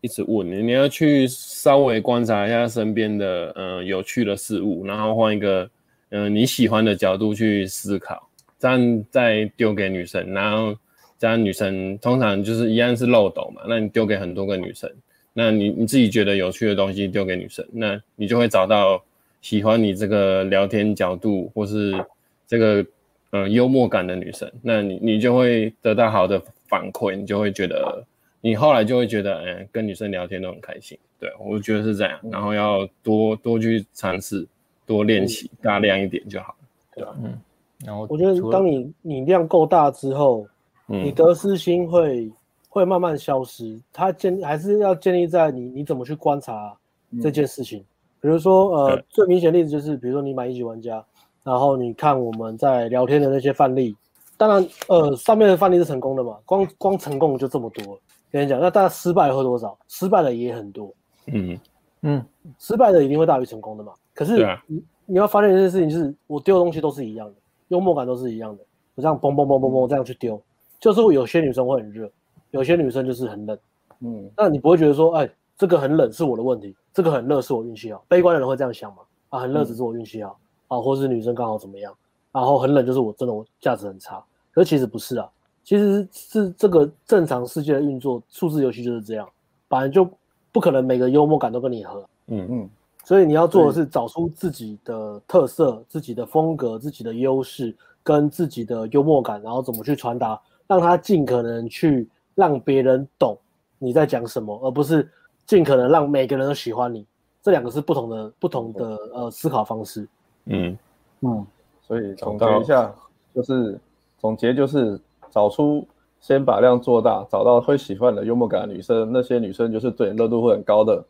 [0.01, 0.63] 一直问你。
[0.63, 5.69] 你要去稍微观察一下身边的呃有趣的事物，然后换一个
[6.11, 10.75] 嗯、你喜欢的角度去思考，这样再丢给女生，然后
[11.19, 13.63] 这样女生通常就是一样是漏斗嘛。
[13.69, 14.91] 那你丢给很多个女生，
[15.33, 19.03] 那你你自己觉得有趣的东西丢给女生，那你就会找到
[19.43, 22.05] 喜欢你这个聊天角度或是
[22.47, 22.87] 这个
[23.31, 26.43] 呃幽默感的女生，那你你就会得到好的。
[26.71, 28.05] 反馈你就会觉得，
[28.41, 30.97] 你后来就会觉得，嗯，跟女生聊天都很开心。
[31.19, 32.19] 对，我觉得是这样。
[32.31, 34.47] 然后要多多去尝试，
[34.87, 36.59] 多练习，嗯、大量一点就好了，
[36.95, 37.17] 对吧？
[37.23, 37.39] 嗯。
[37.85, 40.47] 然后我觉得，当你你量够大之后，
[40.89, 42.31] 嗯、你得失心会
[42.69, 43.81] 会慢慢消失。
[43.93, 46.77] 它建还是要建立在你你怎么去观察
[47.23, 47.81] 这件事情。
[47.81, 47.87] 嗯、
[48.21, 51.05] 比如说，呃，最明显的例子就是，比如说你买一级玩家，
[51.43, 53.97] 然后你看我们在聊天的那些范例。
[54.37, 57.99] 当然，呃，上面的范例是成功的嘛，光光成功就这么多。
[58.31, 59.79] 跟你讲，那大家失败会多少？
[59.89, 60.95] 失败的也很多。
[61.27, 61.59] 嗯
[62.03, 62.25] 嗯，
[62.59, 63.93] 失败的一定会大于成功的嘛。
[64.15, 64.65] 可是你、啊、
[65.07, 67.35] 你要发现一件事情，就是我丢的东西都是一样的，
[67.69, 68.65] 幽默感都是一样的。
[68.95, 70.41] 我这样嘣嘣嘣嘣嘣这样去丢，
[70.81, 72.11] 就是会有些女生会很热，
[72.51, 73.59] 有些女生就是很冷。
[74.01, 78.05] 嗯，那你不会觉得说，哎，这个很冷是我的问题，这个很热是我运气好。
[78.09, 79.03] 悲观的人会这样想嘛？
[79.31, 80.39] 啊，很热只是我运气好，
[80.69, 81.93] 嗯、啊，或是女生刚好怎么样？
[82.31, 84.23] 然后很冷，就是我真的我价值很差，
[84.53, 85.29] 可是其实不是啊，
[85.69, 89.29] 其实是这个正常世界的运作，数字游戏就是这样，
[89.69, 90.09] 本来就
[90.51, 92.09] 不可能每个幽默感都跟你合。
[92.29, 92.71] 嗯嗯，
[93.05, 103.37] 所以你要做的是找出自己的特色、自己的风格、自己的优势跟自己的幽默感，然后怎么去传达，让他尽可能去让别人懂
[103.79, 105.07] 你在讲什么，而不是
[105.45, 107.05] 尽可能让每个人都喜欢你。
[107.43, 110.09] 这两个是不同的不同的呃思考方式。
[110.47, 110.79] 嗯
[111.21, 111.47] 嗯，
[111.83, 112.91] 所以总结一下，
[113.35, 113.79] 就是
[114.19, 114.99] 总结就是
[115.31, 115.87] 找出
[116.21, 121.05] 先把量做大，找到会喜欢的幽默感的女生，那些女生就是对你热度会很高的。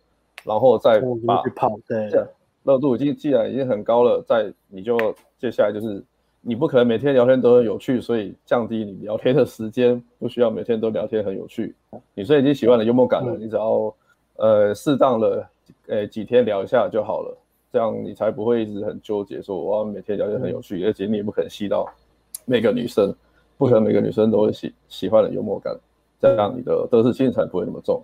[0.44, 1.42] 然后再把
[1.86, 2.10] 对
[2.62, 4.96] 热度已经既然已经很高了，再你就
[5.38, 6.02] 接下来就是
[6.40, 11.74] 你不可能每天聊天都很有趣，所以降低你聊天的时间，不需要每天都聊天很有趣。
[12.14, 13.92] 女生已经喜欢了幽默感了，你只要
[14.36, 15.48] 呃适当的
[15.88, 17.36] 呃几天聊一下就好了，
[17.72, 21.86] 这样你才不会一直很纠结说我要每天聊天很有趣，而且你也不可能吸到
[22.44, 23.12] 每个女生，
[23.58, 25.76] 不可能每个女生都会喜喜欢的幽默感，
[26.18, 28.00] 这样你的得失心才不会那么重。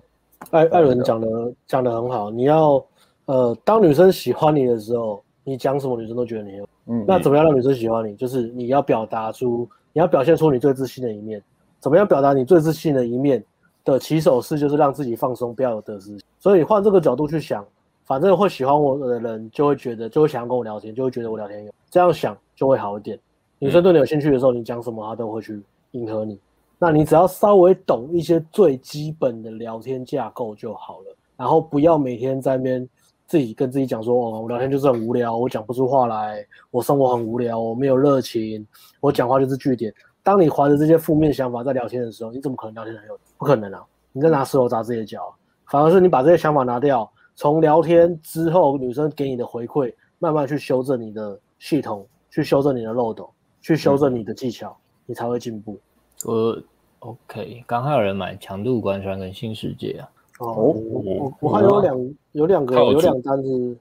[0.51, 2.85] 艾艾伦讲的讲的很好，你要
[3.25, 6.69] 呃，当女生喜欢你的时候，你讲什么女生都觉得你有。
[6.87, 8.15] 嗯，那怎么样让女生喜欢你？
[8.15, 11.43] 就是你要表达出，你要表现出你最自信的一面。
[11.81, 13.43] 怎么样表达你最自信的一面
[13.85, 16.21] 的起手式，就是让自己放松，不要有得失心。
[16.39, 17.65] 所以换这个角度去想，
[18.05, 21.73] 反正会喜欢我的人就会觉得，就会想要跟我聊天，就会觉得我聊天有。
[21.91, 23.19] 这样想就会好一点。
[23.59, 25.63] 女生对你有兴趣的时候，你讲什么她都会去
[25.93, 26.39] 迎合你。
[26.79, 32.87] 那你只要稍微懂一些最基本的聊天架构就好了，然后不要每天在那边
[33.27, 38.67] 自己跟自己讲说，哦，我聊天就是很无聊，我讲不出话来，我生活很无聊，我没有热情，
[39.01, 39.95] 我讲话就是句点。
[40.23, 43.19] 当你怀着这些负面想法在聊天的时候，你怎么可能聊天很有？
[43.39, 43.85] 不可能啊！
[44.13, 45.35] 你在拿石头砸自己的脚，
[45.71, 53.31] 反而是你把这些想法拿掉，从聊天之后女生给你的回馈，慢慢去修正你的系统，去修正你的漏斗，
[53.65, 55.79] 去修正你的技巧，嗯、你才会进步。
[56.27, 56.61] 我。
[57.01, 60.09] OK，刚还有人买强度关山跟新世界啊。
[60.39, 63.77] 哦，我我我还有两有两个有两单子，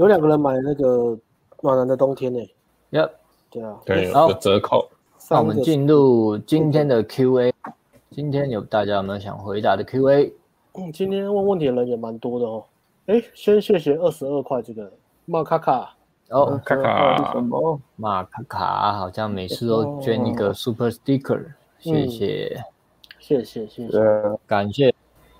[0.00, 1.16] 有两个人买那个
[1.62, 2.40] 暖男的冬天呢。
[2.90, 3.10] Yep，
[3.50, 4.88] 对啊，对，有折扣。
[5.30, 7.54] 那我们进入今天的 Q&A，
[8.10, 10.32] 今天有大家有没有想回答的 Q&A？
[10.74, 12.64] 嗯，今天问问题的人也蛮多的哦。
[13.06, 14.92] 哎，先谢谢二十二块这个
[15.24, 15.95] 马卡卡。
[16.30, 17.80] 哦，卡卡什么？
[17.96, 21.52] 马卡卡好像每次都捐一个 Super Sticker。
[21.78, 22.64] 谢谢，
[23.18, 23.98] 谢谢，谢谢，
[24.46, 24.90] 感谢。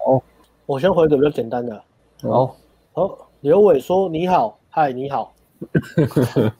[0.06, 0.22] 哦，
[0.64, 1.82] 我先回个比较简单的。
[2.22, 2.56] 好，
[2.92, 5.34] 好，刘伟说：“你好，嗨，你好。”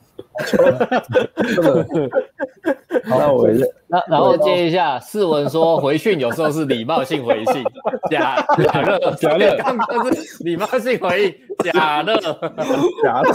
[3.05, 3.49] 那我
[3.89, 7.63] 那然后接一下，世文说回讯有时候是礼貌性回信，
[8.11, 11.35] 假假乐假乐，刚刚是礼貌性回应，
[11.73, 12.17] 假乐
[13.03, 13.33] 假乐，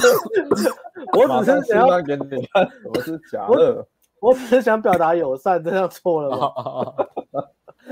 [1.18, 3.86] 我只是想要给你看，我是假乐。
[4.20, 6.54] 我只是想表达友善，这样错了吗？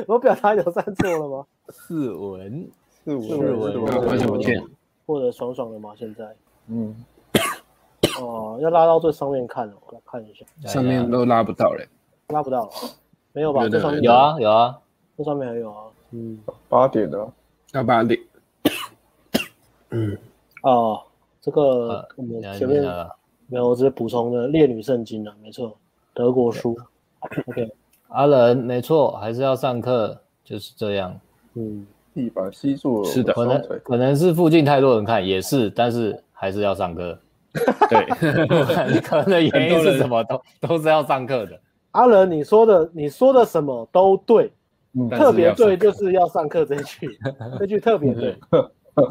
[0.06, 1.44] 我表达友善错了吗？
[1.70, 2.70] 四文，
[3.03, 4.64] 四文，四文，四文，
[5.07, 5.94] 或者爽爽的吗？
[5.98, 6.26] 现在，
[6.68, 6.95] 嗯，
[8.22, 11.88] 哦，要拉到最上面看，我来看一下，上面都拉不到嘞，
[12.28, 12.70] 拉不到，
[13.34, 13.68] 没有吧？
[13.70, 14.78] 这上面有啊，有啊，
[15.18, 17.28] 这上面还有啊，嗯，八点的，
[17.74, 18.20] 要八点，
[19.91, 20.18] 嗯，
[20.64, 21.02] 哦，
[21.41, 22.84] 这个我们前面
[23.48, 25.76] 没有，我只是补充的《烈女圣经》啊，没错。
[26.14, 26.78] 德国书
[27.48, 27.72] ，OK，
[28.10, 31.18] 阿伦没错，还是要上课，就是这样。
[31.54, 37.18] 嗯，地板吸住了，是的，可能可能是附近太多人看，也是，但是还是要上课。
[37.89, 38.05] 对，
[38.93, 40.23] 你可能的原因是什么？
[40.26, 41.59] 都都是要上课的。
[41.91, 44.51] 阿伦，你说的你说的什么都对，
[45.11, 47.19] 特别对就是要上课这一句，
[47.57, 48.38] 这句特别对，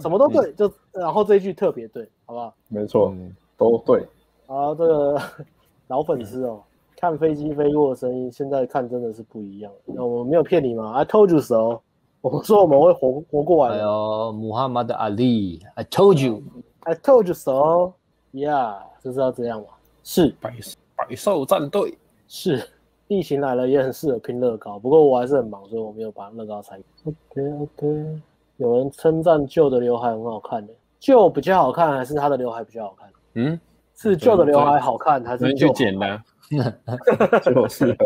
[0.00, 2.54] 什么都对，就然后这一句特别对，好不好？
[2.68, 3.12] 没错，
[3.56, 4.06] 都对。
[4.46, 5.20] 好，这个
[5.88, 6.62] 老粉丝哦。
[7.00, 9.70] 看飞机飞过的声音，现在看真的是不一样。
[9.84, 11.80] 那我没有骗你嘛？I told you so。
[12.20, 13.82] 我说我们会活活过来的。
[13.82, 16.42] 哎呦，穆罕默德阿里，I told you。
[16.80, 17.92] I told you so。
[18.38, 19.68] Yeah，就是要这样嘛。
[20.04, 20.54] 是百
[20.96, 21.96] 百兽战队。
[22.26, 22.62] 是，
[23.08, 26.78] 疫情来了也很适合拼乐高，不过我还是很忙，所以我没有把乐高拆。
[27.04, 28.20] OK OK。
[28.56, 33.08] 有人称赞旧的刘海很好看的，旧比较好看还是他的刘海比较好看？
[33.34, 33.60] 嗯，
[33.94, 35.68] 是旧的刘海好看还是旧？
[35.68, 36.22] 去剪的。
[37.44, 37.96] 就是，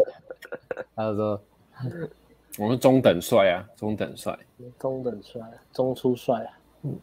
[0.96, 1.40] 他就说，
[2.58, 4.38] 我们中等帅啊，中等帅，
[4.78, 5.40] 中等帅，
[5.72, 6.50] 中出帅啊，
[6.82, 6.94] 嗯，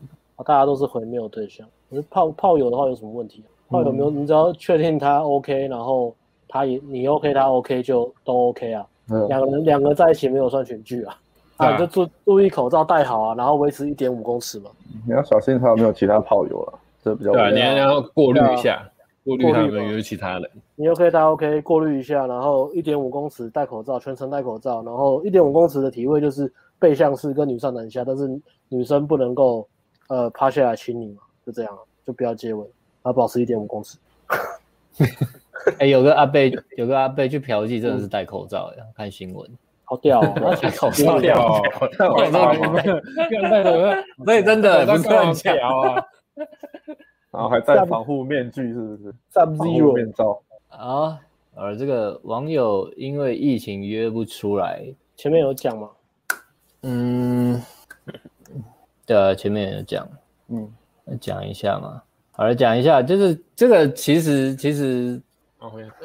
[0.46, 3.44] 大家都是回没有对象，可是炮炮友的话有什么问题？
[3.70, 6.16] 炮友没有，你只要确定他 OK，然后
[6.48, 8.86] 他也你 OK，他 OK 就都 OK 啊，
[9.28, 11.20] 两个人两个在一起没有算全聚啊，
[11.58, 14.72] 啊，就注注意口罩戴好啊，然后维持一点五公尺嘛，
[15.06, 18.90] 你要小心他有没有其他炮友啊，这比较，对，你要要过滤一下。
[19.26, 20.50] 过滤他们约其他人。
[20.76, 28.28] 你 OK，他 OK，过滤一下，然后一点五公尺戴口罩，全程戴口罩，然后一点五公尺的体位就是背向式跟女上男下，但是
[28.70, 29.68] 女生不能够
[30.08, 32.64] 呃趴下来亲你嘛，就这样，就不要接吻，
[33.02, 33.98] 然后保持一点五公尺。
[35.80, 39.50] 哎、欸，有个阿贝，有个阿贝去嫖妓，真的是戴口罩呀，嗯、看新闻。
[39.84, 41.62] 好屌、哦， 戴口罩屌，
[44.24, 46.06] 所以真的不是很巧啊。
[47.32, 49.16] 然后还戴防护面具，是不是？
[49.32, 50.40] 防护面罩。
[50.70, 51.20] 啊，
[51.56, 54.86] 而这个网友因为疫情约不出来，
[55.16, 55.90] 前面有讲吗？
[56.84, 57.60] 嗯，
[59.08, 60.08] 对啊，前面有讲，
[60.50, 60.72] 嗯，
[61.18, 62.02] 讲一下嘛。
[62.32, 65.22] 好了讲一下，就是这个其实其实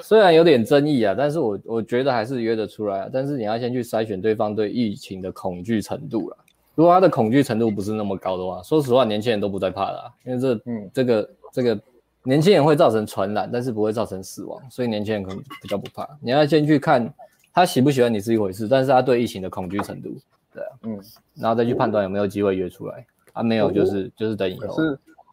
[0.02, 3.08] 虽然有点争议啊，但是我我觉得还是约得出来啊。
[3.12, 6.36] 但是你要先去筛选对方对疫情的恐惧程度了。
[6.74, 11.80] 如果他的恐惧程度不是那么高的话，说实话，年轻人都不再怕了啊，因为这嗯这个这个
[12.24, 16.08] 年轻人会造成传染，但是不会造成死亡，所以年轻人可能比较不怕。
[16.20, 17.08] 你要先去看
[17.52, 20.16] 他喜不喜欢你是一回事，但是他对疫情的恐惧程度，
[20.52, 21.00] 对啊，嗯，
[21.36, 24.76] 然后再去判断有没有机会约出来啊，没有就是就是等以后。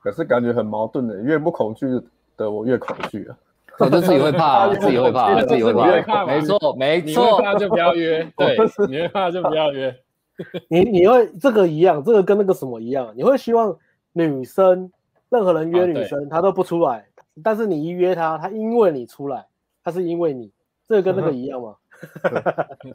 [0.03, 1.87] 可是感觉很矛盾的，越不恐惧
[2.35, 3.37] 的我越恐惧啊！
[3.77, 5.71] 我 就自己会怕， 自己会怕，自己会
[6.01, 6.25] 怕。
[6.25, 8.27] 没错，没错，那就不要约。
[8.35, 8.57] 对，
[8.89, 9.95] 你会怕就不要约。
[10.69, 13.13] 你你会这个一样，这个跟那个什么一样？
[13.15, 13.77] 你会希望
[14.13, 14.91] 女生
[15.29, 17.05] 任何人约女生，她都不出来，
[17.43, 19.45] 但是你一约她，她因为你出来，
[19.83, 20.51] 她是因为你，
[20.89, 21.75] 这个跟那个一样吗？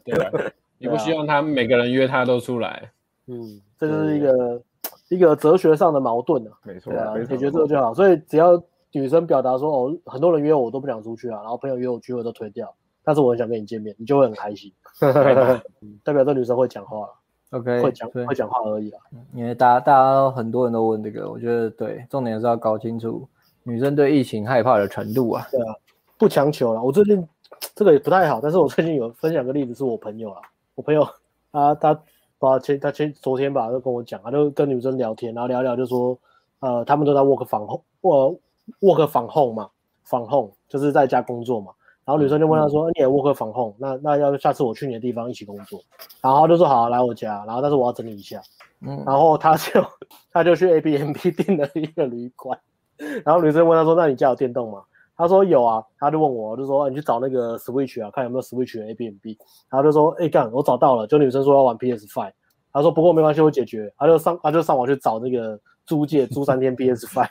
[0.03, 2.91] 对，你不希望他每个人约她都出来。
[3.27, 4.61] 嗯，这就是一个。
[5.09, 7.93] 一个哲学上的矛盾啊，没错，对啊，解决这个就好。
[7.93, 8.61] 所以只要
[8.91, 12.73] 女生表达说哦，很多人约我，我都不想出去啊，然后朋友约我聚会都推掉，
[13.03, 14.71] 但是我很想跟你见面，你就会很开心，
[16.03, 17.13] 代表这女生会讲话了，
[17.59, 18.99] OK，会讲会讲话而已啦。
[19.33, 23.27] 因为大家大家很多人都问这个，我觉得对，重点是要搞清楚
[23.63, 25.47] 女生对疫情害怕的程度啊。
[25.51, 25.75] 对啊，
[26.17, 26.83] 不强求了。
[26.83, 27.25] 我最近
[27.73, 30.41] 这个也不太好，但是我最近有分享个例子，是我朋友啊，
[30.75, 31.07] 我朋友
[31.51, 31.97] 啊 他。
[32.39, 36.17] 啊，前他前昨天吧，就跟我讲，他就跟女生聊天，然后聊聊就说，
[36.59, 38.37] 呃，他们都在 work from home，work
[38.81, 39.69] work from home 嘛
[40.03, 41.71] ，from home 就是在家工作嘛。
[42.05, 45.81] 然后女生就问他说，嗯、你也 work from home，那那要下次我去你的地方一起工作。
[46.21, 48.41] 然后他就说好、啊，来我家，然后但是我要整理一下。
[48.81, 49.83] 嗯，然后他就
[50.31, 52.57] 他就去 Airbnb 订了一个旅馆。
[53.25, 54.83] 然后女生问他说，那你家有电动吗？
[55.17, 59.35] 他说有啊，他就问我，就说你去找那个 Switch 啊，看有没有 Switch 的 Airbnb。
[59.69, 61.07] 然后就说，哎、欸、干，我找到了。
[61.07, 62.33] 就女生说要玩 PS Five，
[62.71, 63.91] 他说不过没关系，我解决。
[63.97, 67.29] 他就上他就上网去找那个租借租三天 PS Five，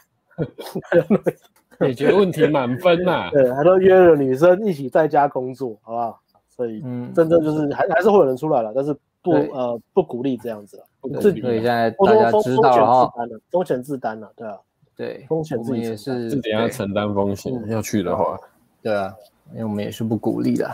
[1.78, 3.30] 解决问题满分呐、啊。
[3.30, 6.20] 对，他都约了女生一起在家工作，好不好？
[6.48, 8.92] 所以嗯，真正就是还还是会有人出来了，但是
[9.22, 10.84] 不呃不鼓励这样子了。
[11.20, 13.12] 所以现在大家知道了哈，
[13.52, 14.58] 风险自担了，对啊。
[14.96, 18.38] 对，风险自己也是自己要承担风险，要去的话，
[18.82, 19.14] 对啊，
[19.52, 20.70] 因为我们也是不鼓励的。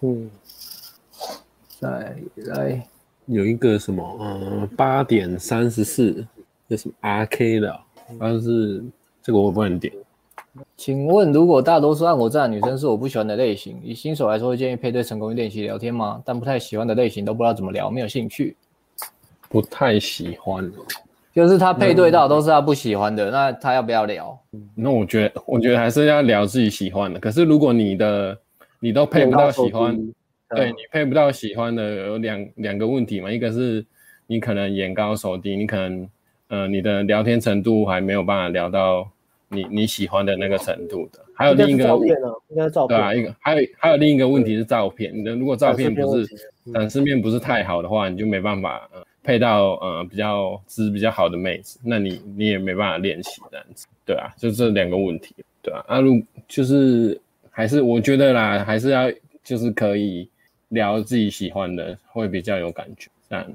[0.00, 0.30] 嗯，
[1.80, 2.86] 再来
[3.26, 6.24] 有一个什么，嗯，八点三十四，
[6.68, 7.80] 这什么 R K 的，
[8.20, 8.84] 但是
[9.22, 9.92] 这个我不能点。
[10.76, 16.22] 请问，如果大多数按我这样的女生是我不喜欢的类型，以新手来说，会建议配对成功练习聊天吗？
[16.24, 18.56] 但不太喜欢的类型都不知道怎么聊，没有兴趣。
[19.48, 20.70] 不太喜欢。
[21.34, 24.38] 就是他配对到都是他不喜欢的，嗯、那他要不要聊？
[24.76, 27.18] 那我觉得，我觉得还是要聊自己喜欢的。
[27.18, 28.38] 可是如果你的
[28.78, 29.98] 你都配不到喜欢，
[30.54, 33.84] 对你配不到喜欢的有两两个问题嘛，一个是
[34.28, 36.08] 你可能眼高手低，你可能
[36.48, 39.08] 呃你的聊天程度还没有办法聊到
[39.48, 41.18] 你你喜欢的那个程度的。
[41.34, 42.28] 还有另一个照片呢？
[42.50, 42.96] 应该照片。
[42.96, 46.28] 对啊，一个还有还有另一个问题是照片，你的如果照片不是
[46.72, 49.04] 展示面不是太好的话，你就没办法呃。
[49.24, 57.18] 配到呃比较质比较好的妹子，那你你也没办法练习这样子，对啊，就这两个问题，对啊，阿、啊、如就是
[57.50, 59.10] 还是我觉得啦，还是要
[59.42, 60.28] 就是可以
[60.68, 63.46] 聊自己喜欢的，会比较有感觉，这样，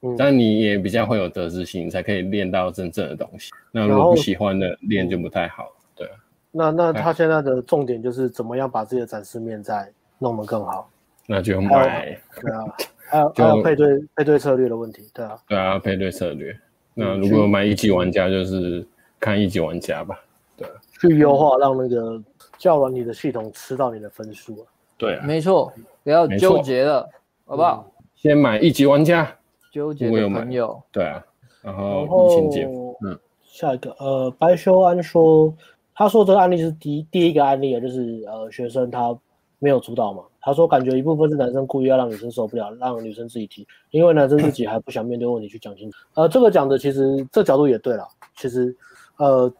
[0.00, 3.52] 嗯、但你也比较会有得失心，才可以练到真正的东西。
[3.70, 6.12] 那如果不喜欢的练就不太好，对啊。
[6.50, 10.90] 那那他现在的重点就是怎么样把自己的展示面再弄得更好？
[11.26, 12.64] 那就买，对啊。
[13.08, 16.54] 还有还有配对配对策略的问题，对啊，对啊，配对策略。
[16.94, 18.86] 那如果买一级玩家，就是
[19.18, 20.18] 看一级玩家吧，
[20.56, 20.66] 对，
[21.00, 22.20] 去优化让那个
[22.58, 24.66] 叫软你的系统吃到你的分数啊。
[24.96, 25.72] 对啊，没错，
[26.02, 27.08] 不要纠结了，
[27.46, 27.90] 好不好？
[28.16, 29.32] 先买一级玩家，
[29.72, 31.24] 纠结的朋友，对啊，
[31.62, 35.54] 然后疫情解封，嗯，下一个，呃，白修安说，
[35.94, 39.16] 他说这个案例是第第一个案例啊，就是呃学生他
[39.60, 40.24] 没有主导嘛。
[40.48, 45.98] 他说：“感觉一部分是男生故意要让女生受不了，让女生自己提，因为男生自己还不想面对问题去讲清楚。
[46.14, 48.08] 呃，这个讲的其实这角度也对了。
[48.34, 48.74] 其实，
[49.18, 49.52] 呃，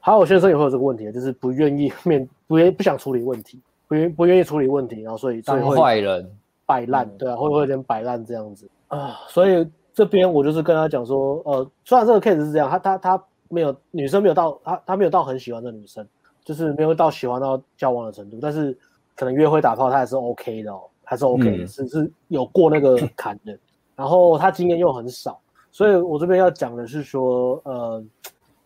[0.00, 6.30] 还有先生也会有这个问题，就是不愿意面，不愿不想处理问题，不愿不愿意处理问题，然后所以当坏人
[6.66, 9.20] 摆烂，对啊，会不会有点摆烂这样子啊？
[9.28, 16.06] 所以这边我就是跟他讲说，呃，虽然这个 case 是这样，他他他没有女生没有到他他没有到很喜欢的女生，
[16.44, 18.76] 就是没有到喜欢到交往的程度，但是
[19.18, 23.58] 可能约会打炮他还是 OK 的哦，还是 OK 的，是、嗯、是有过那个坎的，
[23.96, 25.40] 然后他经验又很少。
[25.72, 28.04] 所以我这边要讲的是说，呃，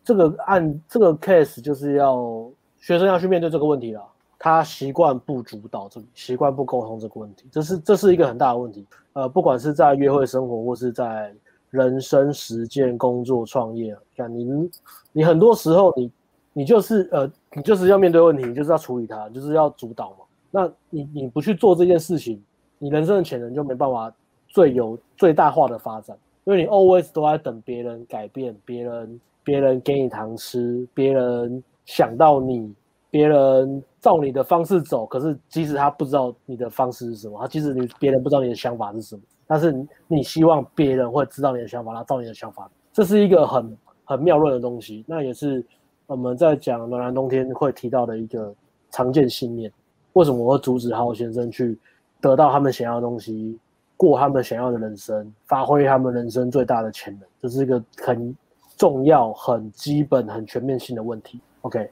[0.05, 2.47] 这个案这个 case 就是要
[2.79, 4.03] 学生要去面对这个问题了。
[4.39, 8.85] 他习惯不主导这个，习惯不沟通这个问题，这是这是一个很大的问题。
[9.13, 11.33] 呃，不管是在约会生活，或是在
[11.71, 14.71] 人生实践、工作、创业，像你
[15.13, 16.11] 你很多时候你
[16.53, 20.25] 你就是呃你就是要面对问题，你就是要处理它，就是要主导嘛。
[20.53, 22.41] 那你你不去做这件事情，
[22.79, 24.15] 你人生的潜能就没办法
[24.47, 26.17] 最有最大化的发展。
[26.45, 32.75] 因为你 always 都在等别人改变，别人别人给你糖吃，别人想到你，
[33.11, 35.07] 别人照你的方式走。
[35.07, 39.73] 可是即使他不知道你的方式是什么，他即使你别人不知道你的想法是什么，但是
[40.09, 45.05] 你，希望别人会知道你的想法，他照你的想法，这是一个很很妙论的东西。
[45.07, 45.65] 那也是
[46.07, 48.53] 我们在讲暖男冬天会提到的一个
[48.91, 49.73] 常见信念。
[50.15, 51.79] 为什么我会阻止好好先生去
[52.21, 53.59] 得到他们想要的东西？
[53.97, 58.37] 过他们想要的人生，发挥他们人生最大的潜能，这是一个很
[58.77, 61.41] 重要、很基本、很全面性的问题。
[61.61, 61.89] OK，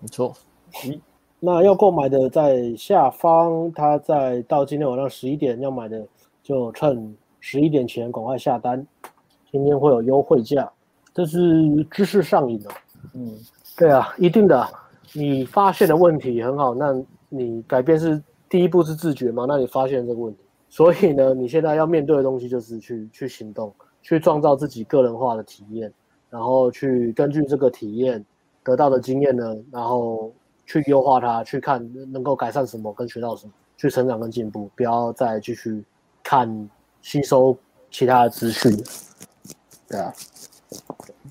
[0.00, 0.32] 没错。
[1.40, 6.06] 那要购买的在下方，他在到今天晚上十一点要买的，
[6.44, 8.86] 就趁十一点前赶快下单，
[9.50, 10.70] 今天会有优惠价。
[11.12, 12.70] 这是知识上瘾的。
[13.14, 13.32] 嗯，
[13.76, 14.64] 对啊，一定的。
[15.12, 16.94] 你发现的问题很好，那
[17.28, 19.44] 你改变是第一步是自觉吗？
[19.48, 20.40] 那你发现这个问题。
[20.68, 23.72] 所以呢，你现在要面对的东西就是去去行动，
[24.02, 25.92] 去创造自己个人化的体验，
[26.28, 28.24] 然后去根据这个体验
[28.64, 30.32] 得到的经验呢，然后
[30.66, 31.80] 去优化它，去看
[32.12, 35.84] 能够改善什么跟学到什么，去成长跟进步，不要再继续
[36.22, 36.68] 看
[37.00, 37.56] 吸收
[37.90, 38.76] 其他的资讯。
[39.88, 40.12] 对啊，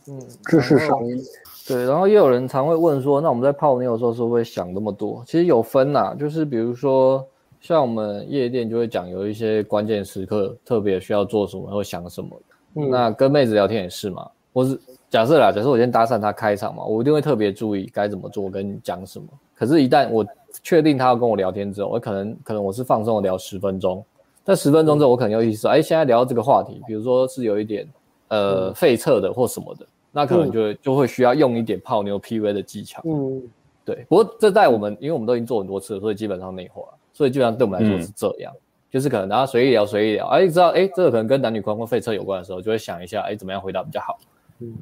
[0.07, 1.21] 嗯，知识上瘾。
[1.67, 5.23] 对，然后也有人常会问说，那我们在泡妞的时候是不是会想那么多？
[5.25, 7.25] 其实有分呐、啊，就是比如说。
[7.61, 12.29] 像我们夜店就会讲有一些关键时刻，特别需要做什么或想什么。
[12.75, 14.29] 嗯，那跟妹子聊天也是嘛。
[14.53, 14.79] 我是
[15.09, 19.25] 假设啦，假设我先搭讪她开场嘛，我一定会特别注意该怎么做跟讲什么。
[19.55, 20.23] 可是，一旦我
[20.61, 24.05] 确定她要跟我聊天之后，我可能可能我是放松的聊十分钟，
[24.43, 27.87] 但十分钟之后我可能又意识到，哎，现在聊到这个话题，比如说是有一点
[28.27, 33.01] 呃费测的或什么的，那可能就就会需要用一点泡妞 PUA 的技巧。
[33.05, 33.43] 嗯，
[33.83, 34.05] 对。
[34.07, 36.81] 不过这在我们，因为我们都已经做很多次了，所以基本上内化。
[37.11, 38.59] 所以基本上对我们来说是这样，嗯、
[38.91, 44.17] 就是可能大家随意聊随意聊，哎，知道哎，这个可能跟男女关系费测有关的时候，就会想一下，哎，怎么样回答比较好？
[44.59, 44.73] 嗯，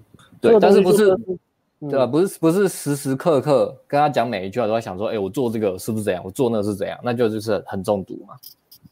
[0.42, 1.12] 对，但是不是，
[1.82, 2.08] 嗯、对吧？
[2.08, 6.24] 不是不是时时刻刻跟他讲每一句话都在想说，哎，我做这个是不是这样？
[6.26, 7.00] 我做那个是怎样？
[7.04, 8.36] 那就就是很中毒嘛。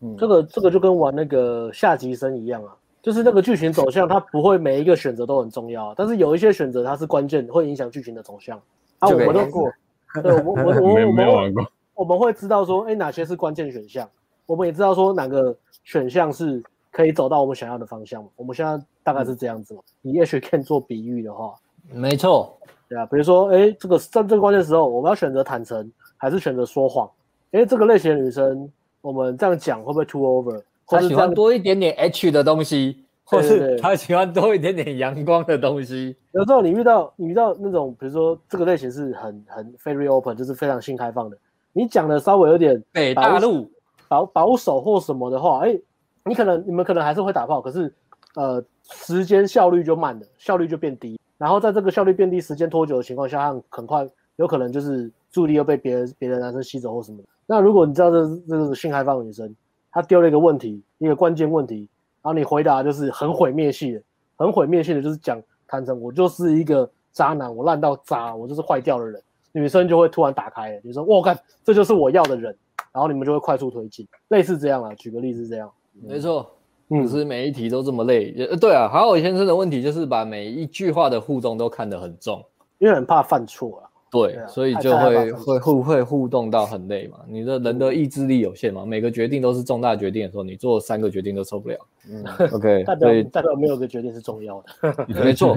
[0.01, 8.57] 嗯，这个这个就跟玩那个下级生一样啊，就是那个剧情走向，它不会每一个选择都很重要，但是有一些选择它是关键，会影响剧情的走向。
[8.99, 9.71] 啊，我们都过，
[10.21, 11.65] 对，我我我我没玩过。
[11.95, 14.07] 我们会知道说，哎，哪些是关键选项？
[14.45, 16.61] 我们也知道说，哪个选项是
[16.91, 18.23] 可以走到我们想要的方向。
[18.35, 19.81] 我们现在大概是这样子嘛。
[20.01, 21.55] 你也许可以做比喻的话，
[21.91, 22.55] 没错，
[22.87, 23.05] 对啊。
[23.07, 27.09] 比如说，哎，这个在这个关键时候，我们要选择坦诚还是选择说谎？
[27.51, 28.71] 哎，这个类型的女生，
[29.01, 30.61] 我们这样讲会不会 too over？
[30.91, 36.15] 她喜欢多一点点 H 的东西，或是他喜欢多一点点阳光的东西。
[36.33, 41.37] 有时候你遇到你遇到那种，比如说这个类型是很很 very open，就是非常性开放的。
[41.71, 43.71] 你讲的稍微有点北大陆
[44.09, 45.79] 保保守或什么的话，哎，
[46.25, 47.93] 你可能你们可能还是会打炮，可是
[48.35, 51.17] 呃时间效率就慢了，效率就变低。
[51.37, 54.05] 然后在这个效率变低、时间拖久的情况下，他很快
[54.35, 57.23] 有可能就是注意力又被别人别的男生吸走或什么的。
[57.47, 59.55] 那如果你知道这这个性开放的女生，
[59.91, 61.87] 她丢了一个问题，一个关键问题，
[62.21, 64.01] 然后你回答就是很毁灭性的，
[64.37, 69.21] 很毁灭性的就是讲坦诚，我就是一个渣男，我烂到渣，我就是坏掉的人。
[69.53, 72.55] 女生就会突然打开，女生，我看这就是我要的人，
[72.93, 74.95] 然后你们就会快速推进，类似这样啊。
[74.95, 75.69] 举个例子，这样，
[76.01, 76.49] 没错，
[76.87, 78.33] 不是每一题都这么累。
[78.37, 82.41] 呃、嗯，对啊，好好先生的问题就是把每一句话的互动都看得很重，
[82.79, 83.90] 因为很怕犯错啊。
[84.11, 87.19] 对，对啊、所以就会会互会互动到很累嘛。
[87.27, 91.77] 你的人的意志力有限嘛，每个决定都是重大决定的时候，你做三个决定都受不了。
[92.11, 95.55] 嗯，OK， 代表代表没有个决定是重要的， 没错。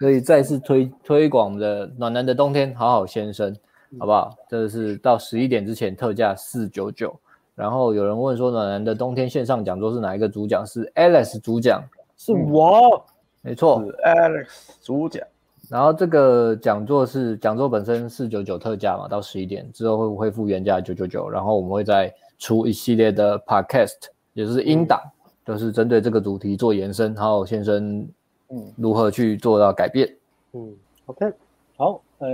[0.00, 3.54] 所以再次推推广我们的暖男的冬天好好先生，
[3.98, 4.34] 好不好？
[4.48, 7.14] 这是到十一点之前特价四九九。
[7.54, 10.64] 然后有人问说，暖男的冬天线上讲座是哪一个主讲？
[10.64, 11.82] 是 Alex 主讲，
[12.16, 13.04] 是我，
[13.42, 14.46] 没错，是 Alex
[14.80, 15.26] 主讲。
[15.70, 23.96] 然后这个讲座是讲座本身四九九特价嘛，到十一点之后会恢复原价九九九，然后我们会再出一系列的 podcast，
[24.32, 24.98] 也就是音档，
[25.44, 28.08] 就、嗯、是针对这个主题做延伸，然后先生
[28.48, 30.08] 嗯如何去做到改变，
[30.52, 30.74] 嗯
[31.04, 31.32] ，OK，
[31.76, 32.28] 好，哎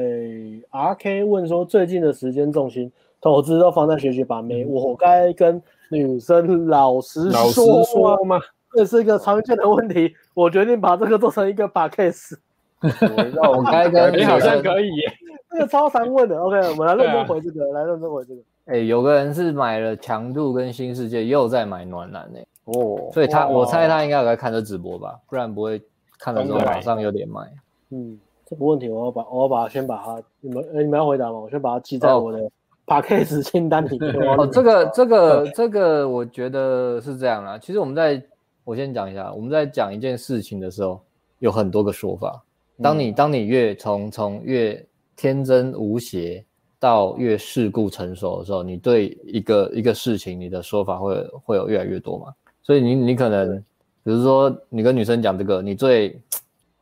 [0.71, 7.39] ，RK 问说最近的时间重心投资都放在学习把妹，我该跟女生老实说吗？
[7.41, 8.41] 老实说吗？
[8.77, 12.37] 这是一个常见的问题，我决定把这个做成一个 podcast。
[12.85, 15.13] 我该跟你好像可以耶，
[15.51, 16.39] 这个超常问的。
[16.39, 18.41] OK，我们来认真回这个，啊、来认真回这个。
[18.67, 22.39] 哎、欸，有个人是买了强度跟新世界，又在买暖男呢。
[22.65, 25.83] 哦，所以他我猜他应该有在看这直播吧，不然不会
[26.19, 27.43] 看了之后马上有点买。
[27.91, 31.39] 嗯，这个问题我要把我要把先把它你们你们要回答吗？
[31.39, 32.39] 我先把它记在我的
[32.87, 34.15] p a c k a g e 清单里面。
[34.39, 37.59] 哦，这个这个这个我觉得是这样啦。
[37.59, 38.23] 其实我们在
[38.65, 40.99] 我先讲一下，我们在讲一件事情的时候，
[41.41, 42.43] 有很多个说法。
[42.83, 44.85] 当你当你越从从越
[45.17, 46.45] 天真无邪
[46.79, 52.35] 到越世故成熟的时候，你对一个一个事情，你的说法会会有越来越多嘛？
[52.63, 53.57] 所以你你可能，
[54.03, 56.21] 比如说你跟女生讲这个，你最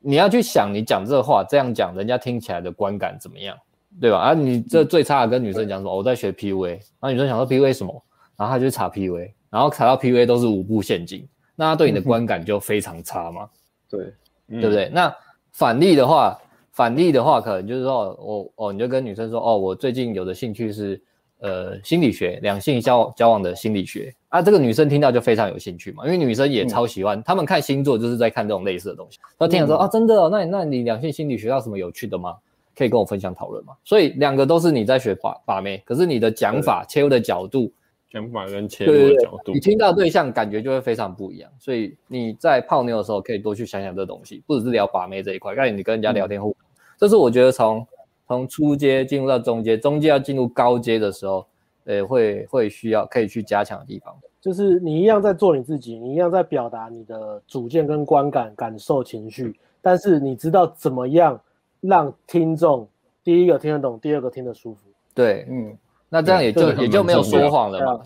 [0.01, 3.56] 你要去想你讲这话这样讲，人家听起来的观感怎么样，
[4.01, 4.19] 对吧？
[4.19, 8.02] 啊，你这最差的跟女生讲说，我在学 PUA，然后女生想说 PUA 什么，
[8.36, 13.48] 然后她就查 PUA，然后查到 PUA 都是五步陷阱，那她对你的观感就非常差嘛？
[13.89, 14.12] 对，
[14.48, 14.89] 对不对？
[14.89, 15.14] 那
[15.52, 16.36] 反例的话，
[16.72, 21.00] 反例的话，可能就是说，我哦，你就跟女生说，哦，我最近有的兴趣是，
[21.40, 24.40] 呃，心理学，两性交交往的心理学啊。
[24.40, 29.18] 这个女生听到就非常有兴趣嘛，因为女生也超喜欢，嗯、他们看星座就是在看这种类似的东西。
[29.38, 32.34] 她听了说，啊，真的哦，那你那你两性心理学到什么有趣的吗？
[32.74, 33.74] 可以跟我分享讨论吗？
[33.84, 37.70] 所以两个都是你在学把把妹，可是你的讲法切入的角度。
[38.12, 46.56] 想法跟切入的角度，你听到对象感觉就会非常不一样，所以你在泡妞的时候可以多去想想这东西，不只是聊把妹这一块，让你跟人家聊天互动。
[46.60, 47.86] 嗯、这是我觉得从
[48.28, 51.47] 从初阶进入到中阶，中阶要进入高阶的时候，
[51.84, 54.14] 呃，会会需要可以去加强的地方。
[54.43, 61.40] 就是你一样在做你自己，你一样在表达你的主见跟观感、感受、情绪，但是你知道怎么样
[61.80, 62.86] 让听众
[63.24, 64.80] 第一个听得懂，第二个听得舒服。
[65.14, 65.74] 对，嗯。
[66.12, 68.02] 那这样也就也就没有说谎了嘛，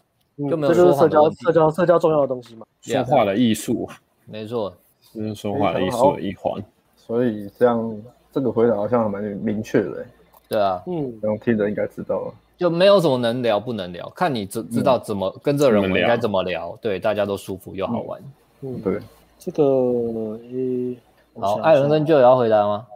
[0.49, 1.11] 就没有说谎。
[1.11, 3.89] 这就是社交社交社交重要的东西嘛，说话的艺术，
[4.27, 4.73] 没错，
[5.13, 6.63] 这是说话的艺术的一环。
[6.97, 8.01] 所以这样
[8.31, 10.07] 这个回答好像蛮明确的。
[10.49, 12.35] 对啊，嗯，然后听着应该知道了。
[12.57, 18.23] 就没有什么能聊不能聊，看你知知道怎么跟这个人我们应该怎么聊，对，大家都舒服又好玩。
[18.61, 19.01] 嗯，对，
[19.37, 19.65] 这个
[20.45, 20.97] 一，
[21.41, 22.87] 好，艾伦跟 Joe 要回答吗？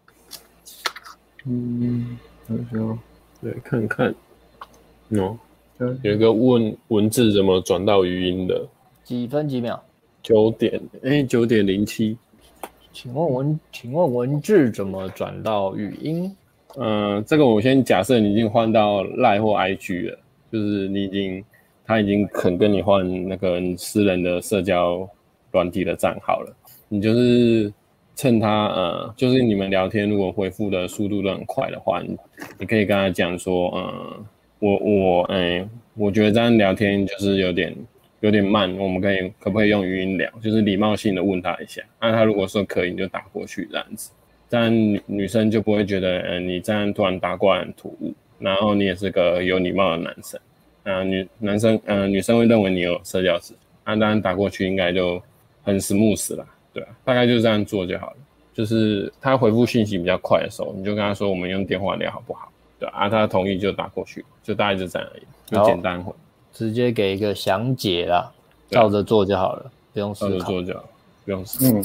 [1.46, 2.16] 嗯，
[2.46, 2.98] 等一下，
[3.42, 4.14] 对，看看。
[5.10, 5.36] 喏，
[6.02, 8.66] 有一个问文字怎么转到语音的？
[9.02, 9.82] 几分几秒？
[10.22, 12.16] 九点，哎，九点零七。
[12.92, 16.36] 请问文，请问文字怎么转到语音？
[16.76, 20.18] 嗯、呃，这个我先假设你已经换到 Line 或 IG 了，
[20.52, 21.44] 就是你已经，
[21.84, 25.08] 他已经肯跟你换那个私人的社交
[25.50, 26.54] 软体的账号了。
[26.88, 27.72] 你就是
[28.14, 32.16] 趁他，呃，就是你们聊天如果回复的速度都很快的话，你，
[32.58, 34.24] 你可以跟他讲说，嗯、呃。
[34.60, 37.74] 我我哎、我觉得这样聊天就是有点
[38.20, 40.30] 有点慢，我们可以可不可以用语音聊？
[40.42, 44.10] 就是礼貌性的问他一下，那、他如果说可以，你就打过去这样子，
[44.50, 50.38] 这样女女生就不会觉得，嗯、你这样突然打过来很突兀，然后你也是个有礼貌的男生，
[50.84, 53.54] 啊女男生嗯、女生会认为你有社交值，
[53.84, 55.22] 啊、当然打过去应该就
[55.62, 58.16] 很 smooth 啦，对啊，大概就这样做就好了，
[58.52, 62.52] 就是他回复信息比较快的时候，你就跟他说我们用电话聊好不好？
[62.80, 66.12] 对啊，他同意就打过去，就大概就这样而已，就简单回，
[66.50, 68.32] 直接给一个详解啦，
[68.70, 70.30] 照着做就好了，不用思考。
[70.30, 70.84] 照着做就好，
[71.26, 71.78] 不用思考。
[71.78, 71.84] 嗯，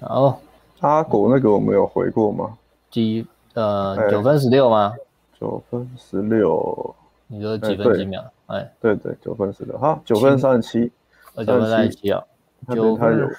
[0.00, 0.40] 好，
[0.80, 2.58] 阿果那个我们有回过吗？
[2.90, 3.24] 几
[3.54, 4.94] 呃九分十六吗？
[5.38, 6.96] 九分十六，
[7.28, 8.24] 你说几分几秒？
[8.46, 10.90] 哎，对对，九分十六，好，九分三十七，
[11.36, 12.20] 九分三十七啊，
[12.74, 13.30] 九分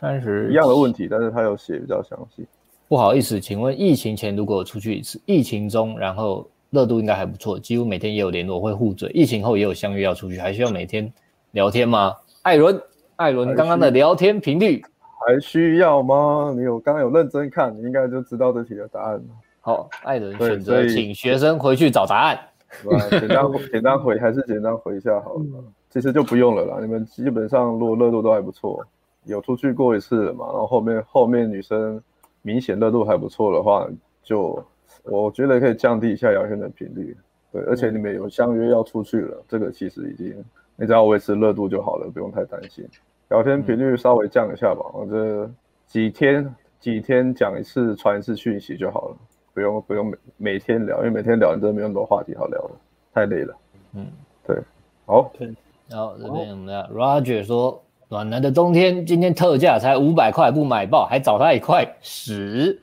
[0.00, 2.46] 三十，一样的问题，但是他有写比较详细。
[2.88, 9.10] 不好意思，请问疫情前如果出去一次，疫情中然后热度应该还不错，几乎每天也有联络，会互嘴。
[9.10, 11.12] 疫情后也有相约要出去，还需要每天
[11.50, 12.14] 聊天吗？
[12.42, 12.80] 艾伦，
[13.16, 14.82] 艾伦刚刚的聊天频率
[15.26, 16.54] 还需要吗？
[16.56, 19.24] 你有刚刚有认真看，你应该就知道这题的答案了。
[19.60, 22.38] 好，艾伦选择请学生回去找答案。
[23.10, 25.44] 简单简单回还是简单回一下好了，
[25.92, 26.78] 其实就不用了啦。
[26.80, 28.82] 你们基本上如果热度都还不错，
[29.24, 32.02] 有出去过一次了嘛，然后后面后面女生。
[32.48, 33.86] 明显热度还不错的话，
[34.22, 34.64] 就
[35.04, 37.14] 我觉得可以降低一下聊天的频率。
[37.52, 40.42] 对，而且你们有相约要出去了，这个其实已经
[40.74, 42.88] 你只要维持热度就好了，不用太担心。
[43.28, 45.50] 聊天频率稍微降一下吧，我这
[45.86, 49.16] 几天几天讲一次，传一次讯息就好了，
[49.52, 52.70] 不用不用每每天聊，因为每天聊你真的没有那么多话题好聊了，
[53.12, 53.54] 太累了。
[53.92, 54.06] 嗯，
[54.46, 54.56] 对，
[55.04, 55.54] 好，对，
[55.90, 62.80] 然后这边我们的 Roger 说，暖男的冬天今天特价才五百块，不买爆还找他一块十。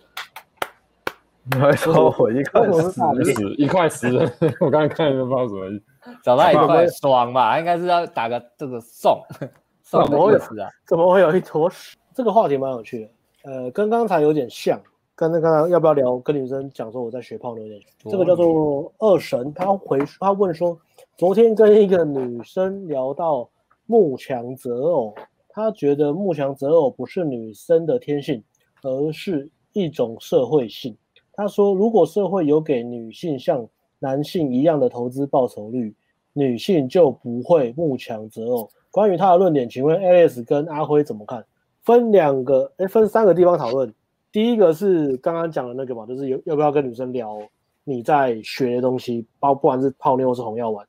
[1.51, 4.07] 你还找我一块十，一块十，
[4.61, 5.83] 我刚才看就不知道什么意思。
[6.23, 9.19] 找他一块爽吧，应该是要打个这个送
[9.81, 10.69] 送的意思啊？
[10.87, 11.97] 怎么会有一坨屎？
[12.13, 13.09] 这个话题蛮有趣
[13.43, 14.79] 的，呃，跟刚才有点像，
[15.15, 16.19] 跟那个要不要聊？
[16.19, 18.11] 跟女生讲说我在学泡妞有点像。
[18.11, 20.77] 这个叫做二神，他回他问说，
[21.17, 23.49] 昨天跟一个女生聊到
[23.85, 25.15] 慕强择偶，
[25.49, 28.43] 他觉得慕强择偶不是女生的天性，
[28.81, 30.95] 而是一种社会性。
[31.33, 33.67] 他说：“如果社会有给女性像
[33.99, 35.93] 男性一样的投资报酬率，
[36.33, 41.45] 女性就不会慕强择偶。”关于他的论点，请问 Alex 跟阿辉怎么看？
[41.83, 43.93] 分两个，哎，分三个地方讨论。
[44.31, 47.37] 第一个是刚刚讲的那个嘛，就是有要不要跟女生聊
[47.83, 50.87] 你在学的东西，包不管是泡妞是红药丸。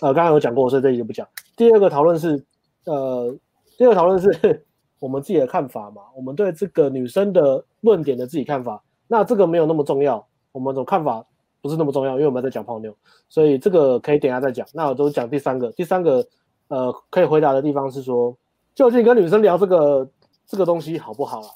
[0.00, 1.28] 呃，刚刚有讲过，所以这里就不讲。
[1.56, 2.44] 第二个讨论是，
[2.84, 3.34] 呃，
[3.76, 4.66] 第二个讨论是
[4.98, 8.82] 我们自己的看法嘛，我们对这个女生的论点的自己看法。
[9.06, 11.24] 那这个没有那么重要，我们的看法
[11.60, 12.94] 不是那么重要，因为我们在讲泡妞，
[13.28, 14.66] 所以这个可以等下再讲。
[14.72, 16.26] 那我都讲第三个，第三个
[16.68, 18.36] 呃可以回答的地方是说，
[18.74, 20.08] 究竟跟女生聊这个
[20.46, 21.48] 这个东西好不好啊？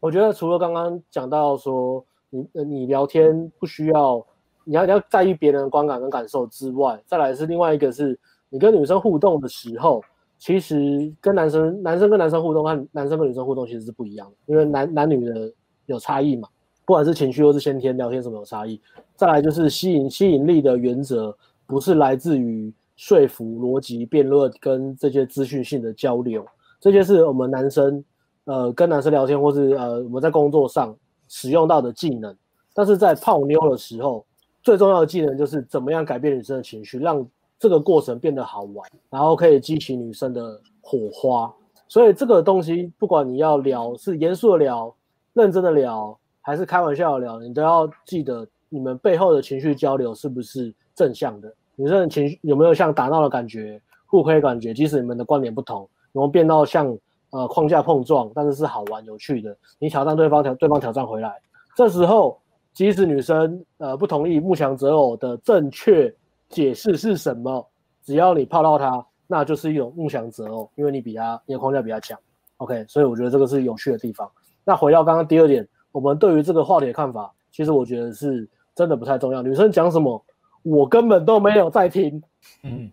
[0.00, 4.24] 我觉得除了刚刚讲到说你你聊天不需要
[4.64, 8.18] 你要你要在意别人的观感跟感受之外，再来是另外一个是
[8.52, 10.04] 你跟女生互动的时候，
[10.36, 15.50] 其实跟男生男生跟男生互动和男生跟女生互动其实是不一样的，因为男男女的
[15.86, 16.46] 有差异嘛。
[16.84, 18.78] 不管是情绪或是先天聊天什么有差异，
[19.14, 21.34] 再来就是吸引吸引力的原则，
[21.66, 26.44] 不是来自于说服、逻辑、辩论跟这些资讯性的交流，
[26.78, 28.04] 这些是我们男生
[28.44, 30.94] 呃跟男生聊天或是呃我们在工作上
[31.28, 32.36] 使用到的技能，
[32.74, 34.26] 但是在泡妞的时候，
[34.60, 37.24] 最重要的技能就是怎么样改变女生的情绪，让
[37.62, 41.54] 这个过程变得好玩，然后可以激起女生的火花。
[41.86, 44.92] 所以这个东西，不管你要聊是严肃的聊、
[45.32, 46.18] 认真的聊。
[46.40, 51.54] 还是开玩笑的聊，你都要记得你们背后的情绪交流是不是正向的？
[51.76, 54.74] 女生的情绪有没有像打闹的感觉、互亏感觉？
[54.74, 56.98] 即使你们的观点不同，然后变到像
[57.30, 59.56] 呃框架碰撞，但是是好玩有趣的？
[59.78, 61.40] 你挑战对方，挑对方挑战回来，
[61.76, 62.36] 这时候
[62.72, 66.12] 即使女生呃不同意慕强择偶的正确
[66.52, 67.68] 解释是什么，
[68.04, 72.16] 只要你泡到他，那就是一种梦想择偶，因为你比他，你的框架比他强。
[72.58, 74.30] OK，所以我觉得这个是有趣的地方。
[74.62, 75.66] 那回到刚刚第二点。
[75.92, 79.42] 我们对于这个话题的看法，其实我觉得是真的不太重要。
[79.42, 80.24] 女生讲什么，
[80.62, 82.22] 我根本都没有在听。
[82.62, 82.88] 嗯，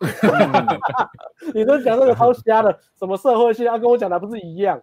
[1.56, 4.77] 女生讲这个超瞎的，什么社会性，啊跟我讲的不是一样？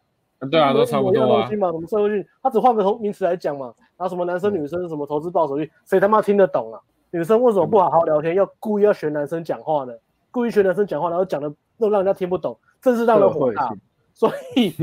[0.51, 1.47] 对啊，都差不多啊。
[1.47, 3.67] 什么社会性，他只换个同名词来讲嘛。
[3.99, 6.81] 然后什么男生女生什么投资报酬率，谁他妈听得懂啊？
[7.11, 9.93] 女生为什么不好好聊天，要故意要学男生讲话呢？
[10.31, 13.75] 故意学男生讲话，然后讲的都让人家听不懂，真是让人火大。
[14.15, 14.75] 所以，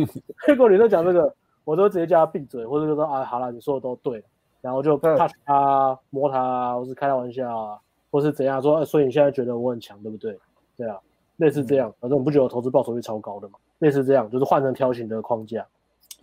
[0.48, 1.34] 如果女生讲这个。
[1.66, 4.22] 我都直接叫她闭嘴，或者就说啊，好了，你说的都对，
[4.60, 7.80] 然后就 touch 他、摸他，或是开她玩笑啊，
[8.12, 10.38] 或是怎样说，欸，所以你现在觉得我很强，对不对？
[10.76, 11.00] 对啊，
[11.38, 15.66] 类似这样，反正我不觉得我投资报酬率超高的嘛，类似这样，就是换成挑衅的框架，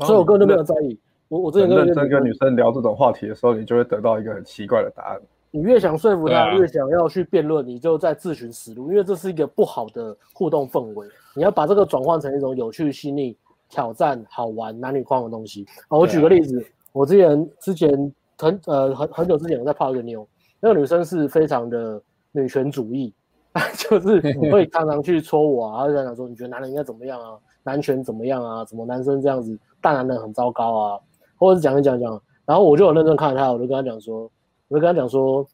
[0.01, 1.01] 所以我根本都没有在意。
[1.28, 5.18] 我我之前跟认真跟女生聊这种话题的时候，你就会得到一个很奇怪的答案。
[5.51, 11.06] 你越想说服他，越想要去辩论，你就在自寻死路，因为这是一个不好的互动氛围。
[11.35, 13.36] 你要把这个转换成一种有趣、细腻。
[13.72, 15.97] 挑战好玩男女框的东西啊！
[15.97, 16.60] 我举个例子，
[16.93, 20.27] 我之前之前很呃很很久之前我在泡一个妞，
[20.59, 22.02] 那个女生是非常的
[22.32, 23.14] 女权主义，
[23.78, 24.20] 就是
[24.51, 27.39] 会常常去戳我啊，然后就讲说，你觉得男人应该怎么样啊？
[27.62, 28.64] 男权怎么样啊？
[28.64, 31.01] 怎么男生这样子大男人很糟糕啊？
[31.39, 34.28] 或者是讲一讲讲，然后我就有认真看她，我就跟她讲说，
[34.70, 35.47] 我就跟她讲说。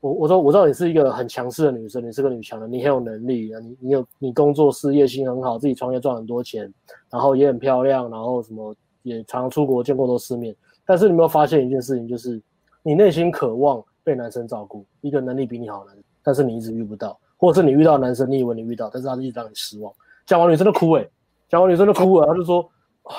[0.00, 6.70] 我我说我知道你是一个很强势的女生，你是个女强人，你很有能力啊，你你有你工作事业心很好，自己创业赚很多钱，
[7.08, 10.54] 然后也很漂亮，然后什么也常常出国见过多世面。
[10.84, 12.38] 但是你没有发现一件事情，就是
[12.82, 19.90] 你内心渴望被男生照顾，一个能力比你好的男生，但是你一直遇不到，或者是你遇到男生，你以为你遇到，但是他一直让你失望。
[20.26, 21.10] 讲完女生都哭诶、欸，
[21.48, 22.60] 讲完女生都哭了，他就说
[23.04, 23.14] 啊，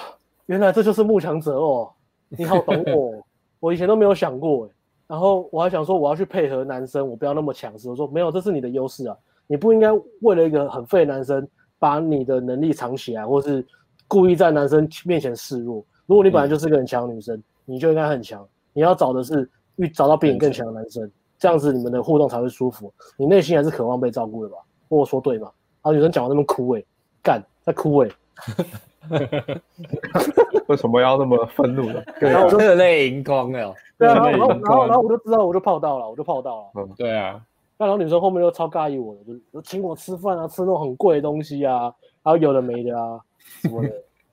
[0.46, 1.92] 原来这就是慕强者哦，
[2.30, 3.26] 你好懂我，
[3.60, 4.75] 我以前都没有想过诶、欸。
[5.08, 7.90] 然后我还想说，我要去配合男生，我不要那么强势。
[7.90, 9.16] 我说没有，这是你的优势啊，
[9.48, 9.92] 你不应该
[10.22, 13.66] 为了一个很废的男生，把你的能力藏起来，或是
[14.08, 15.84] 故意在男生面前示弱。
[16.06, 18.48] 如果你本来就是个很强的女生，你就应该很强。
[18.74, 22.94] 你要找的是遇找到比你更强的男生，这样子你们的互动才会舒服。
[23.18, 24.58] 你内心还是渴望被照顾的吧？
[24.88, 25.52] 我说对吗？
[25.82, 26.86] 然后女生讲完那么哭诶、欸，
[27.22, 28.16] 干在哭诶、欸。
[30.68, 32.02] 为什么要那么愤怒呢？
[32.20, 33.74] 然后我就热泪盈眶了！
[33.98, 36.64] 对啊，然后然后然后然后我就知道，我就泡到了，我就泡到了。
[36.76, 37.42] 嗯对啊，
[37.78, 43.20] 那然后女生后面又超尬意我的，就就请我吃饭啊，吃那种很贵的东西啊，然后有的没的啊
[43.62, 43.90] 什么的。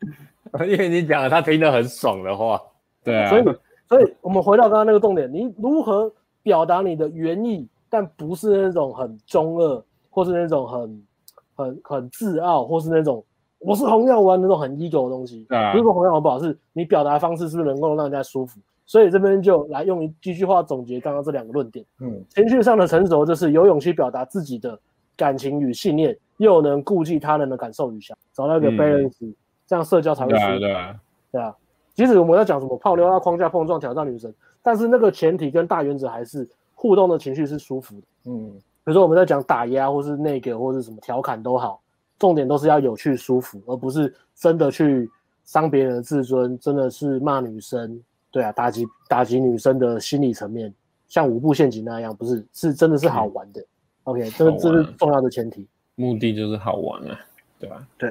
[0.67, 2.61] 因为你讲了他听得很爽的话，
[3.05, 3.45] 对啊，所以
[3.89, 6.13] 所以我们回到刚刚那个重点，你如何
[6.43, 11.07] 表达你的原意，但不是那种很中二，或是那种很
[11.55, 13.25] 很很自傲，或是那种
[13.65, 15.47] 我是红药丸那种很 ego 的东西。
[15.49, 18.61] 对啊不是说红药丸不好，是你表达方式是不是能够让人家舒服？
[18.85, 21.85] 所以这边就来用一几句话总结刚刚这两个论点。
[22.01, 24.79] 嗯，情绪上的成熟就是有勇气表达自己的
[25.17, 29.35] 感情与信念，又能顾及他人的感受与想，找到一个嗯 balance，、
[29.67, 30.53] 这样社交才会对舒服。
[30.53, 31.57] 啊，对啊，对啊，
[31.95, 38.03] 即使我们在讲什么泡妞啊、框架碰撞、挑战女神，但是那个前提跟大原则还是互动的情绪是舒服的。
[38.27, 38.51] 嗯，
[38.85, 41.81] 比如说我们在讲打压，或是那个，或是什么调侃都好，
[42.23, 45.11] 重点都是要有趣舒服，而不是真的去
[45.45, 48.01] 伤别人的自尊，真的是骂女生，
[48.31, 50.73] 对啊，打击打击女生的心理层面，
[51.09, 53.61] 像五步陷阱那样，不是，是真的是好玩的。
[54.05, 55.67] OK，这个这是重要的前提。
[55.97, 57.19] 目的就是好玩啊，
[57.59, 57.85] 对吧？
[57.99, 58.09] 对，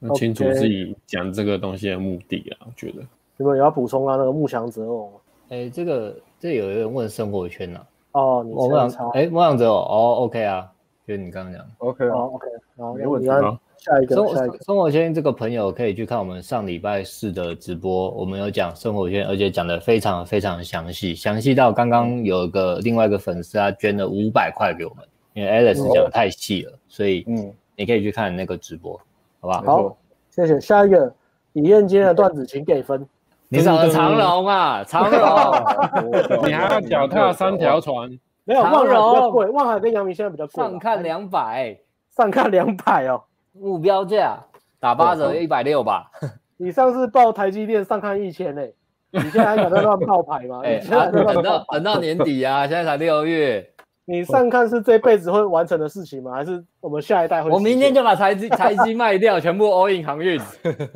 [0.00, 3.00] 要清楚自己讲这个东西的目的啊，我觉得。
[3.38, 4.16] 有没有要补充啊？
[4.16, 5.10] 那个慕强择偶
[5.48, 7.78] 哎，这个这有人问生活圈呐、
[8.12, 10.70] 啊，哦，你我先插，想哎，慕强择偶哦，OK 啊，
[11.06, 11.64] 就是你刚刚讲。
[11.78, 12.46] OK，OK，
[12.78, 25.04] 好，没问题你看好下一个，生下一个活，生活圈这个朋友可以去看我们上礼拜四的直播，我们有讲生活圈，而且讲的非常非常详细，详细到刚刚有一个另外一个粉丝他捐了五百块给我们，
[25.34, 28.98] 因为 Alice 讲的太细了，所以嗯，你可以去看那个直播，
[29.40, 29.62] 好不好？
[29.62, 29.96] 好，
[30.30, 30.58] 谢谢。
[30.58, 31.14] 下一个，
[31.52, 33.06] 李艳今天的段子，请给分。
[33.48, 38.10] 你找的长龙啊，长龙， 你还要脚踏三条船，
[38.44, 40.52] 没有，长望海比较荣贵，望海跟阳明现在比较贵。
[40.62, 41.76] 上看两百，
[42.16, 43.22] 上看两百哦。
[43.52, 44.38] 目标价
[44.80, 46.10] 打八折一百六吧。
[46.58, 48.62] 你上次报台积电上看一千呢，
[49.10, 50.60] 你现在还敢在乱报牌吗？
[50.66, 53.66] 哎、等报到等到年底啊， 现在才六月，
[54.04, 56.32] 你上看是这辈子会完成的事情吗？
[56.32, 57.50] 还是我们下一代会？
[57.50, 60.40] 我明天就把台积台积卖掉，全部 all in 航运。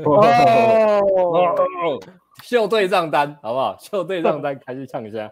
[0.04, 1.98] 哦，
[2.42, 3.76] 秀对账单，好不好？
[3.80, 5.30] 秀对账单，开始唱一下。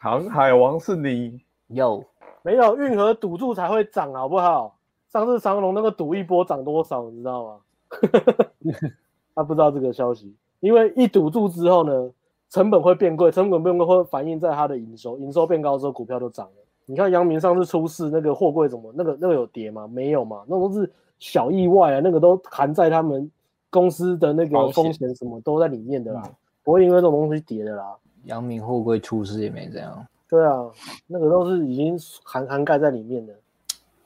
[0.00, 2.04] 航海王是你，有，
[2.42, 4.76] 没有运河堵住才会涨，好不好？
[5.08, 7.60] 上次长隆那个赌一波涨多少，你知道吗？
[9.34, 12.10] 他不知道这个消息，因为一堵住之后呢，
[12.48, 16.52] 成本会变贵，成本变贵会反映在它的营收，营收变高之后，股票就涨了。
[16.86, 19.88] 你看阳明上次出事，那个货柜怎么，那个那个有跌吗？
[19.88, 23.28] 没有嘛，那都是小意外啊，那个都含在他们
[23.68, 26.22] 公司的那个风险什么都在里面的啦，
[26.62, 27.96] 不会因为这种东西跌的啦。
[28.28, 30.06] 阳明货柜出事也没这样。
[30.28, 30.70] 对啊，
[31.06, 33.34] 那个都是已经涵涵盖在里面的。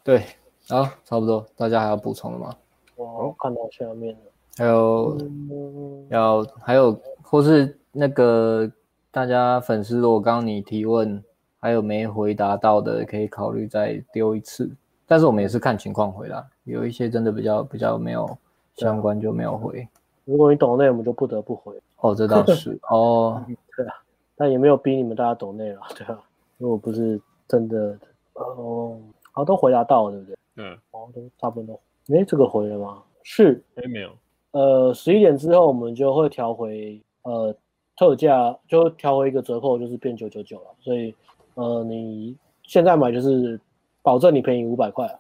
[0.04, 0.24] 对，
[0.68, 2.54] 好，差不多，大家还要补充的吗？
[2.96, 4.20] 我看到下面了。
[4.56, 8.70] 还有嗯，要还有或是那个
[9.10, 11.22] 大家粉丝，如果刚刚你提问
[11.58, 14.70] 还有没回答到的，可以考虑再丢一次。
[15.06, 18.38] 但是我们也是看情况回答，有一些真的比较比较没有
[18.76, 19.88] 相关就没有回。
[20.24, 21.74] 如果你懂内，我们就不得不回。
[21.96, 23.42] 哦，这倒是 哦，
[23.76, 23.94] 对啊，
[24.42, 26.20] 但也没有逼你们大家懂内了，对啊。
[26.58, 27.96] 如果不是真的，
[28.32, 28.98] 哦，
[29.30, 30.36] 好，都回答到了，对不对？
[30.56, 31.78] 嗯，哦，都差不多。
[32.08, 33.04] 诶，这个回了吗？
[33.22, 34.10] 是，哎没有，
[34.50, 37.54] 呃，十一点之后我们就会调回呃
[37.96, 40.66] 特价，就调回一个折扣，就是变九九九了。
[40.80, 41.14] 所以
[41.54, 43.60] 呃，你现在买就是
[44.02, 45.16] 保证你便宜五百块啊，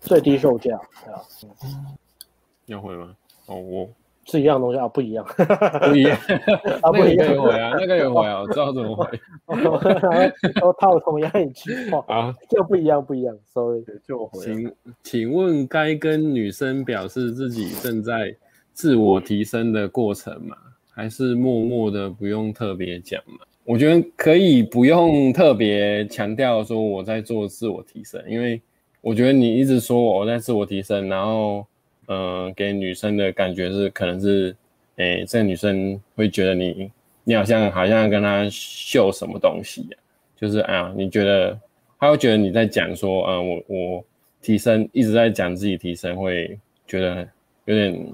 [0.00, 1.22] 最低售价，对啊，
[2.66, 3.16] 要回吗？
[3.46, 3.88] 哦，我
[4.26, 5.24] 是一样东西啊，不一样，
[5.88, 6.18] 不一样，
[6.82, 9.06] 啊，不一样，可以回啊，那个有回啊，我知道怎么回
[10.60, 12.34] 都 套同样一句话，啊。
[12.50, 13.84] 就不一样，不一样，sorry。
[14.06, 14.72] 就回啊请
[15.02, 18.34] 请问该跟女生表示自己正在
[18.72, 20.56] 自我提升的过程吗？
[20.92, 23.38] 还是默默的不用特别讲嘛？
[23.64, 28.60] 我觉得可以不用特别强调说我在做自我提升，因为
[29.00, 31.64] 我觉得你一直说我在自我提升，然后嗯、
[32.06, 34.54] 呃，给女生的感觉是可能是，
[34.96, 36.90] 诶，这个女生会觉得你
[37.24, 39.98] 你好像好像跟她秀什么东西呀、
[40.36, 41.58] 就是啊，你觉得？
[41.98, 44.04] 她会觉得你在讲说，嗯，我我
[44.42, 47.26] 提升一直在讲自己提升，会觉得
[47.64, 48.06] 有点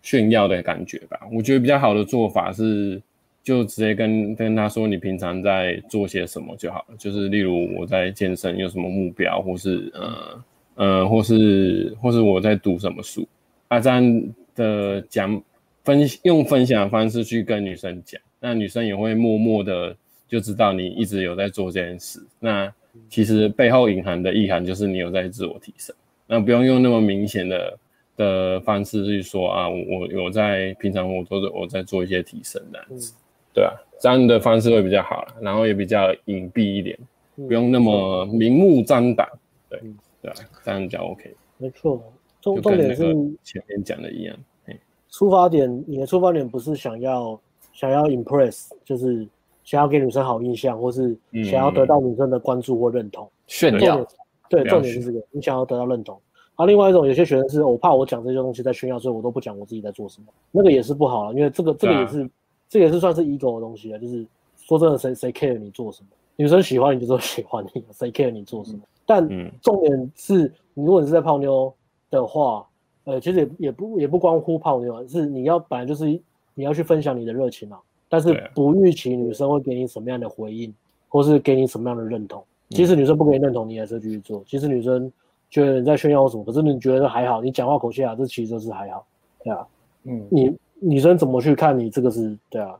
[0.00, 1.20] 炫耀的感觉吧。
[1.30, 2.98] 我觉得比较好的做法是，
[3.44, 6.96] 就直接跟跟她说你平常在做些什么就好了。
[6.98, 10.42] 就是例如我在健身有什么目标，或是呃
[10.78, 13.26] 呃，或是或是我在读什么书。
[13.68, 14.22] 啊，这样
[14.54, 15.42] 的讲
[15.84, 19.94] 分用分享的方式去跟女生讲，那女生也会默默的
[20.28, 22.18] 就知道你一直有在做这件事。
[22.38, 22.72] 那
[23.10, 25.94] 其实背后隐含的意涵就是你有在自我提升，
[26.26, 27.78] 那不用用那么明显的
[28.16, 33.20] 的方式去说啊，我我我在平常我都是我在做一些提升这样子，嗯、
[33.54, 36.98] 对啊，这样的方式会比较好，然后也比较隐蔽一点，
[37.36, 39.28] 嗯、不用那么明目张胆，
[39.68, 40.34] 对、嗯、对啊，
[40.68, 41.34] 这样比较 OK。
[41.56, 42.02] 没错，
[42.42, 43.02] 重重点是
[43.42, 44.36] 前面讲的一样，
[45.08, 47.40] 出发点，你的出发点不是想要
[47.72, 49.26] 想要 impress，就是
[49.64, 54.06] 想要给女生好印象，或是想要得到女生的关注或认同，炫耀。
[54.50, 56.20] 对，重点是这个，你想要得到认同。
[56.56, 62.30] 啊，另外一种，有些学生是我怕我讲这些东西在炫耀，所以我都不讲我自己在做什么，那个也是不好了，因为这个这个也是、啊、
[62.68, 63.98] 这个也是算是 ego 的东西啊。
[63.98, 64.26] 就是
[64.56, 66.08] 说真的，谁谁 care 你做什么？
[66.36, 68.80] 女生喜欢你就说喜欢你，谁 care 你做什么？
[69.08, 69.26] 但
[69.62, 71.74] 重点是，如果你是在泡妞
[72.10, 72.68] 的话，
[73.04, 76.04] 呃，其实也也不也不关乎泡妞，是你要本来就是
[76.54, 80.72] 你要去分享你的热情啊，但是不预期女生会给你什么样的回应，
[81.08, 82.44] 或是给你什么样的认同。
[82.68, 84.44] 即使女生不给你认同，你还是继续做。
[84.46, 85.10] 其实女生。
[85.50, 86.44] 觉得你在炫耀什么？
[86.44, 89.06] 可是你觉得还好，你讲话口气啊，这其实就是还好，
[89.42, 89.66] 对啊，
[90.04, 92.78] 嗯，你女生怎么去看你这个是对啊，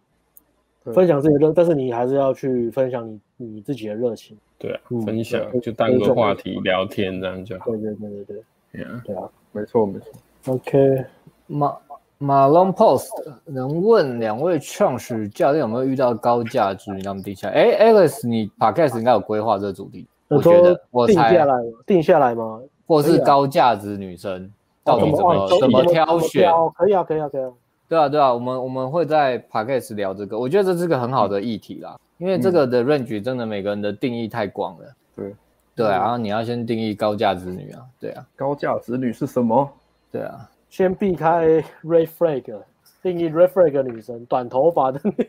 [0.85, 8.43] 分享自己的，但是你还是要去分享你你自己的热情，对啊，嗯、分享就当个话题聊天这样就好，对对对对对，
[8.73, 10.13] 对啊，对啊，没错没错
[10.53, 11.05] ，OK，
[11.47, 11.77] 马
[12.19, 13.09] 马龙 post
[13.45, 17.49] 能问两位创始教练有没有遇到高价值女那么低下？
[17.49, 20.07] 哎，Alex，你 Podcast 应该有规划这个主题。
[20.27, 21.55] 我觉得我定下来，
[21.87, 22.61] 定下来吗？
[22.87, 24.51] 或是高价值女生
[24.83, 26.51] 到底怎么怎么挑选？
[26.77, 27.51] 可以啊，可以啊，可以啊。
[27.89, 34.95] 对啊，对啊，我们我们会在 Podcast 聊这个，我觉得这是个很好的议题啦，因为这个的 range 真的每个人的定义太广了。
[35.17, 35.35] 对
[35.75, 38.27] 对啊，然后你要先定义高价值女啊，对啊。
[38.37, 39.69] 高价值女是什么？
[40.13, 41.47] 对啊，先避开
[41.85, 42.61] red flag，
[43.03, 45.29] 定义 red flag 女生，短头发的女。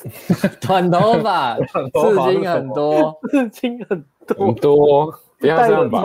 [0.62, 6.04] 短头发，刺青很多，刺青很多，很多，不要这样吧。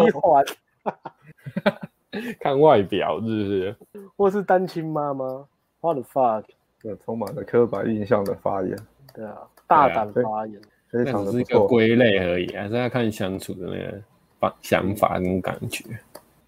[2.39, 3.75] 看外表是不是？
[4.17, 5.45] 或是单亲妈妈
[5.79, 6.43] ，What the fuck？
[6.81, 8.77] 对，充满了刻板印象的发言。
[9.13, 9.37] 对啊，
[9.67, 14.01] 大胆发言，非常的只是一个归类而已，还是要看相处的那个
[14.39, 15.83] 方想法跟感觉。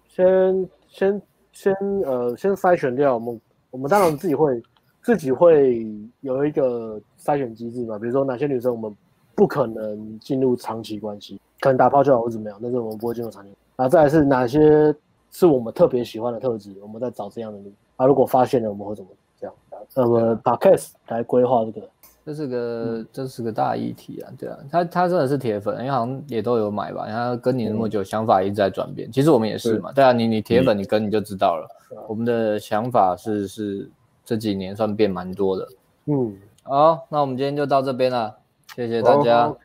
[0.08, 1.22] 先先
[1.52, 1.74] 先
[2.04, 3.40] 呃，先筛选掉我们，
[3.70, 4.62] 我们当然自己会。
[5.00, 5.86] 自己会
[6.20, 8.94] 有一个筛选机制嘛，比如说哪些女生我们
[9.34, 13.50] 不可能进入长期关系，可能打炮就好或怎么样，但是我们不会进入长期。
[13.76, 14.94] 啊，再来是哪些
[15.30, 17.72] 是我们特别喜欢的特质，我们在找这样的女。
[17.96, 19.54] 啊，如果发现了，我们会怎么这样？
[19.94, 21.88] 那么把 case 来规划这个，
[22.28, 29.10] 这是个这是个大议题啊，对啊，他他真的是铁粉，因为好像也都有买吧，他跟你那么久，想法一直在转变。
[29.10, 31.66] 其实我们也是嘛，对啊，你你铁粉，你跟你就知道了，
[32.06, 33.90] 我们的想法是是。
[34.28, 35.66] 这几年算变蛮多的，
[36.04, 38.36] 嗯，好，那我们今天就到这边了，
[38.76, 39.46] 谢谢大家。
[39.46, 39.60] OK，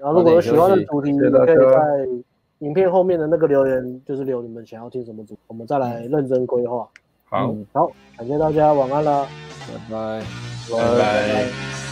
[0.00, 2.08] 然后如果有喜欢的主题，可以在
[2.58, 6.88] 影片后面的那个留言，就是留你们想要听什么主题，我们再来认真规划。
[7.26, 9.24] 好，好，感谢大家，晚安了，
[9.88, 11.85] 拜拜，拜拜。